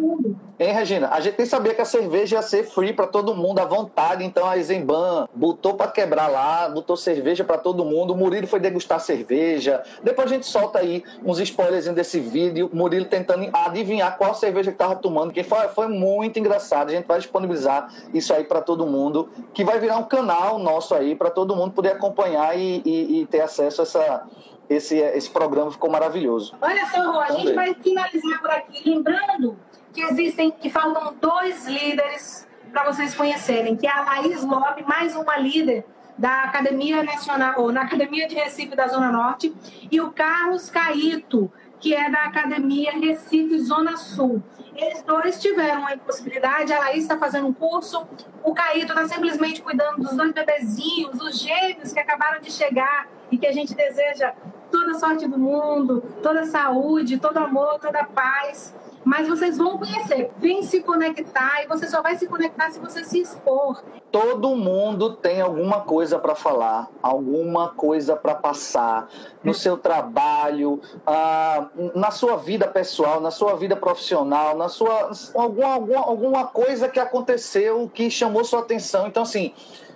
Hein, 0.58 0.72
Regina? 0.72 1.10
A 1.12 1.20
gente 1.20 1.36
nem 1.36 1.46
sabia 1.46 1.74
que 1.74 1.82
a 1.82 1.84
cerveja 1.84 2.36
ia 2.36 2.42
ser 2.42 2.64
free 2.64 2.94
para 2.94 3.06
todo 3.06 3.34
mundo, 3.34 3.58
à 3.58 3.66
vontade. 3.66 4.24
Então 4.24 4.48
a 4.48 4.56
Eisenbahn 4.56 5.26
botou 5.34 5.74
para 5.74 5.90
quebrar 5.90 6.28
lá, 6.28 6.66
botou 6.66 6.96
cerveja 6.96 7.44
para 7.44 7.58
todo 7.58 7.84
mundo. 7.84 8.14
O 8.14 8.16
Murilo 8.16 8.46
foi 8.46 8.58
degustar 8.58 8.98
cerveja. 8.98 9.82
Depois 10.02 10.30
a 10.30 10.34
gente 10.34 10.46
solta 10.46 10.78
aí 10.78 11.04
uns 11.22 11.38
spoilers 11.40 11.86
desse 11.88 12.18
vídeo. 12.18 12.70
O 12.72 12.76
Murilo 12.76 13.04
tentando 13.04 13.50
adivinhar 13.52 14.16
qual 14.16 14.34
cerveja 14.34 14.72
que 14.72 14.78
tava 14.78 14.96
tomando. 14.96 15.30
Que 15.30 15.44
foi, 15.44 15.68
foi 15.68 15.88
muito 15.88 16.38
engraçado. 16.38 16.88
A 16.88 16.92
gente 16.92 17.06
vai 17.06 17.18
disponibilizar 17.18 17.92
isso 18.14 18.32
aí 18.32 18.42
para 18.42 18.62
todo 18.62 18.86
mundo, 18.86 19.28
que 19.52 19.62
vai 19.62 19.78
virar 19.78 19.98
um 19.98 20.04
canal 20.04 20.58
nosso 20.58 20.94
aí 20.94 21.14
para 21.14 21.28
todo 21.28 21.54
mundo 21.54 21.72
poder 21.72 21.90
acompanhar 21.90 22.58
e, 22.58 22.65
e, 22.84 23.20
e 23.20 23.26
ter 23.26 23.40
acesso 23.40 23.80
a 23.80 23.84
essa 23.84 24.26
esse, 24.68 24.96
esse 24.96 25.30
programa 25.30 25.70
ficou 25.70 25.90
maravilhoso. 25.90 26.56
Olha 26.60 26.86
só, 26.86 27.12
Rô, 27.12 27.20
a 27.20 27.30
gente 27.32 27.52
vai 27.52 27.74
finalizar 27.74 28.40
por 28.40 28.50
aqui. 28.50 28.88
Lembrando 28.88 29.56
que 29.92 30.02
existem, 30.02 30.50
que 30.50 30.68
faltam 30.68 31.14
dois 31.20 31.66
líderes 31.66 32.46
para 32.72 32.84
vocês 32.84 33.14
conhecerem, 33.14 33.76
que 33.76 33.86
é 33.86 33.90
a 33.90 34.02
Laís 34.02 34.42
Lopes, 34.42 34.84
mais 34.86 35.14
uma 35.16 35.36
líder 35.38 35.86
da 36.18 36.44
Academia 36.44 37.02
Nacional, 37.02 37.54
ou 37.58 37.70
na 37.70 37.82
Academia 37.82 38.26
de 38.26 38.34
Recife 38.34 38.74
da 38.74 38.88
Zona 38.88 39.12
Norte, 39.12 39.54
e 39.90 40.00
o 40.00 40.10
Carlos 40.10 40.70
Caíto, 40.70 41.50
que 41.80 41.94
é 41.94 42.10
da 42.10 42.24
Academia 42.24 42.92
Recife 42.92 43.58
Zona 43.60 43.96
Sul. 43.96 44.42
Eles 44.74 45.02
dois 45.02 45.40
tiveram 45.40 45.86
a 45.86 45.94
impossibilidade, 45.94 46.72
a 46.72 46.78
Laís 46.80 47.02
está 47.02 47.16
fazendo 47.16 47.46
um 47.46 47.52
curso, 47.52 48.06
o 48.42 48.52
Caíto 48.52 48.92
está 48.92 49.08
simplesmente 49.08 49.62
cuidando 49.62 50.02
dos 50.02 50.14
dois 50.14 50.32
bebezinhos, 50.32 51.20
os 51.20 51.38
gêmeos 51.40 51.92
que 51.92 52.00
acabaram 52.00 52.40
de 52.40 52.50
chegar 52.50 53.08
e 53.30 53.38
que 53.38 53.46
a 53.46 53.52
gente 53.52 53.74
deseja 53.74 54.32
toda 54.70 54.92
a 54.92 54.94
sorte 54.94 55.26
do 55.26 55.38
mundo, 55.38 56.02
toda 56.22 56.40
a 56.40 56.46
saúde, 56.46 57.18
todo 57.18 57.38
amor, 57.38 57.78
toda 57.78 58.00
a 58.00 58.04
paz 58.04 58.74
mas 59.06 59.28
vocês 59.28 59.56
vão 59.56 59.78
conhecer, 59.78 60.32
vem 60.36 60.64
se 60.64 60.82
conectar 60.82 61.62
e 61.62 61.68
você 61.68 61.86
só 61.86 62.02
vai 62.02 62.16
se 62.16 62.26
conectar 62.26 62.72
se 62.72 62.80
você 62.80 63.04
se 63.04 63.20
expor. 63.20 63.80
Todo 64.10 64.56
mundo 64.56 65.14
tem 65.14 65.40
alguma 65.40 65.82
coisa 65.82 66.18
para 66.18 66.34
falar, 66.34 66.90
alguma 67.00 67.68
coisa 67.68 68.16
para 68.16 68.34
passar 68.34 69.08
no 69.44 69.54
seu 69.54 69.78
trabalho, 69.78 70.80
ah, 71.06 71.68
na 71.94 72.10
sua 72.10 72.36
vida 72.36 72.66
pessoal, 72.66 73.20
na 73.20 73.30
sua 73.30 73.54
vida 73.54 73.76
profissional, 73.76 74.56
na 74.56 74.68
sua 74.68 75.12
alguma, 75.36 75.74
alguma, 75.74 76.00
alguma 76.00 76.46
coisa 76.48 76.88
que 76.88 76.98
aconteceu 76.98 77.88
que 77.94 78.10
chamou 78.10 78.44
sua 78.44 78.58
atenção. 78.58 79.06
Então 79.06 79.22
assim, 79.22 79.54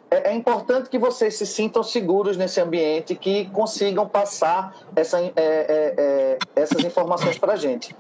é, 0.09 0.31
é 0.31 0.35
importante 0.37 0.89
que 0.89 1.01
vocês 1.01 1.35
se 1.35 1.47
sintam 1.47 1.83
seguros 1.83 2.37
nesse 2.37 2.61
ambiente, 2.61 3.17
que 3.17 3.47
consigam 3.47 4.09
passar 4.09 4.73
essa, 4.95 5.21
é, 5.21 5.33
é, 5.35 5.95
é 5.99 6.39
essas 6.55 6.85
informações 6.85 7.37
para 7.37 7.55
a 7.55 7.57
gente. 7.57 7.93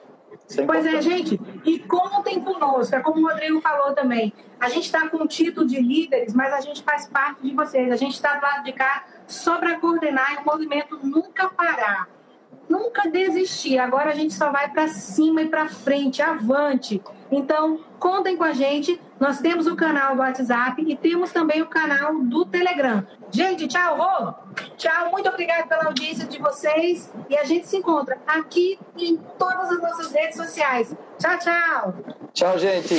É 0.59 0.67
pois 0.67 0.85
é, 0.85 1.01
gente, 1.01 1.41
e 1.65 1.79
contem 1.79 2.41
conosco, 2.41 2.95
é 2.95 3.01
como 3.01 3.21
o 3.21 3.29
Rodrigo 3.29 3.61
falou 3.61 3.95
também. 3.95 4.33
A 4.59 4.69
gente 4.69 4.85
está 4.85 5.09
com 5.09 5.19
o 5.19 5.27
título 5.27 5.67
de 5.67 5.81
líderes, 5.81 6.35
mas 6.35 6.53
a 6.53 6.61
gente 6.61 6.83
faz 6.83 7.09
parte 7.09 7.43
de 7.43 7.55
vocês. 7.55 7.91
A 7.91 7.97
gente 7.97 8.15
está 8.15 8.35
do 8.35 8.43
lado 8.43 8.65
de 8.65 8.73
cá 8.73 9.05
só 9.27 9.59
para 9.59 9.79
coordenar 9.79 10.35
e 10.35 10.37
o 10.39 10.45
movimento 10.45 10.99
nunca 11.03 11.49
parar. 11.49 12.09
Nunca 12.69 13.09
desistir. 13.09 13.79
Agora 13.79 14.11
a 14.11 14.15
gente 14.15 14.35
só 14.35 14.51
vai 14.51 14.69
para 14.69 14.89
cima 14.89 15.43
e 15.43 15.49
para 15.49 15.69
frente, 15.69 16.21
avante. 16.21 17.01
Então, 17.31 17.81
contem 17.99 18.37
com 18.37 18.45
a 18.45 18.53
gente. 18.53 19.01
Nós 19.21 19.39
temos 19.39 19.67
o 19.67 19.77
canal 19.77 20.15
do 20.15 20.23
WhatsApp 20.23 20.83
e 20.83 20.97
temos 20.97 21.31
também 21.31 21.61
o 21.61 21.67
canal 21.67 22.19
do 22.21 22.47
Telegram. 22.47 23.07
Gente, 23.31 23.69
tchau, 23.69 23.99
Rô. 23.99 24.35
Tchau, 24.79 25.11
muito 25.11 25.29
obrigada 25.29 25.67
pela 25.67 25.85
audiência 25.85 26.27
de 26.27 26.39
vocês. 26.39 27.13
E 27.29 27.37
a 27.37 27.45
gente 27.45 27.69
se 27.69 27.77
encontra 27.77 28.19
aqui 28.27 28.79
em 28.97 29.19
todas 29.39 29.73
as 29.73 29.83
nossas 29.83 30.11
redes 30.11 30.37
sociais. 30.37 30.97
Tchau, 31.19 31.39
tchau. 31.39 31.95
Tchau, 32.33 32.59
gente. 32.59 32.95